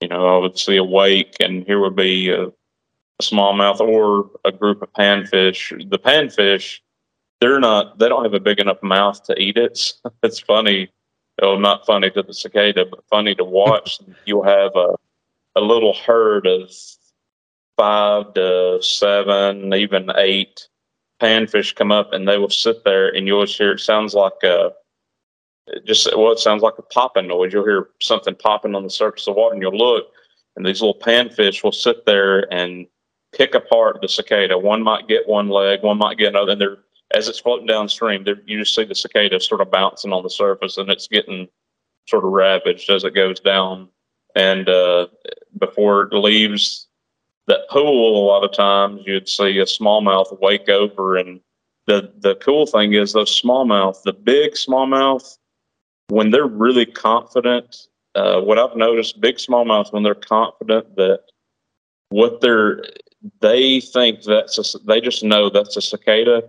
[0.01, 2.51] you know, I would see a wake, and here would be a, a
[3.21, 5.89] smallmouth or a group of panfish.
[5.89, 6.79] The panfish,
[7.41, 9.93] they're not, they don't have a big enough mouth to eat it.
[10.23, 10.89] it's funny.
[11.41, 13.99] Well, not funny to the cicada, but funny to watch.
[14.25, 14.95] You'll have a,
[15.55, 16.71] a little herd of
[17.77, 20.67] five to seven, even eight
[21.21, 24.71] panfish come up and they will sit there and you'll hear it sounds like a
[25.85, 29.27] just well it sounds like a popping noise you'll hear something popping on the surface
[29.27, 30.07] of the water and you'll look
[30.55, 32.87] and these little panfish will sit there and
[33.33, 36.77] pick apart the cicada one might get one leg one might get another and they're
[37.13, 40.77] as it's floating downstream you just see the cicada sort of bouncing on the surface
[40.77, 41.47] and it's getting
[42.07, 43.87] sort of ravaged as it goes down
[44.35, 45.07] and uh,
[45.57, 46.87] before it leaves
[47.47, 51.17] that pool, a lot of times you'd see a smallmouth wake over.
[51.17, 51.39] And
[51.87, 55.36] the, the cool thing is those smallmouth, the big smallmouth,
[56.09, 61.21] when they're really confident, uh, what I've noticed, big smallmouth, when they're confident that
[62.09, 62.83] what they're,
[63.41, 66.43] they think that's a, they just know that's a cicada.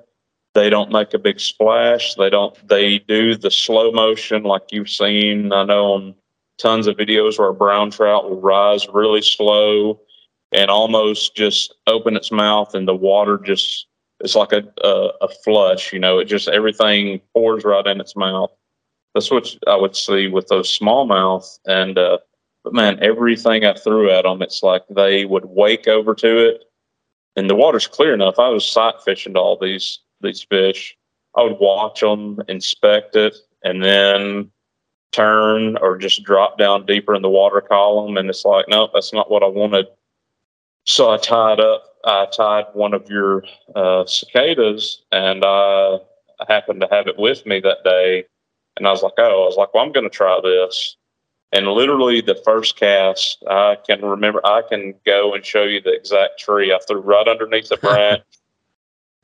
[0.54, 2.14] They don't make a big splash.
[2.14, 5.52] They don't, they do the slow motion like you've seen.
[5.52, 6.14] I know on
[6.58, 10.00] tons of videos where a brown trout will rise really slow
[10.52, 13.86] and almost just open its mouth and the water just
[14.20, 18.16] it's like a, a, a flush you know it just everything pours right in its
[18.16, 18.50] mouth
[19.18, 22.18] that's what i would see with those smallmouth and uh
[22.62, 26.64] but man everything i threw at them it's like they would wake over to it
[27.34, 30.96] and the water's clear enough i was sight fishing to all these these fish
[31.36, 34.48] i would watch them inspect it and then
[35.10, 39.12] turn or just drop down deeper in the water column and it's like no that's
[39.12, 39.86] not what i wanted
[40.88, 43.44] so I tied up, I tied one of your
[43.76, 45.98] uh, cicadas, and I
[46.48, 48.24] happened to have it with me that day.
[48.78, 50.96] And I was like, oh, I was like, well, I'm going to try this.
[51.52, 55.94] And literally, the first cast, I can remember, I can go and show you the
[55.94, 56.72] exact tree.
[56.72, 58.22] I threw right underneath the branch.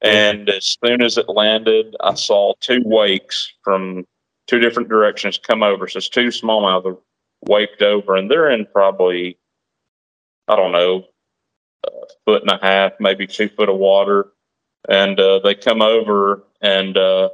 [0.01, 4.07] and as soon as it landed, I saw two wakes from
[4.47, 5.87] two different directions come over.
[5.87, 6.99] So it's two smallmouth
[7.43, 9.39] waked over, and they're in probably,
[10.49, 11.05] I don't know,
[11.87, 11.91] a
[12.25, 14.33] foot and a half, maybe two foot of water,
[14.89, 17.29] and uh, they come over and uh,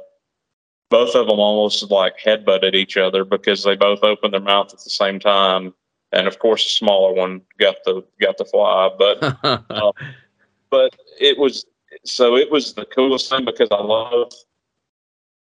[0.91, 4.83] both of them almost like headbutted each other because they both opened their mouth at
[4.83, 5.73] the same time,
[6.11, 9.37] and of course the smaller one got the got the fly, but
[9.71, 9.91] uh,
[10.69, 11.65] but it was
[12.03, 14.33] so it was the coolest thing because I love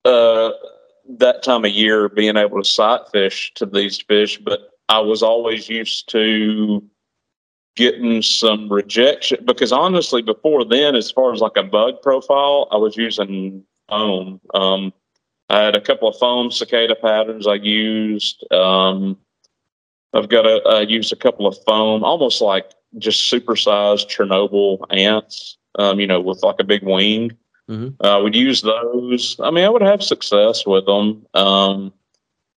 [0.04, 0.50] uh,
[1.18, 5.22] that time of year being able to sight fish to these fish, but I was
[5.22, 6.82] always used to
[7.74, 12.76] getting some rejection because honestly, before then, as far as like a bug profile, I
[12.76, 14.40] was using foam.
[14.54, 14.92] Um,
[15.50, 18.50] I had a couple of foam cicada patterns I used.
[18.52, 19.18] Um,
[20.14, 25.58] I've got a, I used a couple of foam, almost like just supersized Chernobyl ants,
[25.76, 27.32] um, you know, with like a big wing.
[27.68, 28.04] Mm-hmm.
[28.04, 29.36] Uh, would use those.
[29.40, 31.92] I mean, I would have success with them, um,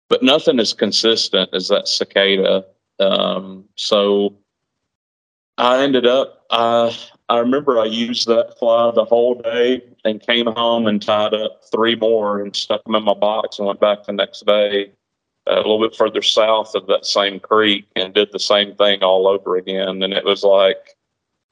[0.07, 2.65] but nothing as consistent as that cicada.
[2.99, 4.35] Um, so
[5.57, 6.91] I ended up uh,
[7.29, 11.61] I remember I used that fly the whole day and came home and tied up
[11.71, 14.91] three more and stuck them in my box and went back the next day
[15.47, 19.03] uh, a little bit further south of that same creek and did the same thing
[19.03, 20.01] all over again.
[20.03, 20.95] And it was like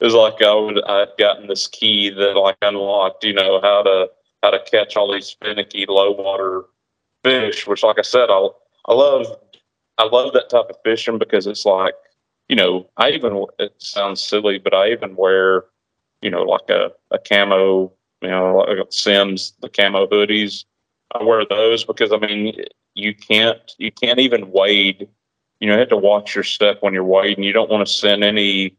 [0.00, 3.82] it was like I would I'd gotten this key that like unlocked, you know, how
[3.82, 4.10] to
[4.42, 6.64] how to catch all these finicky low water
[7.24, 7.66] fish.
[7.66, 8.48] Which, like I said, I
[8.86, 9.26] I love
[9.98, 11.94] I love that type of fishing because it's like
[12.52, 15.64] you know, I even it sounds silly, but I even wear,
[16.20, 20.66] you know, like a, a camo, you know, like Simms, the camo hoodies.
[21.14, 22.54] I wear those because I mean,
[22.92, 25.08] you can't you can't even wade.
[25.60, 27.42] You know, you have to watch your step when you're wading.
[27.42, 28.76] You don't want to send any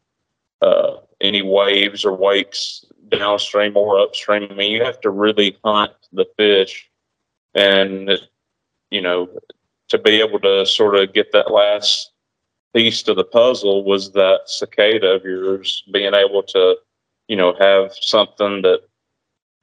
[0.62, 4.50] uh, any waves or wakes downstream or upstream.
[4.52, 6.92] I mean, you have to really hunt the fish,
[7.56, 8.12] and
[8.92, 9.30] you know,
[9.90, 12.13] to be able to sort of get that last
[12.74, 16.76] piece to the puzzle was that cicada of yours being able to,
[17.28, 18.82] you know, have something that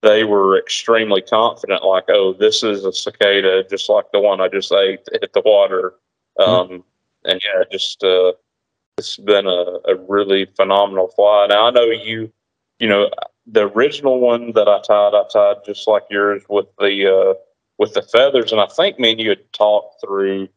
[0.02, 4.48] they were extremely confident, like, oh, this is a cicada, just like the one I
[4.48, 5.94] just ate hit the water.
[6.38, 6.72] Mm-hmm.
[6.72, 6.84] Um,
[7.24, 8.32] and yeah, just uh,
[8.96, 11.46] it's been a, a really phenomenal fly.
[11.48, 12.32] Now I know you,
[12.78, 13.10] you know,
[13.46, 17.34] the original one that I tied, I tied just like yours with the uh,
[17.78, 20.48] with the feathers, and I think me and you had talked through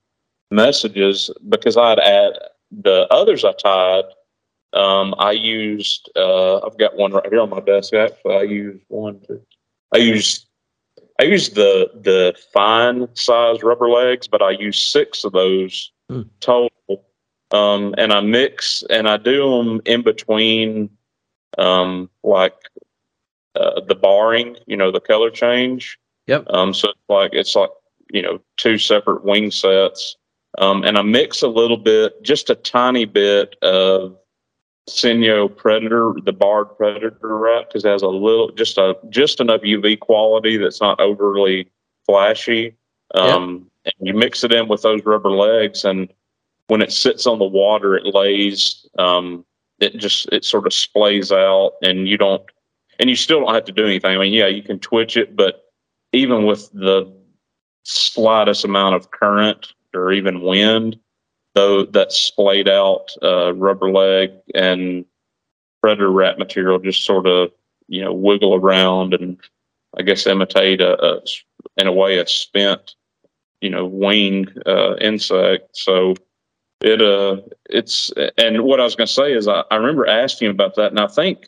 [0.54, 2.34] messages because I'd add
[2.72, 4.06] the others I tied.
[4.74, 7.94] Um, I used uh, I've got one right here on my desk.
[7.94, 9.20] Actually, I used one.
[9.28, 9.42] Two,
[9.94, 10.48] I used
[11.20, 16.24] I used the the fine size rubber legs, but I used six of those hmm.
[16.40, 16.70] total.
[17.52, 20.90] Um, and I mix and I do them in between,
[21.60, 22.56] um, like
[23.56, 26.00] uh, the barring, you know, the color change.
[26.26, 26.46] Yep.
[26.50, 27.70] Um, so it's like it's like
[28.12, 30.16] you know two separate wing sets.
[30.60, 34.18] Um, and I mix a little bit, just a tiny bit of
[34.90, 39.62] Senyo Predator, the barred Predator wrap, because it has a little, just a just enough
[39.62, 41.72] UV quality that's not overly
[42.06, 42.76] flashy.
[43.16, 43.94] Um, yep.
[44.00, 46.12] And you mix it in with those rubber legs, and
[46.68, 48.86] when it sits on the water, it lays.
[49.00, 49.46] Um,
[49.80, 52.44] it just it sort of splays out, and you don't,
[53.00, 54.16] and you still don't have to do anything.
[54.16, 55.64] I mean, yeah, you can twitch it, but
[56.14, 57.12] even with the
[57.84, 61.00] slightest amount of current or even wind,
[61.56, 65.06] though that splayed out uh, rubber leg and
[65.82, 67.52] predator wrap material just sort of
[67.88, 69.38] you know wiggle around and
[69.98, 71.22] I guess imitate a, a
[71.78, 72.96] in a way a spent
[73.62, 75.76] you know wing uh, insect.
[75.76, 76.16] So
[76.82, 80.50] it uh it's and what I was going to say is I, I remember asking
[80.50, 81.48] about that and I think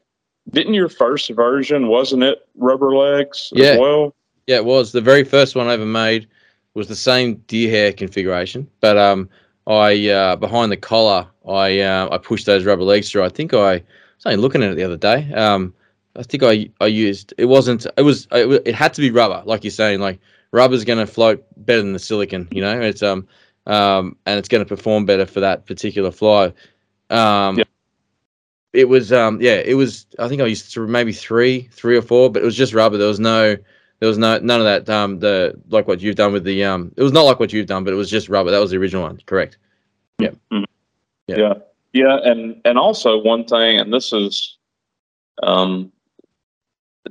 [0.52, 3.68] didn't your first version wasn't it rubber legs yeah.
[3.72, 4.16] as well?
[4.48, 6.28] Yeah, it was the very first one I ever made
[6.76, 9.30] was the same deer hair configuration, but um,
[9.66, 13.24] I uh, behind the collar, I uh, I pushed those rubber legs through.
[13.24, 15.34] I think I was only looking at it the other day.
[15.34, 15.74] Um,
[16.16, 19.42] I think I I used it wasn't it was it, it had to be rubber,
[19.46, 20.00] like you're saying.
[20.00, 20.20] Like
[20.52, 22.80] rubber's going to float better than the silicon, you know.
[22.80, 23.28] It's um
[23.66, 26.54] um and it's going to perform better for that particular fly.
[27.10, 27.68] Um, yep.
[28.74, 30.06] it was um yeah, it was.
[30.20, 32.98] I think I used th- maybe three, three or four, but it was just rubber.
[32.98, 33.58] There was no
[34.06, 34.88] there was no none of that.
[34.88, 37.66] Um, the like what you've done with the um, it was not like what you've
[37.66, 38.52] done, but it was just rubber.
[38.52, 39.58] That was the original one, correct?
[40.20, 40.30] Yeah.
[40.52, 40.64] Mm-hmm.
[41.26, 41.54] yeah, yeah,
[41.94, 44.60] yeah, and and also one thing, and this is,
[45.42, 45.92] um,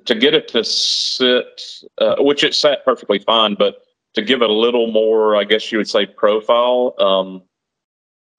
[0.04, 4.48] to get it to sit, uh, which it sat perfectly fine, but to give it
[4.48, 6.94] a little more, I guess you would say, profile.
[7.00, 7.42] Um,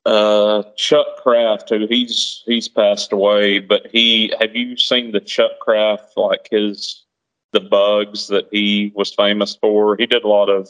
[0.06, 5.60] uh, Chuck Kraft, who he's he's passed away, but he have you seen the Chuck
[5.60, 7.05] Kraft like his
[7.56, 9.96] the bugs that he was famous for.
[9.96, 10.70] He did a lot of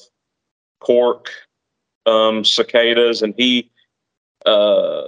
[0.79, 1.31] cork
[2.05, 3.71] um, cicadas, and he
[4.45, 5.03] uh,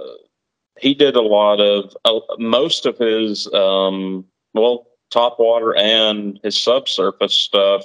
[0.78, 4.24] he did a lot of uh, most of his um,
[4.54, 7.84] well top water and his subsurface stuff.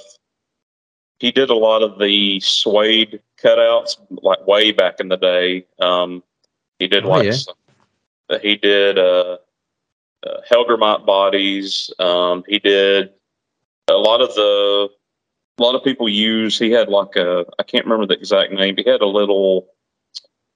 [1.20, 5.66] He did a lot of the suede cutouts, like way back in the day.
[5.80, 6.22] Um,
[6.80, 7.32] he did oh, like yeah.
[7.32, 7.54] some,
[8.42, 9.38] he did uh,
[10.26, 11.90] uh, bodies.
[12.00, 13.10] Um, he did
[13.88, 14.88] a lot of the
[15.58, 18.76] a lot of people use he had like a i can't remember the exact name
[18.76, 19.68] he had a little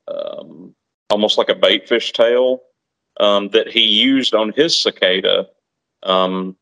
[0.09, 0.75] um,
[1.11, 2.63] almost like a baitfish tail
[3.21, 5.47] um, that he used on his cicada
[6.05, 6.57] um,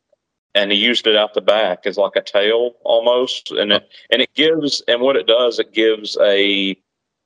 [0.54, 4.20] and he used it out the back as like a tail almost and it and
[4.22, 6.76] it gives and what it does it gives a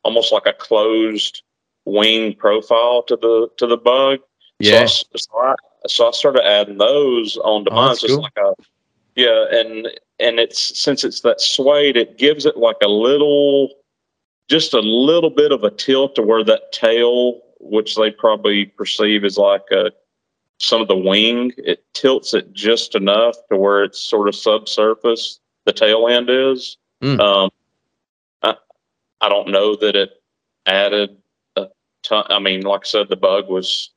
[0.03, 1.43] almost like a closed
[1.87, 4.19] wing profile to the to the bug.
[4.59, 5.55] Yeah so I, so I,
[5.87, 7.97] so I started adding those onto oh, mine.
[7.97, 8.23] just cool.
[8.23, 8.53] like a
[9.21, 9.89] yeah, and
[10.19, 13.71] and it's since it's that suede, it gives it like a little,
[14.49, 19.25] just a little bit of a tilt to where that tail, which they probably perceive
[19.25, 19.91] as like a
[20.59, 25.41] some of the wing, it tilts it just enough to where it's sort of subsurface.
[25.65, 26.77] The tail end is.
[27.03, 27.19] Mm.
[27.19, 27.51] Um,
[28.43, 28.55] I,
[29.23, 30.11] I don't know that it
[30.67, 31.17] added
[31.57, 31.69] a
[32.03, 32.25] ton.
[32.29, 33.91] I mean, like I said, the bug was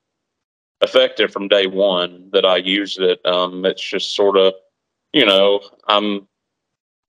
[0.81, 3.19] effective from day one that I used it.
[3.25, 4.53] Um, it's just sort of,
[5.13, 6.27] you know, I'm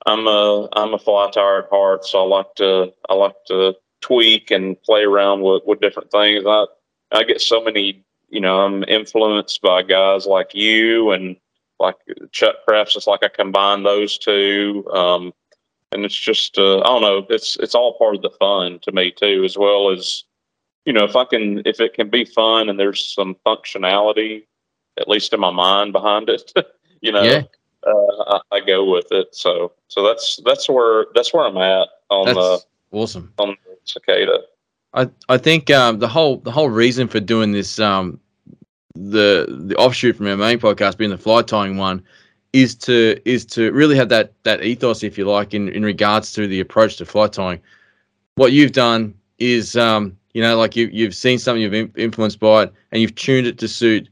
[0.07, 3.75] I'm a I'm a fly tyer at heart, so I like to I like to
[4.03, 6.45] tweak and play around with, with different things.
[6.47, 6.67] I
[7.11, 11.37] I get so many, you know, I'm influenced by guys like you and
[11.81, 11.97] like
[12.33, 12.97] Chuck Krafts.
[12.97, 15.33] It's like I combine those two, um,
[15.93, 17.27] and it's just uh, I don't know.
[17.31, 20.25] It's it's all part of the fun to me too, as well as
[20.85, 24.45] you know if I can if it can be fun and there's some functionality,
[24.99, 26.53] at least in my mind behind it,
[27.01, 27.23] you know.
[27.23, 27.43] Yeah.
[27.87, 31.89] Uh, I, I go with it, so so that's that's where that's where I'm at
[32.11, 32.61] on That's the
[32.93, 33.33] awesome.
[33.39, 34.45] on the cicada.
[34.93, 38.21] I I think um, the whole the whole reason for doing this um,
[38.95, 42.03] the the offshoot from our main podcast being the fly tying one
[42.53, 46.33] is to is to really have that that ethos if you like in in regards
[46.33, 47.61] to the approach to fly tying.
[48.37, 52.39] What you've done is um, you know like you you've seen something you've in, influenced
[52.39, 54.09] by it and you've tuned it to suit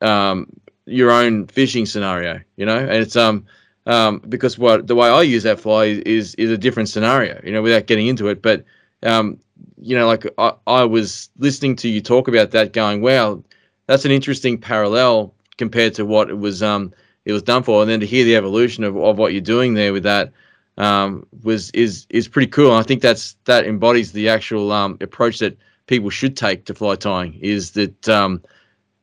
[0.00, 0.46] um,
[0.86, 2.40] your own fishing scenario.
[2.56, 3.46] You know, and it's um
[3.86, 7.40] um, because what the way I use that fly is is a different scenario.
[7.44, 8.64] You know, without getting into it, but
[9.02, 9.38] um,
[9.80, 13.42] you know, like I, I was listening to you talk about that, going, "Wow,
[13.86, 16.92] that's an interesting parallel compared to what it was um
[17.24, 19.74] it was done for." And then to hear the evolution of, of what you're doing
[19.74, 20.32] there with that
[20.78, 22.70] um was is is pretty cool.
[22.70, 26.74] And I think that's that embodies the actual um approach that people should take to
[26.74, 27.38] fly tying.
[27.40, 28.42] Is that um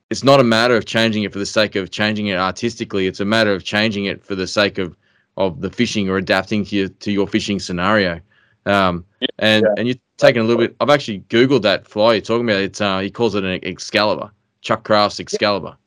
[0.09, 3.07] it's not a matter of changing it for the sake of changing it artistically.
[3.07, 4.95] It's a matter of changing it for the sake of
[5.35, 8.19] of the fishing or adapting to your to your fishing scenario.
[8.65, 9.05] Um,
[9.39, 9.73] and Yeah.
[9.77, 10.75] and you're taking a little bit.
[10.79, 12.61] I've actually googled that fly you're talking about.
[12.61, 14.31] It's uh, he calls it an Excalibur,
[14.61, 15.77] Chuck Kraft's Excalibur.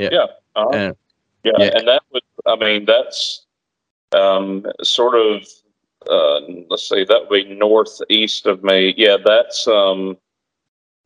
[0.00, 0.70] Uh-huh.
[0.72, 0.96] And
[1.44, 1.70] Yeah, Yeah.
[1.78, 3.46] and that was, I mean, that's
[4.12, 5.46] um, sort of,
[6.08, 8.94] uh, let's see, that would be northeast of me.
[8.96, 10.16] Yeah, that's um,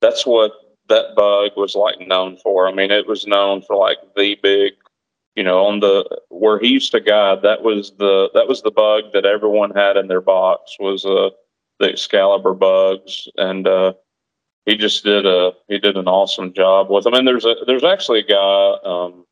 [0.00, 0.52] that's what
[0.92, 2.68] that bug was like known for.
[2.68, 4.74] I mean, it was known for like the big,
[5.34, 7.42] you know, on the where he used to guide.
[7.42, 11.30] That was the that was the bug that everyone had in their box was uh
[11.78, 13.94] the Excalibur bugs, and uh,
[14.66, 17.14] he just did a he did an awesome job with them.
[17.14, 18.76] And there's a there's actually a guy.
[18.84, 19.24] Um,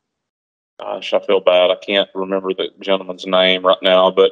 [0.79, 1.71] gosh, I feel bad.
[1.71, 4.31] I can't remember the gentleman's name right now, but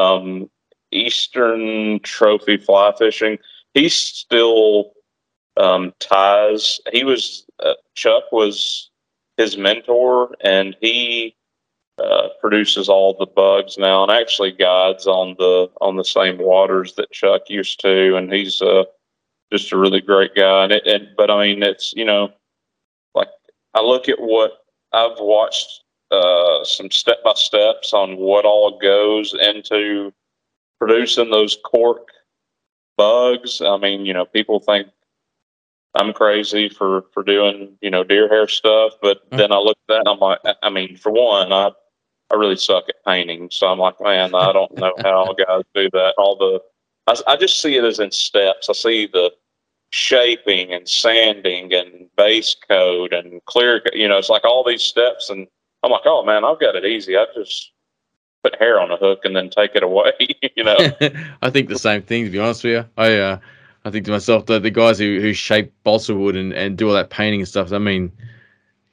[0.00, 0.48] um,
[0.92, 3.38] Eastern Trophy Fly Fishing.
[3.74, 4.92] He's still
[5.58, 6.80] um, ties.
[6.92, 8.90] He was uh, Chuck was
[9.36, 11.36] his mentor, and he
[11.98, 16.94] uh, produces all the bugs now, and actually guides on the on the same waters
[16.94, 18.16] that Chuck used to.
[18.16, 18.84] And he's uh,
[19.52, 20.64] just a really great guy.
[20.64, 22.32] And, it, and but I mean, it's you know,
[23.14, 23.28] like
[23.74, 29.34] I look at what I've watched uh, some step by steps on what all goes
[29.34, 30.12] into
[30.78, 32.08] producing those cork
[32.96, 33.60] bugs.
[33.60, 34.88] I mean, you know, people think
[35.94, 39.36] I'm crazy for for doing you know deer hair stuff, but Mm.
[39.38, 41.70] then I look at that and I'm like, I mean, for one, I
[42.30, 45.88] I really suck at painting, so I'm like, man, I don't know how guys do
[45.92, 46.14] that.
[46.18, 46.60] All the
[47.06, 48.68] I, I just see it as in steps.
[48.68, 49.32] I see the
[49.90, 53.82] shaping and sanding and base coat and clear.
[53.94, 55.46] You know, it's like all these steps, and
[55.82, 57.16] I'm like, oh man, I've got it easy.
[57.16, 57.72] I just
[58.44, 60.12] put hair on a hook and then take it away.
[60.56, 60.76] you know,
[61.42, 62.24] I think the same thing.
[62.26, 63.38] To be honest with you, I uh,
[63.88, 66.88] I think to myself the the guys who who shape balsa wood and and do
[66.88, 67.72] all that painting and stuff.
[67.72, 68.12] I mean,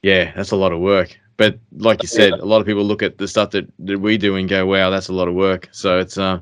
[0.02, 1.18] yeah, that's a lot of work.
[1.36, 2.40] But like you said, Yeah.
[2.42, 4.88] a lot of people look at the stuff that, that we do and go, "Wow,
[4.88, 6.40] that's a lot of work." So it's uh,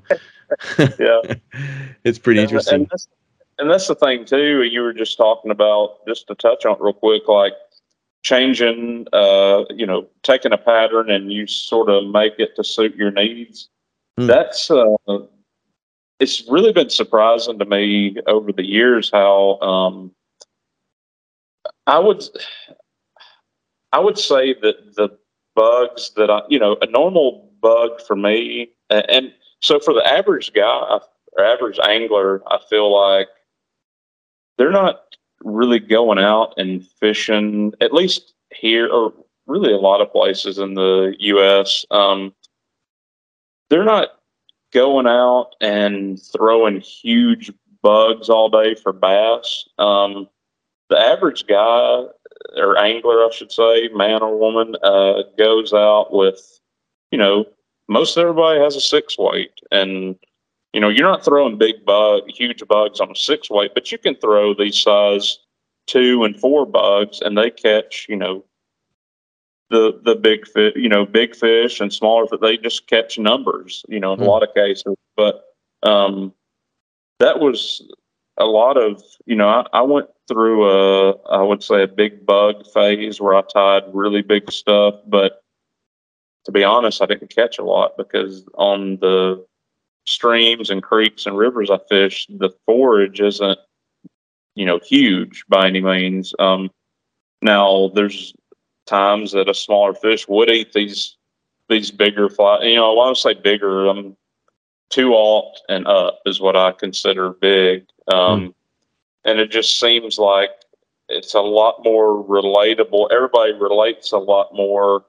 [0.79, 1.35] yeah.
[2.05, 2.75] it's pretty And- interesting.
[2.83, 3.09] And that's,
[3.59, 4.63] and that's the thing too.
[4.63, 7.55] You were just talking about just to touch on it real quick, like
[8.23, 12.95] changing, uh, you know, taking a pattern and you sort of make it to suit
[12.95, 13.69] your needs.
[14.17, 14.27] Hmm.
[14.27, 14.85] That's uh,
[16.25, 20.11] it's really been surprising to me over the years how um,
[21.87, 22.25] I would
[23.93, 25.11] I would say that the
[25.55, 30.53] bugs that I you know a normal bug for me and so for the average
[30.55, 30.99] guy
[31.37, 33.29] or average angler, I feel like
[34.57, 39.13] they're not really going out and fishing, at least here, or
[39.47, 41.85] really a lot of places in the U.S.
[41.91, 42.35] Um,
[43.69, 44.21] they're not
[44.75, 47.53] going out and throwing huge
[47.83, 49.69] bugs all day for bass.
[49.79, 50.29] Um,
[50.91, 52.05] the average guy
[52.57, 56.61] or angler, I should say, man or woman, uh, goes out with,
[57.11, 57.47] you know,
[57.89, 60.17] most everybody has a six weight and
[60.75, 63.97] you know, you're not throwing big bug, huge bugs on a six weight, but you
[63.97, 65.39] can throw these size
[65.87, 68.45] two and four bugs, and they catch, you know,
[69.75, 73.85] the the big fish, you know, big fish and smaller, but they just catch numbers,
[73.89, 74.27] you know, in mm.
[74.27, 74.95] a lot of cases.
[75.17, 75.45] But
[75.83, 76.33] um,
[77.19, 77.83] that was
[78.39, 82.25] a lot of, you know, I, I went through a, I would say, a big
[82.25, 85.43] bug phase where I tied really big stuff, but
[86.45, 89.45] to be honest, I didn't catch a lot because on the
[90.07, 93.59] streams and creeks and rivers I fish, the forage isn't,
[94.55, 96.35] you know, huge by any means.
[96.39, 96.71] Um,
[97.43, 98.35] now there's
[98.87, 101.17] times that a smaller fish would eat these
[101.69, 102.63] these bigger fly.
[102.63, 103.89] You know, I want to say bigger.
[103.89, 104.17] Um,
[104.91, 107.87] two aught and up is what I consider big.
[108.13, 108.55] Um, mm.
[109.25, 110.51] And it just seems like
[111.09, 113.11] it's a lot more relatable.
[113.11, 115.05] Everybody relates a lot more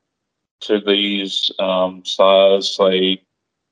[0.62, 3.22] to these um, size, say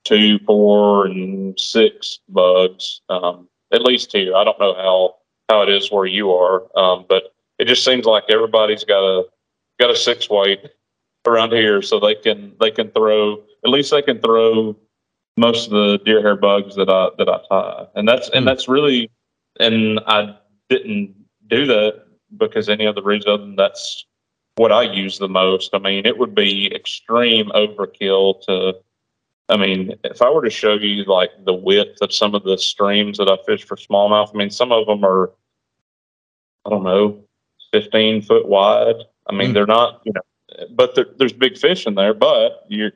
[0.03, 3.01] two, four, and six bugs.
[3.09, 5.15] Um, at least here, I don't know how
[5.49, 9.25] how it is where you are, um, but it just seems like everybody's got a
[9.79, 10.59] got a six weight
[11.25, 14.75] around here, so they can they can throw at least they can throw
[15.37, 18.47] most of the deer hair bugs that I that I tie, and that's and hmm.
[18.47, 19.09] that's really
[19.59, 20.35] and I
[20.69, 21.15] didn't
[21.47, 22.05] do that
[22.37, 24.05] because any other reason that's
[24.55, 25.71] what I use the most.
[25.73, 28.73] I mean, it would be extreme overkill to.
[29.49, 32.57] I mean, if I were to show you like the width of some of the
[32.57, 35.31] streams that I fish for smallmouth, I mean, some of them are,
[36.65, 37.21] I don't know,
[37.73, 38.95] 15 foot wide.
[39.27, 39.53] I mean, mm.
[39.53, 42.91] they're not, you know, but there's big fish in there, but you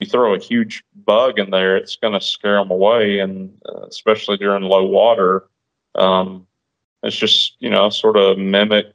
[0.00, 3.20] you throw a huge bug in there, it's going to scare them away.
[3.20, 5.44] And uh, especially during low water,
[5.94, 6.46] um,
[7.04, 8.86] it's just, you know, sort of mimic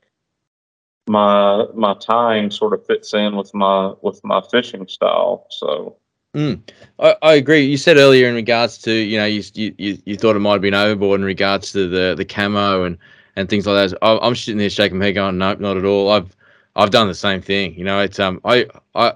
[1.07, 5.47] my my time sort of fits in with my with my fishing style.
[5.49, 5.95] So
[6.35, 6.59] mm.
[6.99, 7.65] I, I agree.
[7.65, 10.61] You said earlier in regards to you know you you you thought it might have
[10.61, 12.97] been overboard in regards to the the camo and
[13.35, 13.97] and things like that.
[14.01, 16.11] I'm sitting there shaking my head, going, nope, not at all.
[16.11, 16.35] I've
[16.77, 17.75] I've done the same thing.
[17.75, 19.13] You know, it's um I I.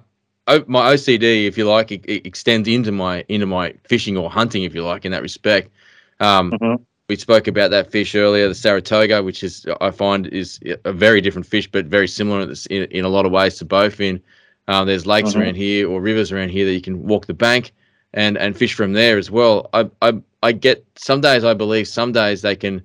[0.67, 4.63] my OCD, if you like, it, it extends into my into my fishing or hunting,
[4.63, 5.71] if you like, in that respect.
[6.19, 10.61] Um, mm-hmm we spoke about that fish earlier, the Saratoga, which is I find is
[10.85, 14.21] a very different fish, but very similar in, in a lot of ways to bowfin.
[14.69, 15.41] Um, there's lakes mm-hmm.
[15.41, 17.73] around here or rivers around here that you can walk the bank
[18.13, 19.69] and and fish from there as well.
[19.73, 22.81] I I I get some days I believe some days they can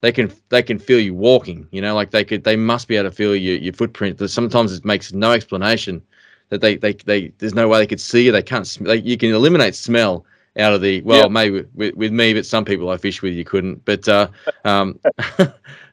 [0.00, 1.66] they can they can feel you walking.
[1.70, 4.18] You know, like they could they must be able to feel your your footprint.
[4.18, 6.02] But sometimes it makes no explanation
[6.50, 8.32] that they they, they there's no way they could see you.
[8.32, 8.78] They can't.
[8.80, 10.24] They, you can eliminate smell
[10.58, 11.30] out of the well, yep.
[11.30, 13.84] maybe with, with me, but some people I fish with you couldn't.
[13.84, 14.28] But uh,
[14.64, 14.98] um,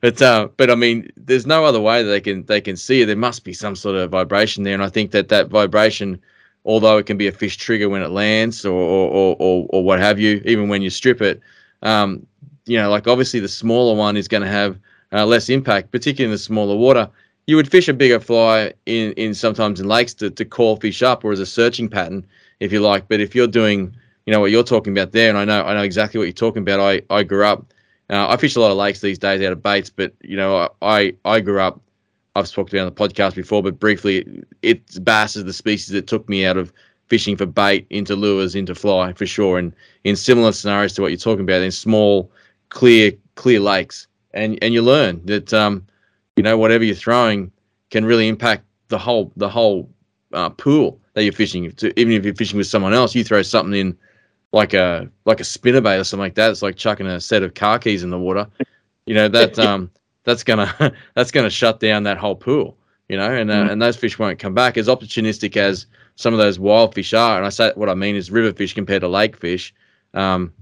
[0.01, 3.01] but uh, but I mean, there's no other way that they can they can see
[3.01, 3.05] it.
[3.07, 6.19] There must be some sort of vibration there, and I think that that vibration,
[6.63, 9.99] although it can be a fish trigger when it lands or or or, or what
[9.99, 11.41] have you, even when you strip it,
[11.81, 12.25] um,
[12.65, 14.79] you know, like obviously the smaller one is going to have
[15.13, 17.09] uh, less impact, particularly in the smaller water.
[17.47, 21.03] You would fish a bigger fly in, in sometimes in lakes to, to call fish
[21.03, 22.25] up or as a searching pattern,
[22.59, 23.07] if you like.
[23.07, 25.73] But if you're doing you know what you're talking about there, and I know I
[25.73, 26.79] know exactly what you're talking about.
[26.79, 27.65] I I grew up.
[28.09, 30.69] Uh, I fish a lot of lakes these days out of baits, but you know
[30.81, 31.79] I I grew up.
[32.35, 36.07] I've spoken about on the podcast before, but briefly, it's bass is the species that
[36.07, 36.73] took me out of
[37.07, 39.73] fishing for bait into lures into fly for sure, and
[40.03, 42.31] in similar scenarios to what you're talking about, in small,
[42.69, 45.85] clear clear lakes, and and you learn that um,
[46.35, 47.51] you know whatever you're throwing
[47.91, 49.89] can really impact the whole the whole
[50.33, 51.71] uh, pool that you're fishing.
[51.71, 53.97] To, even if you're fishing with someone else, you throw something in
[54.51, 56.51] like a like a spinnerbait or something like that.
[56.51, 58.47] It's like chucking a set of car keys in the water.
[59.05, 59.91] You know that um
[60.23, 62.77] that's gonna that's gonna shut down that whole pool.
[63.09, 63.71] You know, and uh, mm.
[63.71, 65.85] and those fish won't come back as opportunistic as
[66.15, 67.37] some of those wild fish are.
[67.37, 69.73] And I say what I mean is river fish compared to lake fish.
[70.13, 70.53] Um,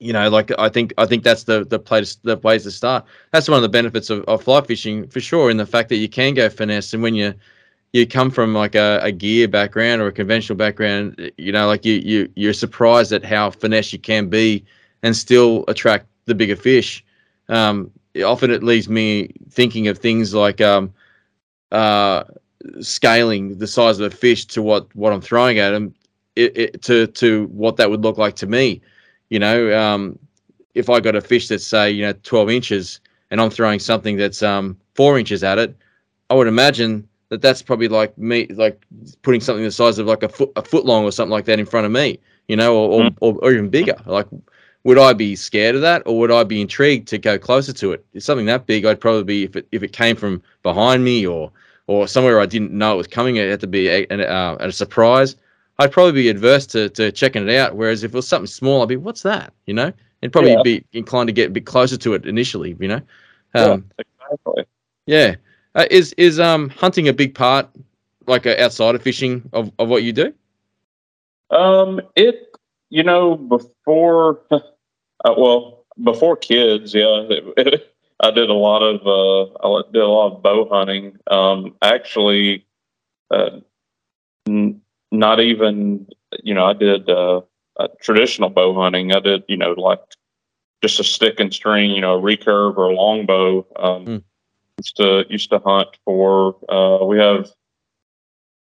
[0.00, 3.04] you know, like I think I think that's the the place the place to start.
[3.32, 5.96] That's one of the benefits of, of fly fishing for sure, in the fact that
[5.96, 7.34] you can go finesse, and when you
[7.92, 11.84] you come from like a, a gear background or a conventional background, you know, like
[11.84, 14.64] you you you're surprised at how finesse you can be
[15.02, 17.04] and still attract the bigger fish.
[17.48, 17.90] Um,
[18.24, 20.92] often it leaves me thinking of things like um,
[21.72, 22.24] uh,
[22.80, 25.94] scaling the size of a fish to what what I'm throwing at them,
[26.34, 28.80] it, it, to to what that would look like to me.
[29.30, 30.18] You know, um,
[30.74, 34.16] if I got a fish that's say you know 12 inches and I'm throwing something
[34.16, 35.76] that's um, four inches at it,
[36.30, 38.84] I would imagine that that's probably like me, like
[39.22, 41.58] putting something the size of like a foot, a foot long or something like that
[41.58, 42.18] in front of me,
[42.48, 43.16] you know, or, mm.
[43.20, 43.96] or, or, even bigger.
[44.06, 44.26] Like,
[44.84, 47.92] would I be scared of that, or would I be intrigued to go closer to
[47.92, 48.04] it?
[48.12, 48.84] It's something that big.
[48.84, 51.50] I'd probably be if it if it came from behind me or
[51.86, 53.36] or somewhere I didn't know it was coming.
[53.36, 55.36] It had to be a, a, uh, a surprise.
[55.78, 57.76] I'd probably be adverse to, to checking it out.
[57.76, 59.52] Whereas if it was something small, I'd be, what's that?
[59.66, 59.92] You know,
[60.22, 60.62] and probably yeah.
[60.62, 62.76] be inclined to get a bit closer to it initially.
[62.78, 63.00] You know,
[63.54, 64.64] um, yeah, exactly.
[65.06, 65.34] Yeah.
[65.74, 67.68] Uh, is is um hunting a big part
[68.26, 70.32] like uh, outside of fishing of, of what you do?
[71.50, 72.56] Um, it
[72.90, 74.60] you know before, uh,
[75.24, 80.08] well before kids, yeah, it, it, I did a lot of uh, I did a
[80.08, 81.18] lot of bow hunting.
[81.30, 82.66] Um, actually,
[83.30, 83.60] uh,
[84.48, 84.80] n-
[85.18, 86.06] not even
[86.42, 87.42] you know I did uh,
[88.00, 89.12] traditional bow hunting.
[89.12, 90.00] I did you know like
[90.84, 93.66] just a stick and string, you know, a recurve or a longbow.
[93.76, 94.22] Um, mm.
[94.78, 96.56] Used to used to hunt for.
[96.68, 97.48] Uh, we have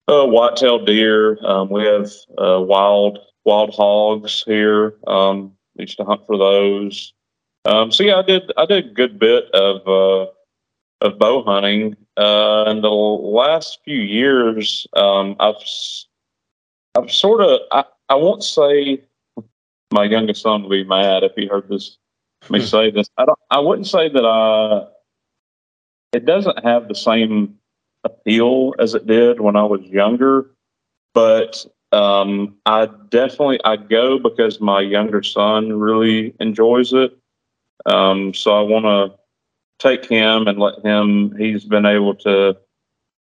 [0.07, 1.37] uh, white-tailed deer.
[1.45, 4.95] Um, we have uh, wild wild hogs here.
[5.05, 7.13] Um, used to hunt for those.
[7.65, 10.31] Um, so yeah, I did I did a good bit of uh,
[11.01, 11.95] of bow hunting.
[12.15, 15.61] Uh, in the last few years, um, I've
[16.95, 19.01] I've sort of I, I won't say
[19.91, 21.97] my youngest son would be mad if he heard this
[22.49, 22.65] me hmm.
[22.65, 23.09] say this.
[23.17, 24.87] I don't I wouldn't say that I
[26.13, 27.57] it doesn't have the same
[28.03, 30.49] appeal as it did when I was younger,
[31.13, 37.17] but um, I definitely I go because my younger son really enjoys it.
[37.85, 39.17] Um, so I want to
[39.79, 41.35] take him and let him.
[41.37, 42.57] He's been able to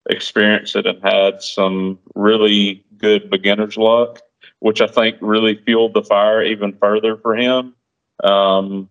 [0.09, 4.21] experience it and had some really good beginner's luck,
[4.59, 7.75] which I think really fueled the fire even further for him.
[8.23, 8.89] Um,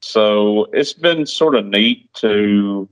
[0.00, 2.88] so it's been sort of neat to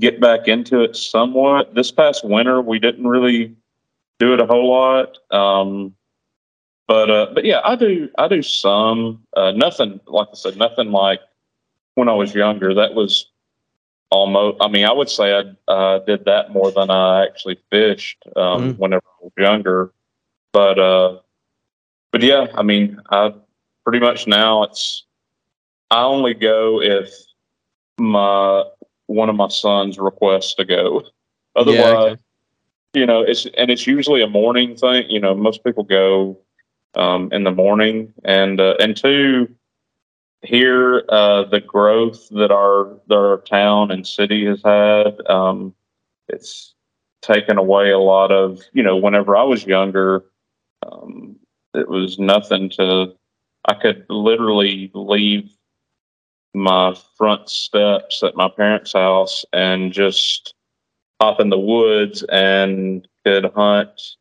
[0.00, 1.74] get back into it somewhat.
[1.74, 3.54] This past winter, we didn't really
[4.18, 5.18] do it a whole lot.
[5.30, 5.94] Um,
[6.86, 9.22] but uh, but yeah, I do I do some.
[9.36, 11.20] Uh, nothing like I said, nothing like
[11.96, 12.72] when I was younger.
[12.74, 13.26] That was
[14.10, 14.58] almost.
[14.60, 18.72] I mean, I would say I uh, did that more than I actually fished um,
[18.72, 18.80] mm-hmm.
[18.80, 19.92] whenever I was younger.
[20.52, 21.18] But uh,
[22.12, 23.34] but yeah, I mean, I
[23.84, 25.04] pretty much now it's
[25.90, 27.10] I only go if
[27.98, 28.64] my
[29.06, 31.02] one of my sons requests to go.
[31.56, 32.20] Otherwise, yeah, okay.
[32.94, 35.04] you know, it's and it's usually a morning thing.
[35.08, 36.38] You know, most people go
[36.94, 39.48] um, in the morning, and uh, and two,
[40.42, 45.74] here uh, the growth that our that our town and city has had, um,
[46.28, 46.74] it's
[47.22, 48.60] taken away a lot of.
[48.72, 50.24] You know, whenever I was younger,
[50.86, 51.36] um,
[51.74, 53.14] it was nothing to.
[53.64, 55.50] I could literally leave
[56.54, 60.54] my front steps at my parents' house and just
[61.20, 64.16] hop in the woods and could hunt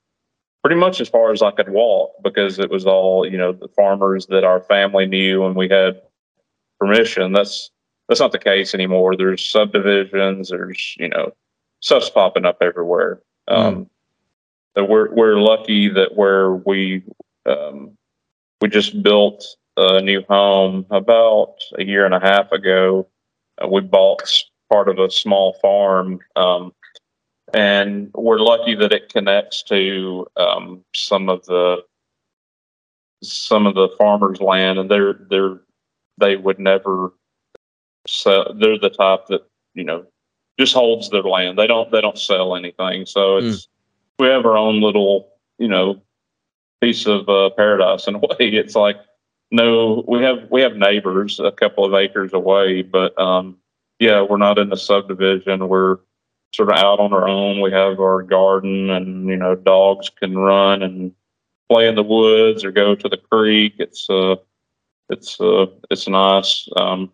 [0.63, 3.69] pretty much as far as I could walk because it was all, you know, the
[3.69, 6.01] farmers that our family knew and we had
[6.79, 7.31] permission.
[7.33, 7.71] That's
[8.07, 9.15] that's not the case anymore.
[9.15, 11.31] There's subdivisions, there's, you know,
[11.81, 13.21] stuff's popping up everywhere.
[13.49, 13.57] Mm.
[13.57, 13.89] Um
[14.75, 17.03] so we're we're lucky that where we
[17.45, 17.97] um
[18.61, 19.43] we just built
[19.77, 23.07] a new home about a year and a half ago.
[23.61, 24.21] Uh, we bought
[24.71, 26.73] part of a small farm, um,
[27.53, 31.77] and we're lucky that it connects to um, some of the
[33.23, 35.59] some of the farmers' land, and they're they're
[36.17, 37.13] they would never
[38.07, 38.53] sell.
[38.53, 40.05] They're the type that you know
[40.59, 41.57] just holds their land.
[41.57, 43.05] They don't they don't sell anything.
[43.05, 43.67] So it's mm.
[44.19, 46.01] we have our own little you know
[46.81, 48.35] piece of uh, paradise in a way.
[48.39, 48.97] It's like
[49.51, 53.57] no, we have we have neighbors a couple of acres away, but um,
[53.99, 55.67] yeah, we're not in the subdivision.
[55.67, 55.97] We're
[56.53, 57.61] sort of out on our own.
[57.61, 61.13] We have our garden, and you know, dogs can run and
[61.69, 63.75] play in the woods or go to the creek.
[63.79, 64.35] It's uh,
[65.09, 66.67] it's uh, it's nice.
[66.75, 67.11] Um,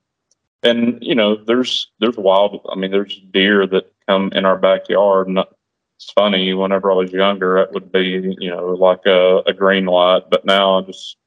[0.64, 2.66] and you know, there's there's wild.
[2.72, 5.28] I mean, there's deer that come in our backyard.
[5.28, 6.54] And it's funny.
[6.54, 10.46] Whenever I was younger, it would be you know like a, a green light, but
[10.46, 11.18] now I just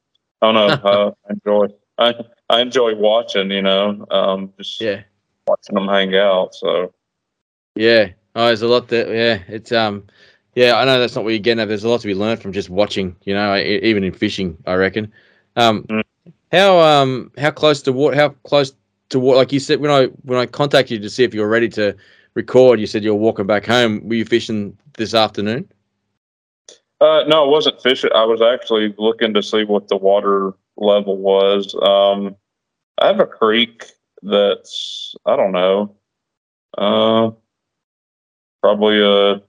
[0.41, 0.89] I don't know.
[0.89, 1.67] uh, I enjoy
[1.97, 2.13] I
[2.49, 3.51] I enjoy watching.
[3.51, 5.03] You know, um, just yeah,
[5.47, 6.55] watching them hang out.
[6.55, 6.93] So
[7.75, 10.03] yeah, oh, there's a lot that yeah, it's um.
[10.55, 11.67] Yeah, I know that's not what you're getting at.
[11.67, 14.73] There's a lot to be learned from just watching, you know, even in fishing, I
[14.73, 15.13] reckon.
[15.55, 16.01] Um, mm.
[16.51, 18.73] How um how close to what how close
[19.09, 21.41] to what like you said when I when I contacted you to see if you
[21.41, 21.95] were ready to
[22.33, 24.07] record, you said you were walking back home.
[24.07, 25.69] Were you fishing this afternoon?
[26.99, 28.11] Uh, no, I wasn't fishing.
[28.15, 31.75] I was actually looking to see what the water level was.
[31.81, 32.35] Um,
[32.97, 33.85] I have a creek
[34.23, 35.95] that's I don't know,
[36.77, 37.31] uh,
[38.61, 39.41] probably a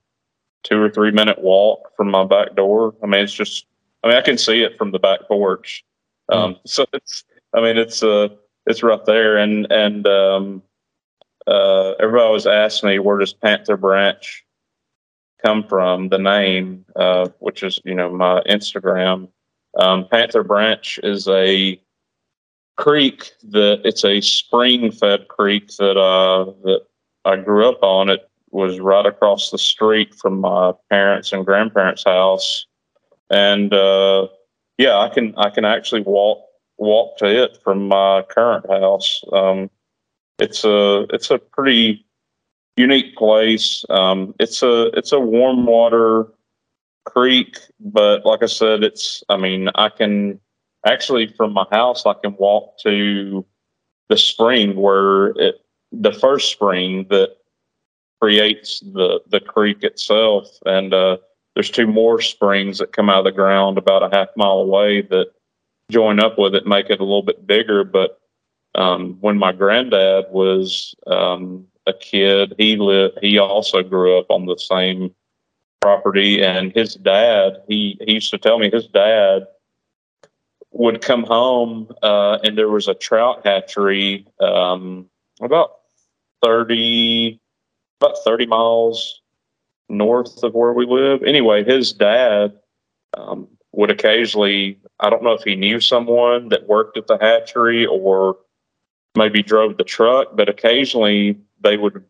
[0.63, 2.95] two or three minute walk from my back door.
[3.01, 3.65] I mean, it's just
[4.03, 5.83] I mean I can see it from the back porch.
[6.31, 6.59] Um, mm.
[6.65, 7.23] So it's
[7.53, 8.29] I mean it's uh
[8.65, 10.63] it's right there, and and um,
[11.47, 14.45] uh, everybody always asks me where does Panther Branch
[15.43, 19.29] come from, the name, uh, which is, you know, my Instagram.
[19.77, 21.81] Um, Panther Branch is a
[22.77, 26.81] creek that it's a spring fed creek that uh that
[27.25, 28.09] I grew up on.
[28.09, 32.65] It was right across the street from my parents and grandparents' house,
[33.29, 34.27] and uh,
[34.79, 36.39] yeah, I can I can actually walk
[36.77, 39.21] walk to it from my current house.
[39.33, 39.69] Um,
[40.39, 42.05] it's a it's a pretty
[42.77, 43.83] unique place.
[43.89, 46.27] Um, it's a it's a warm water
[47.05, 50.39] creek, but like I said, it's I mean I can
[50.85, 53.45] actually from my house I can walk to
[54.07, 55.55] the spring where it
[55.91, 57.35] the first spring that
[58.21, 61.17] creates the the creek itself, and uh,
[61.59, 65.01] there's two more springs that come out of the ground about a half mile away
[65.01, 65.25] that
[65.91, 67.83] join up with it, make it a little bit bigger.
[67.83, 68.17] But
[68.75, 73.17] um, when my granddad was um, a kid, he lived.
[73.21, 75.13] He also grew up on the same
[75.81, 77.61] property, and his dad.
[77.67, 79.45] He he used to tell me his dad
[80.71, 85.09] would come home, uh, and there was a trout hatchery um,
[85.41, 85.79] about
[86.41, 87.37] thirty
[87.99, 89.19] about thirty miles
[89.89, 91.23] north of where we live.
[91.23, 92.53] Anyway, his dad
[93.17, 94.79] um, would occasionally.
[94.99, 98.37] I don't know if he knew someone that worked at the hatchery or
[99.15, 102.03] maybe drove the truck, but occasionally they would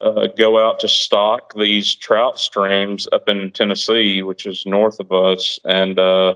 [0.00, 5.12] uh, go out to stock these trout streams up in Tennessee, which is north of
[5.12, 6.34] us, and uh,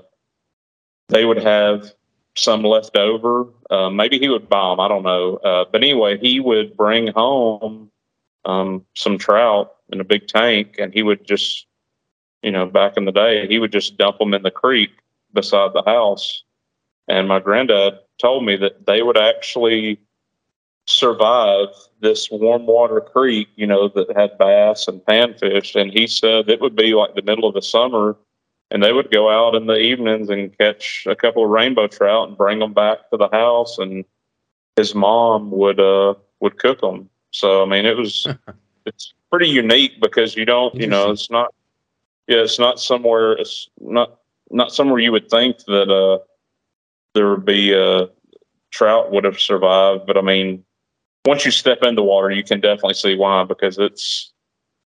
[1.09, 1.91] they would have
[2.35, 3.47] some left over.
[3.69, 4.79] Uh, maybe he would buy them.
[4.79, 5.37] I don't know.
[5.37, 7.91] Uh, but anyway, he would bring home
[8.45, 11.65] um, some trout in a big tank, and he would just,
[12.41, 14.91] you know, back in the day, he would just dump them in the creek
[15.33, 16.43] beside the house.
[17.07, 19.99] And my granddad told me that they would actually
[20.85, 21.67] survive
[21.99, 25.79] this warm water creek, you know, that had bass and panfish.
[25.79, 28.15] And he said it would be like the middle of the summer,
[28.71, 32.27] and they would go out in the evenings and catch a couple of rainbow trout
[32.27, 33.77] and bring them back to the house.
[33.77, 34.03] And
[34.75, 37.09] his mom would uh would cook them.
[37.31, 38.27] So I mean, it was
[38.85, 41.53] it's pretty unique because you don't, you know, it's not
[42.27, 44.19] yeah, it's not somewhere it's not
[44.51, 46.23] not somewhere you would think that uh
[47.13, 48.07] there would be uh
[48.71, 50.05] trout would have survived.
[50.05, 50.63] But I mean,
[51.25, 54.33] once you step in the water, you can definitely see why because it's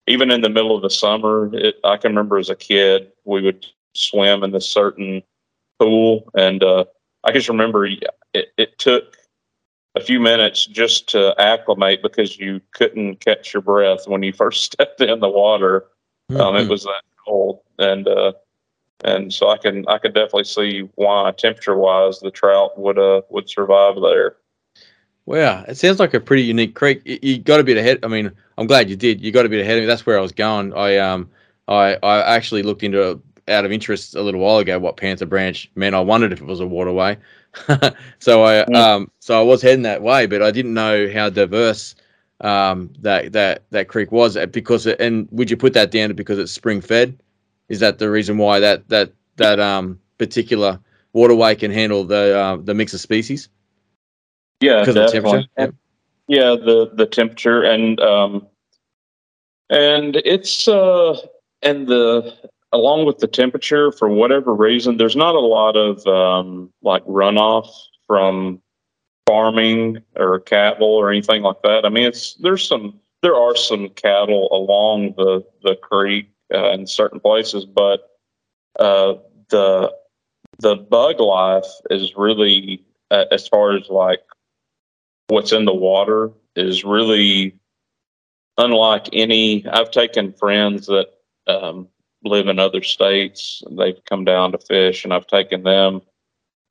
[0.08, 1.50] even in the middle of the summer.
[1.54, 5.22] It, I can remember as a kid, we would swim in this certain
[5.80, 6.86] pool, and uh,
[7.24, 8.04] I just remember it,
[8.58, 9.18] it took
[9.98, 14.64] a few minutes just to acclimate because you couldn't catch your breath when you first
[14.74, 15.86] stepped in the water.
[16.32, 16.42] Mm-hmm.
[16.42, 16.70] Um, it mm-hmm.
[16.70, 18.34] was that cold, and uh,
[19.04, 23.22] and so I can I can definitely see why temperature wise the trout would uh
[23.30, 24.38] would survive there.
[25.26, 27.02] Wow, it sounds like a pretty unique creek.
[27.06, 28.00] You, you got a bit ahead.
[28.04, 29.22] I mean, I'm glad you did.
[29.22, 29.88] You got a bit ahead of me.
[29.88, 30.74] That's where I was going.
[30.74, 31.30] I um
[31.68, 35.70] I I actually looked into out of interest a little while ago what Panther Branch
[35.76, 35.96] meant.
[35.96, 37.18] I wondered if it was a waterway.
[38.20, 38.76] so I mm.
[38.76, 41.96] um so I was heading that way, but I didn't know how diverse
[42.42, 46.40] um that that that creek was because it, and would you put that down because
[46.40, 47.18] it's spring fed?
[47.70, 50.80] Is that the reason why that that that um particular
[51.14, 53.50] waterway can handle the uh, the mix of species?
[54.60, 55.50] Yeah, definitely.
[55.58, 55.76] Yep.
[56.28, 58.48] Yeah, the the temperature and um
[59.70, 61.20] and it's uh
[61.62, 62.36] and the
[62.74, 67.70] along with the temperature for whatever reason there's not a lot of um like runoff
[68.08, 68.62] from
[69.26, 71.86] farming or cattle or anything like that.
[71.86, 76.88] I mean it's there's some there are some cattle along the the creek uh, in
[76.88, 78.10] certain places, but
[78.80, 79.16] uh,
[79.50, 79.94] the
[80.60, 84.22] the bug life is really uh, as far as like
[85.28, 87.56] what's in the water is really
[88.58, 89.68] unlike any.
[89.68, 91.08] I've taken friends that
[91.48, 91.88] um,
[92.28, 96.02] live in other states they've come down to fish, and I've taken them,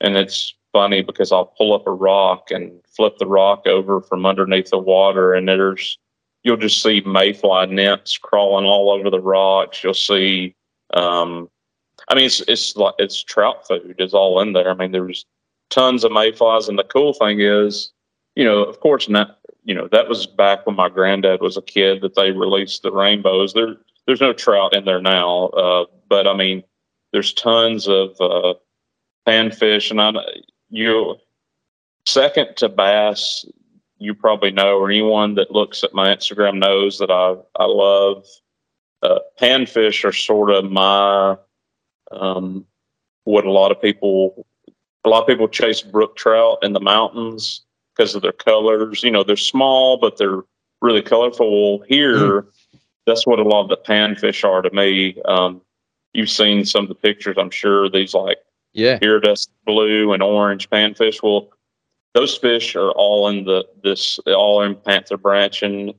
[0.00, 4.26] and it's funny because I'll pull up a rock and flip the rock over from
[4.26, 5.98] underneath the water, and there's
[6.42, 9.82] you'll just see mayfly nymphs crawling all over the rocks.
[9.82, 10.54] You'll see,
[10.94, 11.50] um,
[12.08, 14.70] I mean, it's it's like it's trout food is all in there.
[14.70, 15.24] I mean, there's
[15.70, 17.92] tons of mayflies, and the cool thing is,
[18.34, 21.62] you know, of course, not you know that was back when my granddad was a
[21.62, 23.52] kid that they released the rainbows.
[23.52, 23.76] There,
[24.06, 26.62] there's no trout in there now, uh, but I mean,
[27.12, 28.54] there's tons of uh,
[29.26, 30.12] panfish, and I
[30.70, 31.16] you
[32.04, 33.44] second to bass
[33.98, 38.26] you probably know, or anyone that looks at my Instagram knows that I I love
[39.02, 41.36] uh, panfish are sort of my
[42.10, 42.66] um,
[43.24, 44.46] what a lot of people
[45.04, 47.64] a lot of people chase brook trout in the mountains
[47.94, 49.02] because of their colors.
[49.02, 50.42] You know, they're small, but they're
[50.82, 51.82] really colorful.
[51.88, 52.46] Here, mm.
[53.06, 55.20] That's what a lot of the panfish are to me.
[55.24, 55.62] Um,
[56.12, 57.88] you've seen some of the pictures, I'm sure.
[57.88, 58.38] These like
[58.72, 61.22] yeah, iridescent blue and orange panfish.
[61.22, 61.50] Well,
[62.14, 65.94] those fish are all in the this all in Panther Branch, and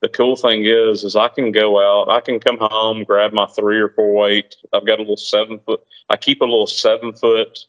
[0.00, 3.46] the cool thing is, is I can go out, I can come home, grab my
[3.46, 4.56] three or four weight.
[4.72, 5.80] I've got a little seven foot.
[6.10, 7.66] I keep a little seven foot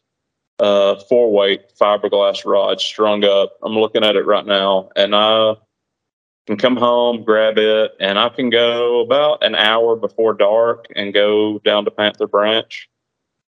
[0.60, 3.58] uh, four weight fiberglass rod strung up.
[3.62, 5.56] I'm looking at it right now, and I
[6.46, 11.14] can come home, grab it, and I can go about an hour before dark and
[11.14, 12.90] go down to Panther Branch.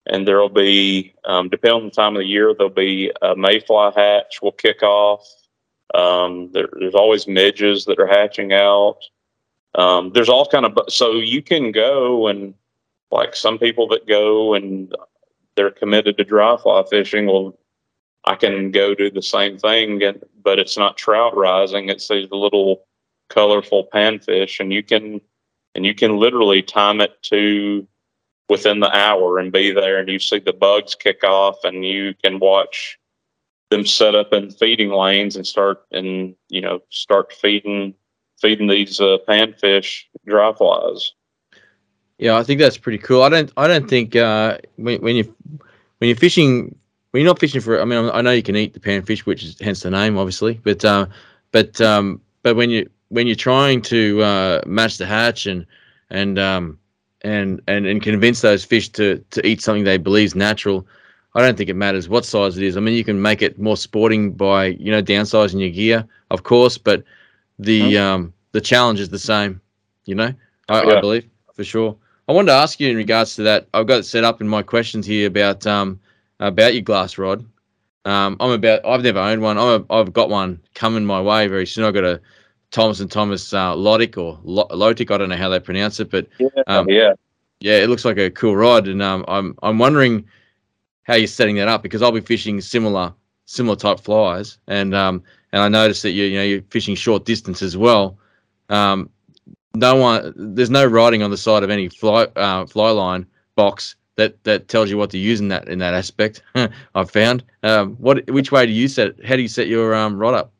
[0.07, 3.91] And there'll be, um, depending on the time of the year, there'll be a mayfly
[3.95, 5.27] hatch will kick off.
[5.93, 8.99] Um, there, there's always midges that are hatching out.
[9.73, 12.53] Um, there's all kind of, so you can go and
[13.11, 14.95] like some people that go and
[15.55, 17.25] they're committed to dry fly fishing.
[17.25, 17.57] Well,
[18.25, 21.89] I can go do the same thing, and, but it's not trout rising.
[21.89, 22.85] It's these little
[23.29, 25.21] colorful panfish, and you can
[25.75, 27.87] and you can literally time it to
[28.47, 32.13] within the hour and be there, and you see the bugs kick off, and you
[32.23, 32.99] can watch
[33.71, 37.93] them set up in feeding lanes and start and you know start feeding
[38.39, 41.13] feeding these uh, panfish dry flies.
[42.17, 43.23] Yeah, I think that's pretty cool.
[43.23, 45.35] I don't I don't think uh, when when you
[45.97, 46.75] when you're fishing
[47.15, 49.41] when you're not fishing for I mean I know you can eat the panfish, which
[49.41, 51.05] is hence the name, obviously, but uh,
[51.53, 55.65] but um, but when you when you're trying to uh, match the hatch and
[56.09, 56.77] and um,
[57.21, 60.85] and and and convince those fish to to eat something they believe is natural,
[61.35, 62.75] I don't think it matters what size it is.
[62.75, 66.43] I mean, you can make it more sporting by you know downsizing your gear, of
[66.43, 67.01] course, but
[67.57, 68.05] the mm-hmm.
[68.05, 69.61] um, the challenge is the same.
[70.03, 70.33] You know,
[70.67, 70.97] I, yeah.
[70.97, 71.95] I, believe for sure.
[72.27, 73.69] I wanted to ask you in regards to that.
[73.73, 75.97] I've got it set up in my questions here about um,
[76.39, 77.45] about your glass rod.
[78.05, 78.85] Um, I'm about.
[78.85, 79.57] I've never owned one.
[79.57, 81.85] I'm a, I've got one coming my way very soon.
[81.85, 82.21] I've got a
[82.71, 85.11] Thomas and Thomas uh, Lotic or Lotic.
[85.11, 87.13] I don't know how they pronounce it, but yeah, um, yeah,
[87.59, 90.25] yeah, it looks like a cool rod, and um, I'm I'm wondering
[91.03, 93.13] how you're setting that up because I'll be fishing similar
[93.45, 97.25] similar type flies, and um, and I noticed that you you know you're fishing short
[97.25, 98.19] distance as well.
[98.69, 99.09] Um,
[99.75, 103.25] no one, there's no writing on the side of any fly uh, fly line
[103.55, 106.41] box that that tells you what to use in that in that aspect.
[106.95, 107.43] I've found.
[107.63, 109.23] Um, what which way do you set?
[109.25, 110.53] How do you set your um, rod up?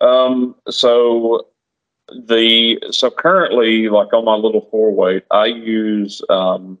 [0.00, 1.48] Um, so
[2.08, 6.78] the so currently, like on my little four weight, I use um,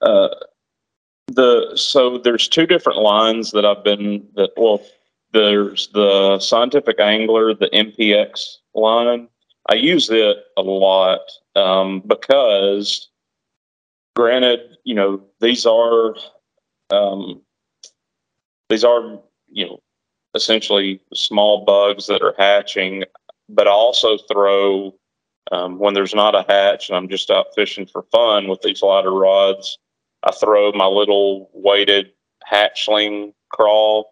[0.00, 0.28] uh,
[1.28, 4.82] the so there's two different lines that I've been that well
[5.32, 9.28] there's the scientific angler the MPX line
[9.68, 11.20] I use it a lot
[11.56, 13.08] um, because
[14.16, 16.16] granted you know these are
[16.90, 17.40] um,
[18.68, 19.20] these are
[19.50, 19.80] you know
[20.34, 23.04] essentially small bugs that are hatching
[23.48, 24.92] but I also throw
[25.52, 28.82] um, when there's not a hatch and I'm just out fishing for fun with these
[28.82, 29.78] lighter rods
[30.26, 32.10] I throw my little weighted
[32.50, 34.02] hatchling craw.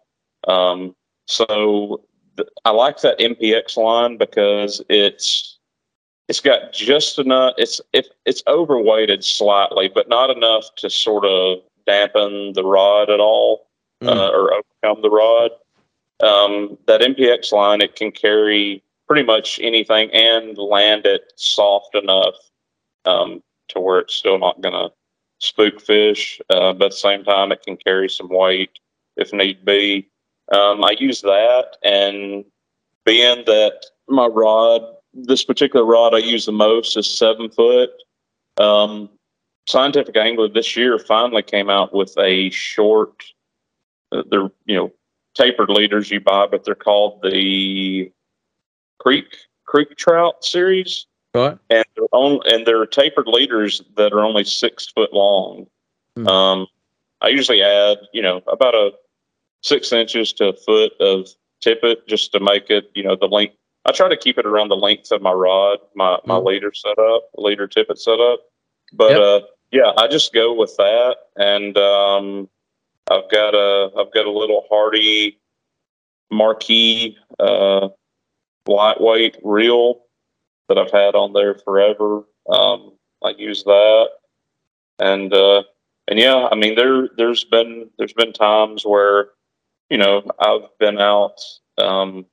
[0.47, 0.95] Um,
[1.27, 2.05] so
[2.37, 5.54] th- I like that MPX line because it's
[6.27, 7.53] it's got just enough.
[7.57, 13.19] It's if it's overweighted slightly, but not enough to sort of dampen the rod at
[13.19, 13.67] all
[14.01, 14.09] mm.
[14.09, 15.51] uh, or overcome the rod.
[16.21, 22.35] Um, that MPX line it can carry pretty much anything and land it soft enough
[23.05, 24.89] um, to where it's still not going to
[25.39, 28.79] spook fish, uh, but at the same time, it can carry some weight
[29.17, 30.09] if need be.
[30.51, 32.45] Um, I use that, and
[33.05, 34.81] being that my rod,
[35.15, 37.89] this particular rod I use the most is seven foot.
[38.57, 39.09] Um,
[39.67, 43.23] Scientific Angler this year finally came out with a short.
[44.11, 44.91] Uh, they're you know
[45.33, 48.11] tapered leaders you buy, but they're called the
[48.99, 49.35] creek
[49.65, 51.07] creek trout series.
[51.33, 51.57] Right.
[51.69, 55.67] And they're on, and they're tapered leaders that are only six foot long.
[56.17, 56.27] Mm.
[56.27, 56.67] Um,
[57.21, 58.91] I usually add, you know, about a
[59.61, 61.27] six inches to a foot of
[61.59, 63.55] tippet just to make it, you know, the length.
[63.85, 66.45] I try to keep it around the length of my rod, my my mm.
[66.45, 68.39] leader setup, leader tippet setup.
[68.93, 69.19] But yep.
[69.19, 69.39] uh,
[69.71, 72.49] yeah, I just go with that, and um,
[73.09, 75.39] I've got a I've got a little Hardy
[76.31, 77.89] Marquis uh,
[78.67, 80.01] lightweight reel
[80.67, 82.23] that I've had on there forever.
[82.49, 82.93] Um,
[83.23, 84.09] I use that,
[84.99, 85.63] and uh,
[86.07, 89.29] and yeah, I mean there there's been there's been times where
[89.89, 91.41] you know I've been out.
[91.77, 92.25] Um,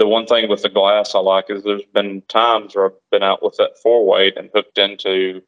[0.00, 3.22] the one thing with the glass I like is there's been times where I've been
[3.22, 5.42] out with that four weight and hooked into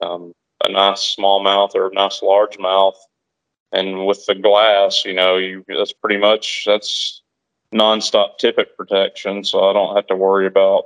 [0.00, 0.32] um,
[0.64, 2.96] a nice smallmouth or a nice largemouth,
[3.70, 7.20] and with the glass, you know, you that's pretty much that's
[7.74, 10.84] nonstop tippet protection, so I don't have to worry about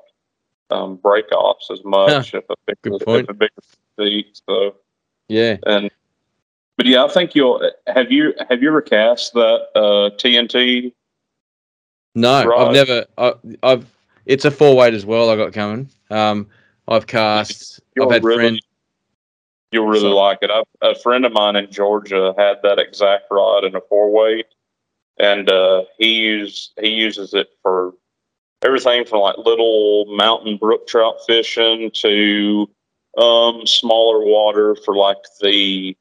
[0.70, 3.22] um, break offs as much if a big Good point.
[3.22, 3.62] if a bigger
[4.00, 4.40] seat.
[4.48, 4.74] So
[5.28, 5.92] yeah, and
[6.76, 10.92] but yeah, I think you'll have you have you ever cast that uh, TNT
[12.16, 12.68] No, Rod.
[12.68, 13.04] I've never.
[13.18, 13.32] I,
[13.62, 13.86] I've.
[14.24, 15.28] It's a four weight as well.
[15.28, 15.88] I got coming.
[16.10, 16.48] Um,
[16.88, 17.80] I've cast.
[17.94, 18.60] You'll I've had really, friends.
[19.70, 20.14] you'll really Sorry.
[20.14, 20.50] like it.
[20.50, 24.46] I've, a friend of mine in Georgia had that exact rod in a four weight,
[25.18, 27.92] and uh, he use he uses it for
[28.62, 32.66] everything from like little mountain brook trout fishing to
[33.18, 35.94] um, smaller water for like the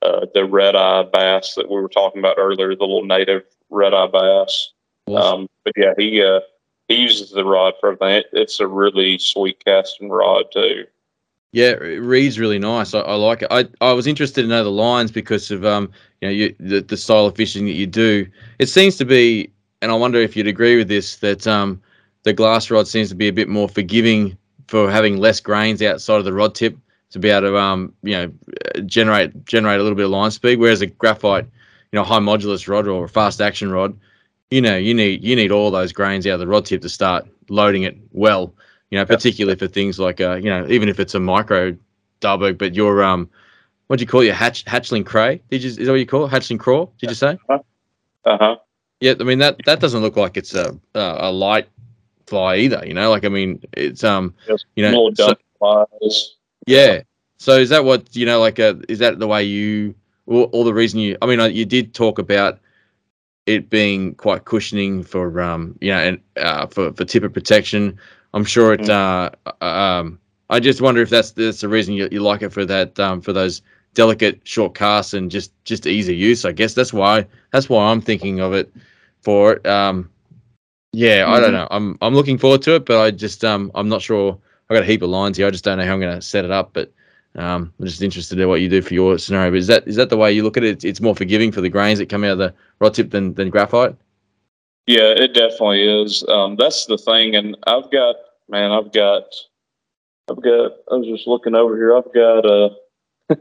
[0.00, 3.92] uh, the red eye bass that we were talking about earlier, the little native red
[3.92, 4.72] eye bass.
[5.16, 6.40] Um, but yeah, he uh,
[6.88, 8.16] he uses the rod for everything.
[8.16, 10.84] It, it's a really sweet casting rod too.
[11.52, 12.94] Yeah, it reads really nice.
[12.94, 13.48] I, I like it.
[13.50, 16.80] I, I was interested to know the lines because of um you know you, the
[16.80, 18.26] the style of fishing that you do.
[18.58, 19.50] It seems to be,
[19.82, 21.82] and I wonder if you'd agree with this that um
[22.22, 24.36] the glass rod seems to be a bit more forgiving
[24.68, 26.76] for having less grains outside of the rod tip
[27.10, 28.32] to be able to um you know
[28.86, 30.60] generate generate a little bit of line speed.
[30.60, 33.98] Whereas a graphite, you know, high modulus rod or a fast action rod,
[34.50, 36.88] you know, you need you need all those grains out of the rod tip to
[36.88, 38.54] start loading it well.
[38.90, 41.76] You know, particularly for things like uh, you know, even if it's a micro
[42.20, 43.30] Dahlberg, but your um,
[43.86, 45.40] what do you call your hatch hatchling cray?
[45.50, 46.30] Did you is that what you call it?
[46.30, 46.86] Hatchling craw?
[46.98, 47.38] Did you say?
[47.48, 47.58] Uh
[48.24, 48.56] huh.
[49.00, 51.68] Yeah, I mean that that doesn't look like it's a a, a light
[52.26, 52.84] fly either.
[52.84, 54.34] You know, like I mean it's um,
[54.74, 56.34] you know, so- flies.
[56.66, 57.02] yeah.
[57.38, 58.38] So is that what you know?
[58.38, 59.94] Like, uh, is that the way you,
[60.26, 61.16] or, or the reason you?
[61.22, 62.58] I mean, uh, you did talk about
[63.54, 67.98] it being quite cushioning for, um, you know, and uh, for for tippet protection.
[68.34, 68.88] I'm sure it.
[68.88, 70.18] Uh, um,
[70.50, 73.20] I just wonder if that's that's the reason you, you like it for that, um,
[73.20, 73.62] for those
[73.94, 76.44] delicate short casts and just just easy use.
[76.44, 78.72] I guess that's why that's why I'm thinking of it
[79.22, 79.66] for it.
[79.66, 80.10] Um,
[80.92, 81.54] yeah, I don't Mhm.
[81.54, 81.68] know.
[81.70, 84.38] I'm I'm looking forward to it, but I just um I'm not sure.
[84.70, 85.46] I got a heap of lines here.
[85.46, 86.92] I just don't know how I'm going to set it up, but
[87.36, 89.50] um, I'm just interested in what you do for your scenario.
[89.50, 90.84] But is that is that the way you look at it?
[90.84, 93.50] It's, more forgiving for the grains that come out of the rod tip than than
[93.50, 93.94] graphite.
[94.86, 96.24] Yeah, it definitely is.
[96.28, 98.16] Um, that's the thing, and I've got
[98.48, 99.32] man, I've got,
[100.28, 100.72] I've got.
[100.90, 101.96] I was just looking over here.
[101.96, 102.70] I've got a.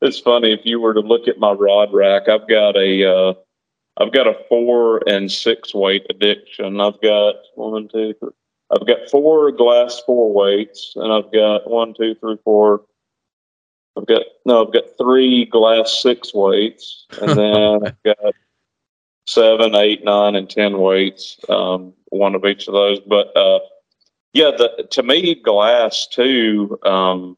[0.00, 2.28] it's funny if you were to look at my rod rack.
[2.28, 3.04] I've got a.
[3.04, 3.34] Uh,
[3.98, 6.80] I've got a four and six weight addiction.
[6.80, 8.30] I've got one, two, three.
[8.70, 12.82] I've got four glass four weights, and I've got one, two, three, four.
[13.96, 18.34] I've got no, I've got three glass six weights, and then I've got
[19.26, 23.00] seven, eight, nine, and ten weights, um, one of each of those.
[23.00, 23.60] But uh,
[24.32, 26.78] yeah, the, to me, glass too.
[26.84, 27.36] Um,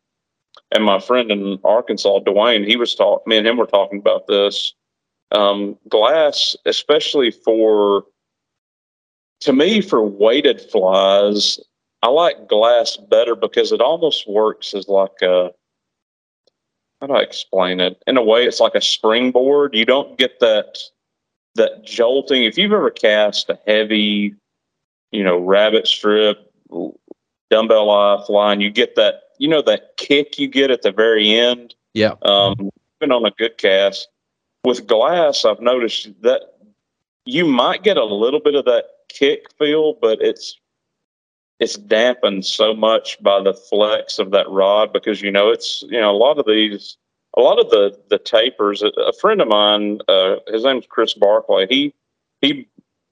[0.71, 3.25] and my friend in Arkansas, Dwayne, he was talking.
[3.27, 4.75] Me and him were talking about this.
[5.33, 8.05] Um, glass, especially for
[9.41, 11.61] to me for weighted flies,
[12.03, 15.51] I like glass better because it almost works as like a
[17.05, 18.03] how do I explain it?
[18.07, 19.75] In a way, it's like a springboard.
[19.75, 20.79] You don't get that
[21.55, 22.45] that jolting.
[22.45, 24.35] If you've ever cast a heavy,
[25.13, 26.51] you know, rabbit strip,
[27.51, 31.31] dumbbell eye flying, you get that, you know, that kick you get at the very
[31.31, 31.75] end.
[31.93, 32.15] Yeah.
[32.23, 32.71] Um,
[33.03, 34.09] even on a good cast
[34.65, 36.41] with glass, I've noticed that
[37.27, 40.59] you might get a little bit of that kick feel, but it's
[41.61, 46.01] it's dampened so much by the flex of that rod because you know it's you
[46.01, 46.97] know a lot of these
[47.37, 51.67] a lot of the the tapers a, friend of mine uh, his name's chris barclay.
[51.69, 51.95] He
[52.41, 52.69] he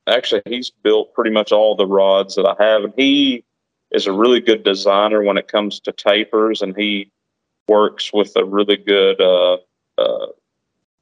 [0.06, 3.44] actually he's built pretty much all the rods that i have and he
[3.92, 7.10] is a really good designer when it comes to tapers and he
[7.68, 9.58] works with a really good uh,
[9.98, 10.26] uh,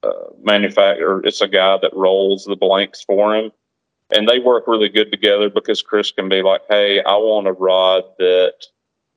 [0.02, 0.10] uh,
[0.42, 1.24] manufacturer.
[1.24, 3.52] It's a guy that rolls the blanks for him
[4.12, 7.52] and they work really good together because Chris can be like, "Hey, I want a
[7.52, 8.54] rod that,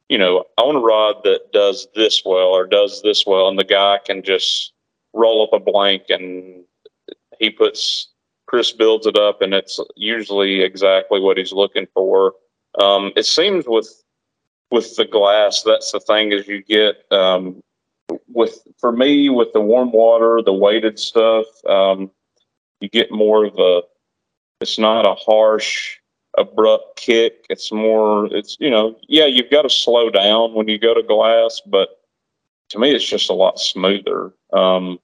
[0.10, 3.60] you know, I want a rod that does this well or does this well," and
[3.60, 4.74] the guy can just
[5.14, 6.64] roll up a blank and
[7.40, 8.14] he puts
[8.54, 12.34] Chris builds it up, and it's usually exactly what he's looking for.
[12.80, 14.04] Um, it seems with
[14.70, 17.64] with the glass, that's the thing is you get um,
[18.28, 22.12] with for me with the warm water, the weighted stuff, um,
[22.80, 23.82] you get more of a
[24.62, 25.98] it's not a harsh,
[26.38, 27.46] abrupt kick.
[27.50, 31.04] It's more, it's, you know, yeah, you've got to slow down when you go to
[31.04, 32.00] glass, but
[32.70, 34.34] to me, it's just a lot smoother.
[34.52, 35.00] Um,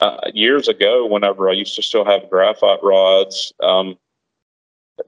[0.00, 3.98] uh, years ago, whenever I used to still have graphite rods, um,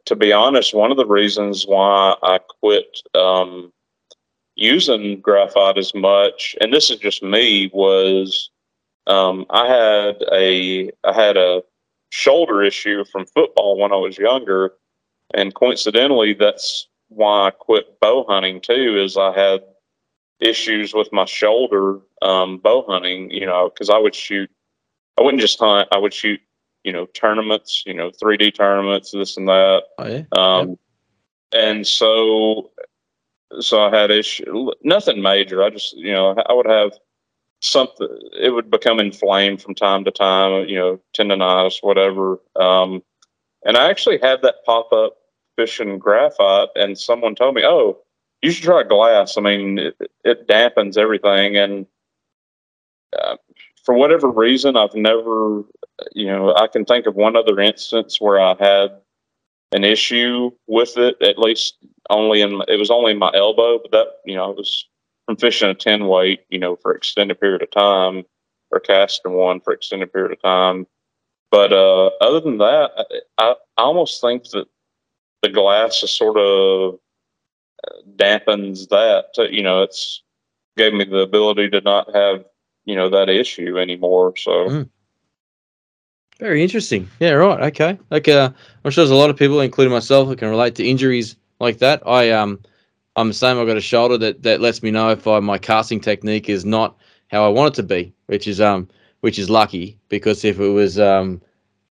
[0.06, 3.72] to be honest, one of the reasons why I quit um,
[4.56, 8.50] using graphite as much, and this is just me, was
[9.06, 11.62] um, I had a I had a
[12.10, 14.74] shoulder issue from football when I was younger,
[15.34, 19.00] and coincidentally, that's why I quit bow hunting too.
[19.00, 19.62] Is I had
[20.40, 24.50] issues with my shoulder um, bow hunting, you know, because I would shoot.
[25.18, 25.88] I wouldn't just hunt.
[25.92, 26.40] I would shoot
[26.84, 29.82] you know tournaments, you know 3D tournaments, this and that.
[29.98, 30.22] Oh yeah.
[30.32, 30.78] Um,
[31.52, 32.70] and so
[33.60, 35.62] so I had issue, nothing major.
[35.62, 36.92] I just you know I would have
[37.60, 38.08] something.
[38.38, 40.68] It would become inflamed from time to time.
[40.68, 42.40] You know, tendonitis, whatever.
[42.56, 43.02] Um,
[43.64, 45.16] and I actually had that pop up
[45.56, 47.98] fishing graphite, and someone told me, "Oh,
[48.42, 49.36] you should try glass.
[49.36, 51.86] I mean, it, it dampens everything." And
[53.18, 53.36] uh,
[53.84, 55.62] for whatever reason, I've never,
[56.12, 58.90] you know, I can think of one other instance where I had
[59.72, 61.20] an issue with it.
[61.20, 61.76] At least
[62.08, 64.86] only in it was only in my elbow, but that you know, it was
[65.30, 68.24] from fishing a ten weight, you know, for extended period of time,
[68.72, 70.88] or casting one for extended period of time.
[71.52, 72.90] But uh, other than that,
[73.38, 74.66] I, I almost think that
[75.42, 76.98] the glass is sort of
[77.86, 79.26] uh, dampens that.
[79.52, 80.24] You know, it's
[80.76, 82.44] gave me the ability to not have
[82.84, 84.34] you know that issue anymore.
[84.36, 84.50] So.
[84.50, 84.88] Mm.
[86.40, 87.06] Very interesting.
[87.20, 87.60] Yeah, right.
[87.64, 87.98] Okay.
[88.10, 88.50] Like, uh,
[88.82, 91.78] I'm sure there's a lot of people, including myself, who can relate to injuries like
[91.80, 92.02] that.
[92.06, 92.60] I um,
[93.20, 93.58] I'm the same.
[93.58, 96.64] I've got a shoulder that that lets me know if I, my casting technique is
[96.64, 96.96] not
[97.28, 98.88] how I want it to be, which is um,
[99.20, 101.40] which is lucky because if it was um,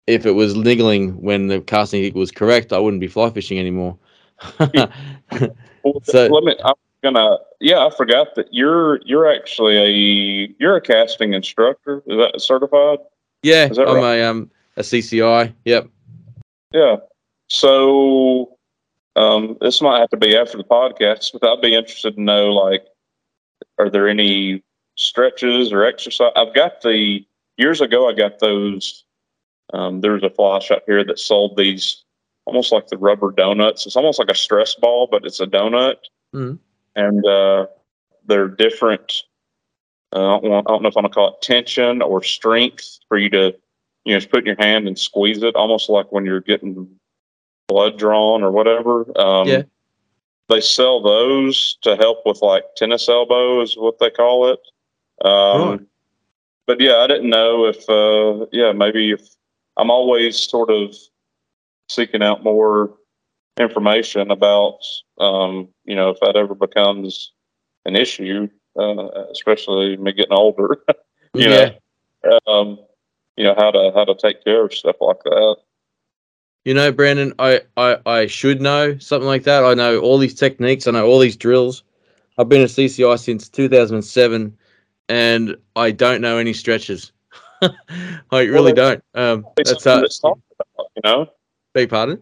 [0.08, 3.98] if it was niggling when the casting was correct, I wouldn't be fly fishing anymore.
[4.60, 4.88] so
[6.28, 6.56] let me.
[6.64, 6.74] I'm
[7.04, 7.38] gonna.
[7.60, 12.04] Yeah, I forgot that you're you're actually a you're a casting instructor.
[12.08, 13.00] Is that certified?
[13.42, 14.18] Yeah, I'm right?
[14.18, 15.54] a um a CCI.
[15.66, 15.88] Yep.
[16.74, 16.98] Yeah.
[17.48, 18.53] So
[19.16, 22.52] um, this might have to be after the podcast, but I'd be interested to know
[22.52, 22.86] like,
[23.78, 24.64] are there any
[24.96, 26.32] stretches or exercise?
[26.36, 27.26] I've got the
[27.58, 28.10] years ago.
[28.10, 29.04] I got those
[29.74, 32.04] um, there was a fly shop here that sold these
[32.46, 33.86] almost like the rubber donuts.
[33.86, 35.96] It's almost like a stress ball, but it's a donut.
[36.34, 36.60] Mm.
[36.96, 37.68] And uh,
[38.26, 39.12] they're different.
[40.16, 43.18] Uh, I, don't, I don't know if I'm gonna call it tension or strength for
[43.18, 43.56] you to,
[44.06, 46.88] you know, just put in your hand and squeeze it, almost like when you're getting
[47.74, 49.06] blood drawn or whatever.
[49.18, 49.64] Um, yeah.
[50.50, 54.60] They sell those to help with like tennis elbow, is what they call it.
[55.28, 55.88] Um,
[56.66, 59.22] But yeah, I didn't know if, uh, yeah, maybe if
[59.76, 60.96] I'm always sort of
[61.90, 62.94] seeking out more
[63.60, 64.80] information about,
[65.20, 67.34] um, you know, if that ever becomes
[67.86, 68.48] an issue,
[68.80, 70.78] uh, especially me getting older,
[71.34, 71.72] you yeah.
[72.24, 72.80] know, um,
[73.36, 75.58] you know how to how to take care of stuff like that.
[76.66, 79.66] You know, Brandon, I, I, I should know something like that.
[79.66, 80.88] I know all these techniques.
[80.88, 81.84] I know all these drills.
[82.38, 84.58] I've been a CCI since 2007,
[85.10, 87.12] and I don't know any stretches.
[87.62, 89.04] I really well, don't.
[89.14, 90.40] Um, that's uh, about,
[90.96, 91.28] you know.
[91.74, 92.22] Beg pardon.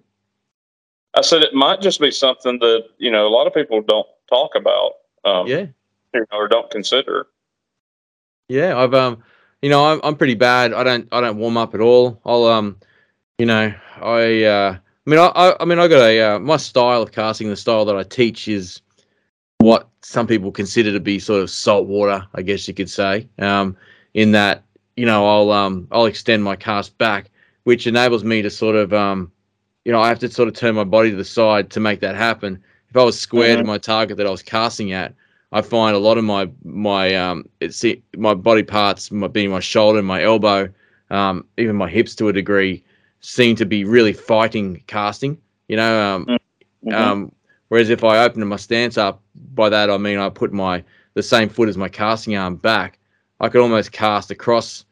[1.15, 4.07] I said it might just be something that you know a lot of people don't
[4.30, 4.93] talk about.
[5.26, 5.65] Um, yeah.
[6.13, 7.27] You know, or don't consider.
[8.47, 9.23] Yeah, I've um,
[9.61, 10.73] you know, I'm I'm pretty bad.
[10.73, 12.19] I don't I don't warm up at all.
[12.26, 12.77] I'll um,
[13.41, 13.73] you know,
[14.03, 14.77] I uh,
[15.07, 17.85] I mean I I mean I got a uh, my style of casting, the style
[17.85, 18.81] that I teach is
[19.57, 23.27] what some people consider to be sort of salt water, I guess you could say.
[23.39, 23.76] Um,
[24.13, 24.63] in that
[24.95, 27.31] you know, I'll um I'll extend my cast back,
[27.63, 29.31] which enables me to sort of um,
[29.85, 31.99] you know, I have to sort of turn my body to the side to make
[32.01, 32.63] that happen.
[32.91, 33.63] If I was square mm-hmm.
[33.63, 35.15] to my target that I was casting at,
[35.51, 37.84] I find a lot of my my um it's
[38.15, 40.69] my body parts, my, being my shoulder, my elbow,
[41.09, 42.84] um, even my hips to a degree,
[43.22, 45.38] seem to be really fighting casting.
[45.68, 46.93] You know, um, mm-hmm.
[46.93, 47.31] um,
[47.69, 49.22] whereas if I open my stance up,
[49.53, 50.84] by that I mean I put my
[51.14, 52.99] the same foot as my casting arm back.
[53.39, 54.85] I could almost cast across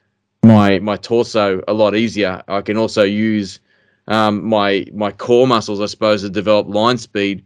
[0.44, 2.42] my my torso a lot easier.
[2.48, 3.60] I can also use
[4.08, 7.44] um, my my core muscles, I suppose, to develop line speed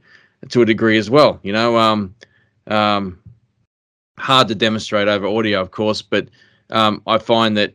[0.49, 1.39] to a degree as well.
[1.43, 2.15] You know, um,
[2.67, 3.19] um,
[4.17, 6.29] hard to demonstrate over audio, of course, but
[6.69, 7.73] um, I find that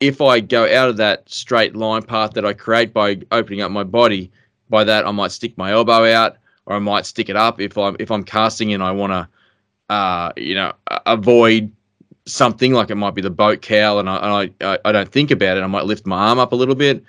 [0.00, 3.70] if I go out of that straight line path that I create by opening up
[3.70, 4.30] my body,
[4.70, 7.76] by that I might stick my elbow out or I might stick it up if
[7.76, 9.28] I'm if I'm casting and I want to,
[9.92, 10.72] uh, you know,
[11.06, 11.72] avoid
[12.26, 15.56] something like it might be the boat cowl and I, I, I don't think about
[15.56, 15.62] it.
[15.62, 17.02] I might lift my arm up a little bit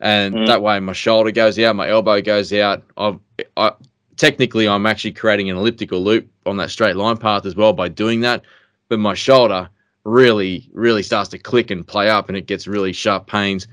[0.00, 0.46] and mm.
[0.46, 2.82] that way my shoulder goes out, my elbow goes out.
[2.96, 3.18] I've,
[3.56, 3.72] I,
[4.16, 7.88] technically I'm actually creating an elliptical loop on that straight line path as well by
[7.88, 8.42] doing that.
[8.88, 9.70] But my shoulder
[10.04, 13.66] really, really starts to click and play up and it gets really sharp pains.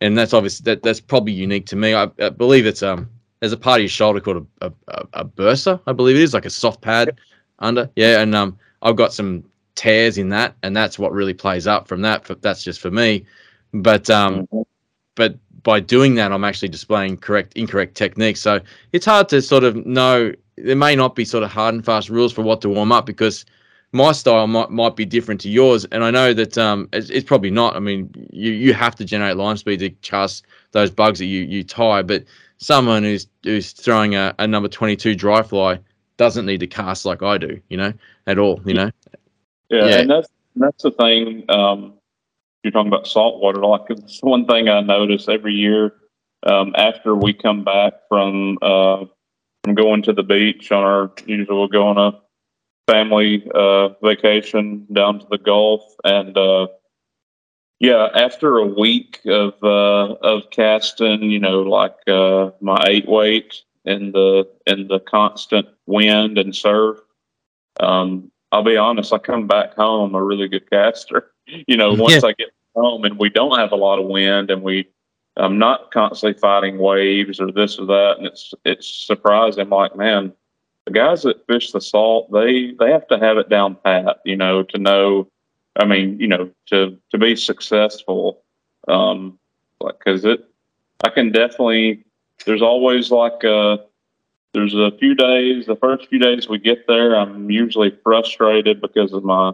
[0.00, 1.94] And that's obviously, that, that's probably unique to me.
[1.94, 3.08] I, I believe it's, um,
[3.40, 6.34] there's a part of your shoulder called a, a, a bursa, I believe it is,
[6.34, 7.18] like a soft pad
[7.58, 7.90] under.
[7.96, 8.20] Yeah.
[8.20, 9.44] And, um, I've got some
[9.74, 12.24] tears in that, and that's what really plays up from that.
[12.26, 13.24] But that's just for me,
[13.72, 14.62] but um, mm-hmm.
[15.14, 18.40] but by doing that, I'm actually displaying correct incorrect techniques.
[18.40, 18.60] So
[18.92, 20.32] it's hard to sort of know.
[20.56, 23.06] There may not be sort of hard and fast rules for what to warm up
[23.06, 23.44] because
[23.92, 27.26] my style might might be different to yours, and I know that um, it's, it's
[27.26, 27.76] probably not.
[27.76, 31.44] I mean, you you have to generate line speed to cast those bugs that you
[31.44, 32.02] you tie.
[32.02, 32.24] But
[32.58, 35.80] someone who's who's throwing a, a number 22 dry fly
[36.18, 37.92] doesn't need to cast like I do, you know,
[38.26, 38.90] at all, you know.
[39.70, 39.98] Yeah, yeah.
[40.00, 41.44] and that's that's the thing.
[41.48, 41.94] Um,
[42.62, 43.64] you're talking about saltwater.
[43.64, 45.94] Like it's one thing I notice every year
[46.46, 49.04] um, after we come back from uh,
[49.64, 52.20] from going to the beach on our usual we'll go on a
[52.88, 56.68] family uh, vacation down to the Gulf, and uh,
[57.80, 63.62] yeah, after a week of uh, of casting, you know, like uh, my eight weight
[63.84, 66.98] in the in the constant wind and surf,
[67.80, 71.30] um, I'll be honest, I come back home a really good caster.
[71.66, 72.28] You know, once yeah.
[72.28, 74.86] I get home and we don't have a lot of wind and we
[75.38, 79.68] I'm not constantly fighting waves or this or that, and it's it's surprising.
[79.68, 80.32] Like, man,
[80.88, 84.36] the guys that fish the salt, they they have to have it down pat, you
[84.36, 85.28] know, to know.
[85.78, 88.42] I mean, you know, to to be successful,
[88.88, 89.38] um,
[89.80, 90.48] like because it,
[91.04, 92.04] I can definitely.
[92.46, 93.78] There's always like uh
[94.54, 95.66] there's a few days.
[95.66, 99.52] The first few days we get there, I'm usually frustrated because of my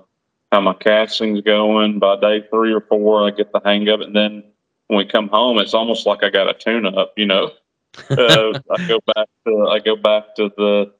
[0.52, 1.98] how my casting's going.
[1.98, 4.44] By day three or four, I get the hang of it, and then
[4.86, 7.12] when we come home, it's almost like I got a tune up.
[7.16, 7.50] You know,
[8.10, 10.92] uh, I go back to I go back to the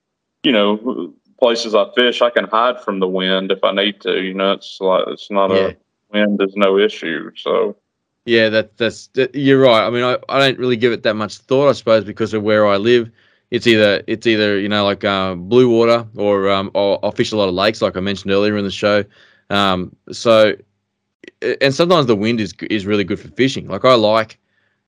[0.45, 2.23] you know places I fish.
[2.23, 4.23] I can hide from the wind if I need to.
[4.23, 5.69] You know, it's like it's not yeah.
[5.69, 5.77] a
[6.13, 7.31] wind is no issue.
[7.37, 7.77] So.
[8.27, 9.87] Yeah, that that's that, you're right.
[9.87, 12.43] I mean, I, I don't really give it that much thought, I suppose, because of
[12.43, 13.11] where I live.
[13.51, 17.33] It's either it's either you know like uh, blue water or um, or I fish
[17.33, 19.05] a lot of lakes, like I mentioned earlier in the show.
[19.51, 20.55] Um, so
[21.61, 23.69] and sometimes the wind is is really good for fishing.
[23.69, 24.39] Like I like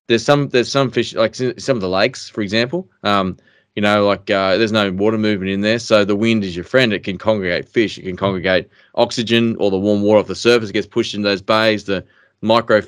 [0.07, 2.89] there's some there's some fish like some of the lakes, for example.
[3.03, 3.37] Um,
[3.77, 6.65] you know, like uh, there's no water movement in there, so the wind is your
[6.65, 6.91] friend.
[6.91, 7.99] It can congregate fish.
[7.99, 11.43] It can congregate oxygen, or the warm water off the surface gets pushed into those
[11.43, 11.83] bays.
[11.83, 12.03] The
[12.41, 12.81] micro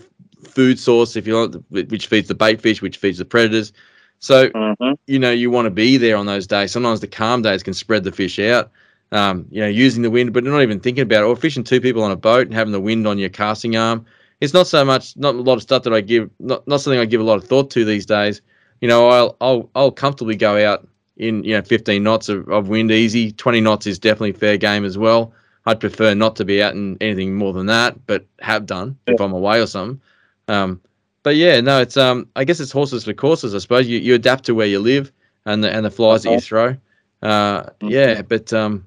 [0.44, 3.72] food source, if you like, which feeds the bait fish, which feeds the predators.
[4.18, 4.94] So mm-hmm.
[5.06, 6.72] you know you want to be there on those days.
[6.72, 8.72] Sometimes the calm days can spread the fish out
[9.12, 11.82] um, you know, using the wind, but not even thinking about it, or fishing two
[11.82, 14.06] people on a boat and having the wind on your casting arm.
[14.40, 17.00] It's not so much, not a lot of stuff that I give, not, not something
[17.00, 18.42] I give a lot of thought to these days.
[18.82, 20.88] You know, I'll, I'll, I'll comfortably go out
[21.18, 23.32] in, you know, 15 knots of, of wind easy.
[23.32, 25.34] 20 knots is definitely fair game as well.
[25.66, 29.16] I'd prefer not to be out in anything more than that, but have done yeah.
[29.16, 30.02] if I'm away or something.
[30.48, 30.82] Um,
[31.24, 33.54] but yeah, no, it's um, I guess it's horses for courses.
[33.54, 35.12] I suppose you, you adapt to where you live
[35.46, 36.76] and the and the flies that you throw.
[37.22, 37.90] Uh, mm-hmm.
[37.90, 38.86] yeah, but um,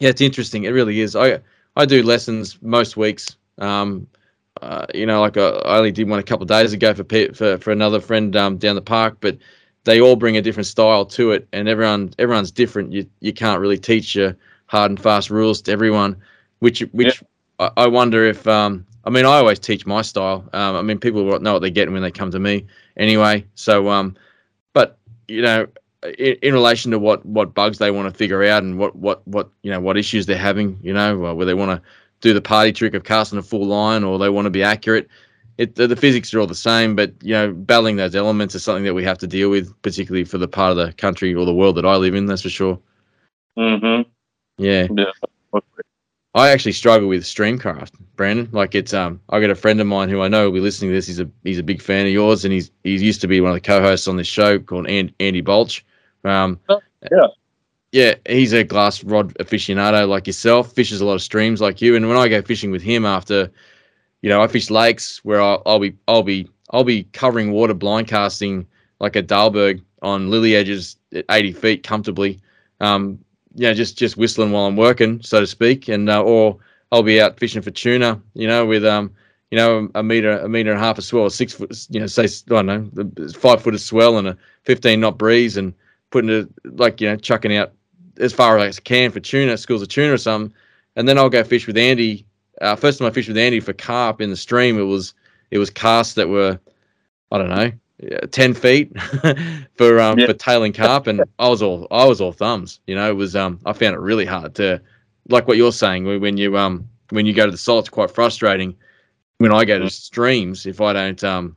[0.00, 0.64] yeah, it's interesting.
[0.64, 1.14] It really is.
[1.14, 1.40] I
[1.76, 3.36] I do lessons most weeks.
[3.58, 4.06] Um,
[4.62, 7.04] uh, you know, like uh, I only did one a couple of days ago for
[7.34, 9.38] for for another friend um, down the park, but
[9.84, 12.92] they all bring a different style to it, and everyone everyone's different.
[12.92, 16.16] You you can't really teach your hard and fast rules to everyone,
[16.60, 17.22] which which
[17.60, 17.70] yeah.
[17.76, 20.48] I, I, wonder if um, I mean I always teach my style.
[20.52, 22.66] Um, I mean people know what they're getting when they come to me
[22.96, 23.44] anyway.
[23.54, 24.16] So um,
[24.72, 25.66] but you know
[26.18, 29.26] in, in, relation to what what bugs they want to figure out and what what
[29.26, 31.88] what you know what issues they're having, you know, where they want to
[32.20, 35.08] do the party trick of casting a full line or they want to be accurate.
[35.58, 38.62] It, the, the, physics are all the same, but you know, battling those elements is
[38.62, 41.46] something that we have to deal with, particularly for the part of the country or
[41.46, 42.26] the world that I live in.
[42.26, 42.78] That's for sure.
[43.56, 44.08] Mm-hmm.
[44.58, 44.86] Yeah.
[44.94, 45.60] Yeah.
[46.36, 48.46] I actually struggle with Streamcraft, Brandon.
[48.52, 50.90] Like it's um, I got a friend of mine who I know will be listening
[50.90, 51.06] to this.
[51.06, 53.52] He's a he's a big fan of yours, and he's he used to be one
[53.52, 55.82] of the co-hosts on this show called Andy Balch.
[56.24, 57.28] Um, oh, yeah.
[57.96, 61.96] Yeah, he's a glass rod aficionado like yourself, fishes a lot of streams like you.
[61.96, 63.50] And when I go fishing with him after,
[64.20, 67.72] you know, I fish lakes where I'll, I'll be, I'll be, I'll be covering water
[67.72, 68.66] blind casting
[69.00, 72.38] like a Dahlberg on lily edges at 80 feet comfortably.
[72.82, 73.18] Um,
[73.54, 75.88] you know, just, just whistling while I'm working, so to speak.
[75.88, 76.58] And, uh, or
[76.92, 79.10] I'll be out fishing for tuna, you know, with, um,
[79.50, 82.06] you know, a meter, a meter and a half of swell, six foot, you know,
[82.08, 85.72] say, I don't know, five foot of swell and a 15 knot breeze and,
[86.10, 86.48] putting it
[86.78, 87.72] like you know chucking out
[88.18, 90.54] as far as I can for tuna, schools of tuna or something,
[90.96, 92.26] and then I'll go fish with Andy.
[92.60, 95.14] Uh, first time I fished with Andy for carp in the stream, it was
[95.50, 96.58] it was casts that were
[97.30, 97.72] I don't know
[98.30, 98.92] ten feet
[99.76, 100.26] for um yeah.
[100.26, 102.80] for tailing carp, and I was all I was all thumbs.
[102.86, 104.80] You know, it was um I found it really hard to
[105.28, 108.10] like what you're saying when you um when you go to the salt, it's quite
[108.10, 108.76] frustrating.
[109.38, 111.56] When I go to streams, if I don't um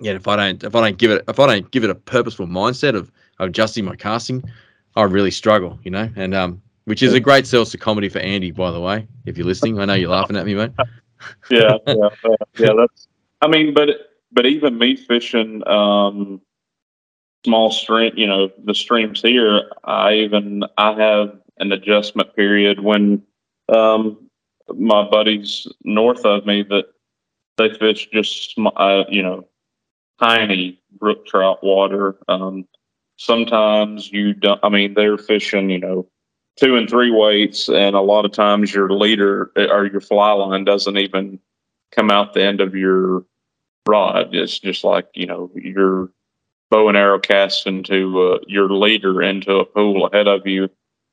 [0.00, 1.94] yeah if I don't if I don't give it if I don't give it a
[1.94, 4.42] purposeful mindset of adjusting my casting,
[4.96, 8.18] I really struggle, you know, and um, which is a great sales to comedy for
[8.18, 9.06] Andy, by the way.
[9.24, 10.72] If you're listening, I know you're laughing at me, mate.
[11.50, 12.08] yeah, yeah,
[12.58, 12.72] yeah.
[12.76, 13.08] That's.
[13.40, 13.88] I mean, but
[14.32, 16.40] but even me fishing um,
[17.44, 23.22] small stream, you know, the streams here, I even I have an adjustment period when
[23.74, 24.28] um,
[24.74, 26.86] my buddies north of me that
[27.58, 29.46] they fish just uh, you know
[30.20, 32.16] tiny brook trout water.
[32.28, 32.66] Um,
[33.16, 34.60] sometimes you don't.
[34.62, 36.08] I mean, they're fishing you know
[36.56, 40.64] two and three weights, and a lot of times your leader or your fly line
[40.64, 41.38] doesn't even
[41.94, 43.24] come out the end of your
[43.86, 44.34] rod.
[44.34, 46.10] It's just like you know your
[46.70, 50.70] bow and arrow cast into uh, your leader into a pool ahead of you.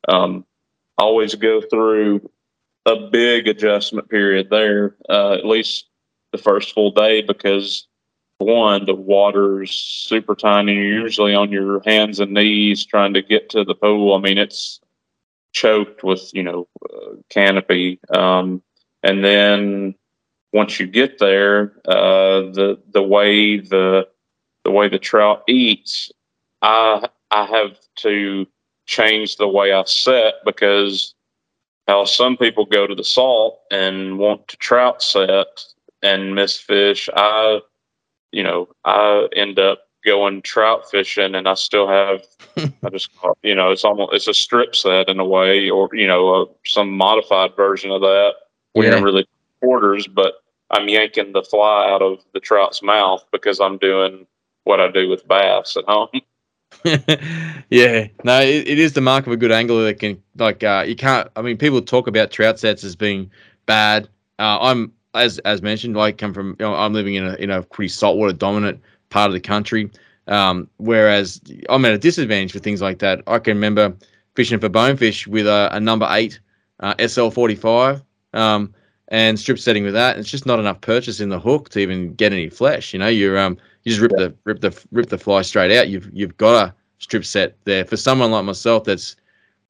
[0.08, 0.46] Um,
[0.98, 2.30] always go through
[2.86, 5.90] a big adjustment period there, uh, at least
[6.32, 7.89] the first full day, because
[8.40, 10.74] one, the water's super tiny.
[10.74, 14.16] You're usually on your hands and knees trying to get to the pool.
[14.16, 14.80] I mean, it's
[15.52, 18.00] choked with, you know, uh, canopy.
[18.14, 18.64] Um,
[19.04, 19.96] and then
[20.54, 24.08] once you get there, uh, the the way the
[24.64, 26.12] the way the trout eats,
[26.62, 28.48] I I have to
[28.86, 31.14] change the way I set because
[31.88, 35.48] how some people go to the salt and want to trout set
[36.02, 37.10] and miss fish.
[37.16, 37.62] I,
[38.32, 42.24] you know, I end up going trout fishing and I still have,
[42.58, 43.10] I just,
[43.44, 46.46] you know, it's almost, it's a strip set in a way, or, you know, uh,
[46.66, 48.34] some modified version of that.
[48.76, 48.92] We yeah.
[48.92, 49.28] don't really
[49.62, 50.36] quarters, but
[50.72, 54.26] I'm yanking the fly out of the trout's mouth because I'm doing
[54.64, 56.10] what I do with bass at home.
[57.70, 60.86] yeah, no, it, it is the mark of a good angler that can like uh,
[60.88, 61.28] you can't.
[61.36, 63.32] I mean, people talk about trout sets as being
[63.66, 64.08] bad.
[64.38, 66.56] Uh, I'm as as mentioned, I come from.
[66.60, 69.90] You know, I'm living in a in a pretty saltwater dominant part of the country.
[70.28, 73.24] Um, whereas I'm at a disadvantage for things like that.
[73.26, 73.96] I can remember
[74.36, 76.40] fishing for bonefish with a, a number eight
[76.82, 78.04] uh, SL45
[78.34, 78.74] um,
[79.08, 80.20] and strip setting with that.
[80.20, 82.94] It's just not enough purchase in the hook to even get any flesh.
[82.94, 84.28] You know, you're um, you just rip yeah.
[84.28, 85.90] the rip the rip the fly straight out.
[85.90, 89.16] You've you've got a strip set there for someone like myself that's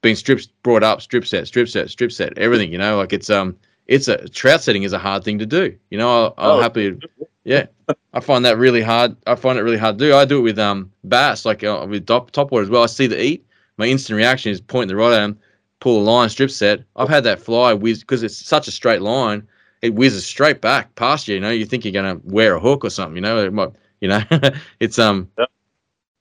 [0.02, 2.72] been strips brought up strip set strip set strip set everything.
[2.72, 3.56] You know, like it's um
[3.90, 5.76] it's a trout setting is a hard thing to do.
[5.90, 6.62] You know, I'll, I'll oh.
[6.62, 6.98] happily
[7.44, 7.66] yeah.
[8.14, 9.16] I find that really hard.
[9.26, 10.16] I find it really hard to do.
[10.16, 12.84] I do it with um bass, like uh, with top, top water as well.
[12.84, 13.46] I see the eat.
[13.78, 15.40] My instant reaction is point the rod at them,
[15.80, 16.84] pull a line, strip set.
[16.96, 19.48] I've had that fly whiz because it's such a straight line.
[19.82, 21.36] It whizzes straight back past you.
[21.36, 23.16] You know, you think you're gonna wear a hook or something.
[23.16, 23.72] You know, might
[24.02, 24.22] you know,
[24.80, 25.50] it's um, yep.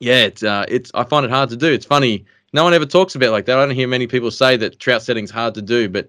[0.00, 1.70] yeah, it's uh, it's I find it hard to do.
[1.70, 2.24] It's funny.
[2.54, 3.58] No one ever talks about like that.
[3.58, 6.08] I don't hear many people say that trout setting's hard to do, but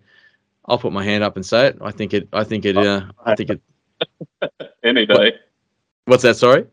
[0.66, 1.78] I'll put my hand up and say it.
[1.82, 2.28] I think it.
[2.34, 2.78] I think it.
[2.78, 3.62] Uh, I think it.
[4.84, 5.16] any day.
[5.16, 5.34] What,
[6.06, 6.38] what's that?
[6.38, 6.66] Sorry.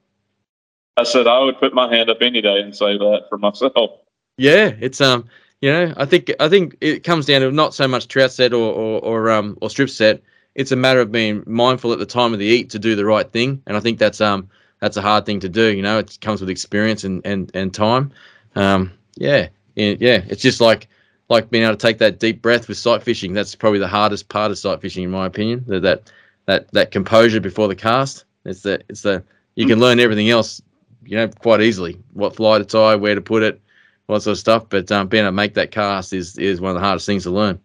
[0.96, 4.00] I said I would put my hand up any day and say that for myself.
[4.38, 5.26] Yeah, it's um,
[5.60, 8.52] you know, I think I think it comes down to not so much trout set
[8.52, 10.22] or or, or um or strip set.
[10.54, 13.04] It's a matter of being mindful at the time of the eat to do the
[13.04, 14.48] right thing, and I think that's um
[14.80, 15.74] that's a hard thing to do.
[15.74, 18.12] You know, it comes with experience and and and time.
[18.54, 20.88] Um, yeah, yeah, it's just like
[21.28, 23.32] like being able to take that deep breath with sight fishing.
[23.32, 25.64] That's probably the hardest part of sight fishing, in my opinion.
[25.66, 26.12] That that
[26.46, 28.24] that, that composure before the cast.
[28.44, 29.24] It's the it's the
[29.56, 30.62] you can learn everything else,
[31.04, 31.98] you know, quite easily.
[32.12, 33.60] What fly to tie, where to put it,
[34.06, 34.68] all that sort of stuff.
[34.68, 37.24] But um, being able to make that cast is is one of the hardest things
[37.24, 37.58] to learn.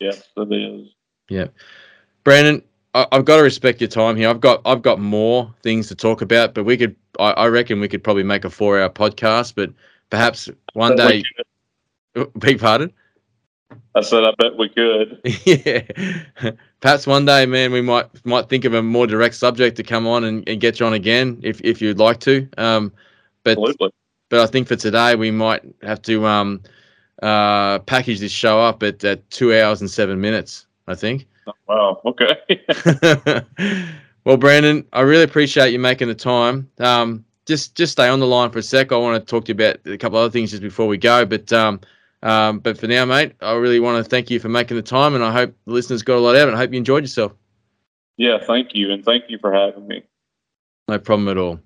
[0.00, 0.88] Yes, it is.
[1.28, 1.46] Yeah,
[2.24, 2.62] Brandon,
[2.94, 4.28] I, have got to respect your time here.
[4.28, 7.80] I've got I've got more things to talk about, but we could I, I reckon
[7.80, 9.54] we could probably make a four hour podcast.
[9.54, 9.72] But
[10.10, 11.22] perhaps one day.
[12.38, 12.92] Big pardon.
[13.94, 15.20] I said I bet we could.
[15.44, 15.82] yeah.
[16.80, 20.06] Perhaps one day, man, we might might think of a more direct subject to come
[20.06, 22.48] on and, and get you on again if, if you'd like to.
[22.58, 22.92] Um,
[23.42, 23.90] but Absolutely.
[24.28, 26.62] but I think for today we might have to um,
[27.22, 30.66] uh, package this show up at, at two hours and seven minutes.
[30.86, 31.26] I think.
[31.68, 32.00] Wow.
[32.04, 32.36] Okay.
[34.24, 36.68] well, Brandon, I really appreciate you making the time.
[36.78, 38.92] Um, just just stay on the line for a sec.
[38.92, 41.24] I want to talk to you about a couple other things just before we go.
[41.24, 41.80] But um,
[42.24, 45.14] um, but for now, mate, I really want to thank you for making the time,
[45.14, 46.56] and I hope the listeners got a lot out of it.
[46.56, 47.32] I hope you enjoyed yourself.
[48.16, 50.02] Yeah, thank you, and thank you for having me.
[50.88, 51.60] No problem at all.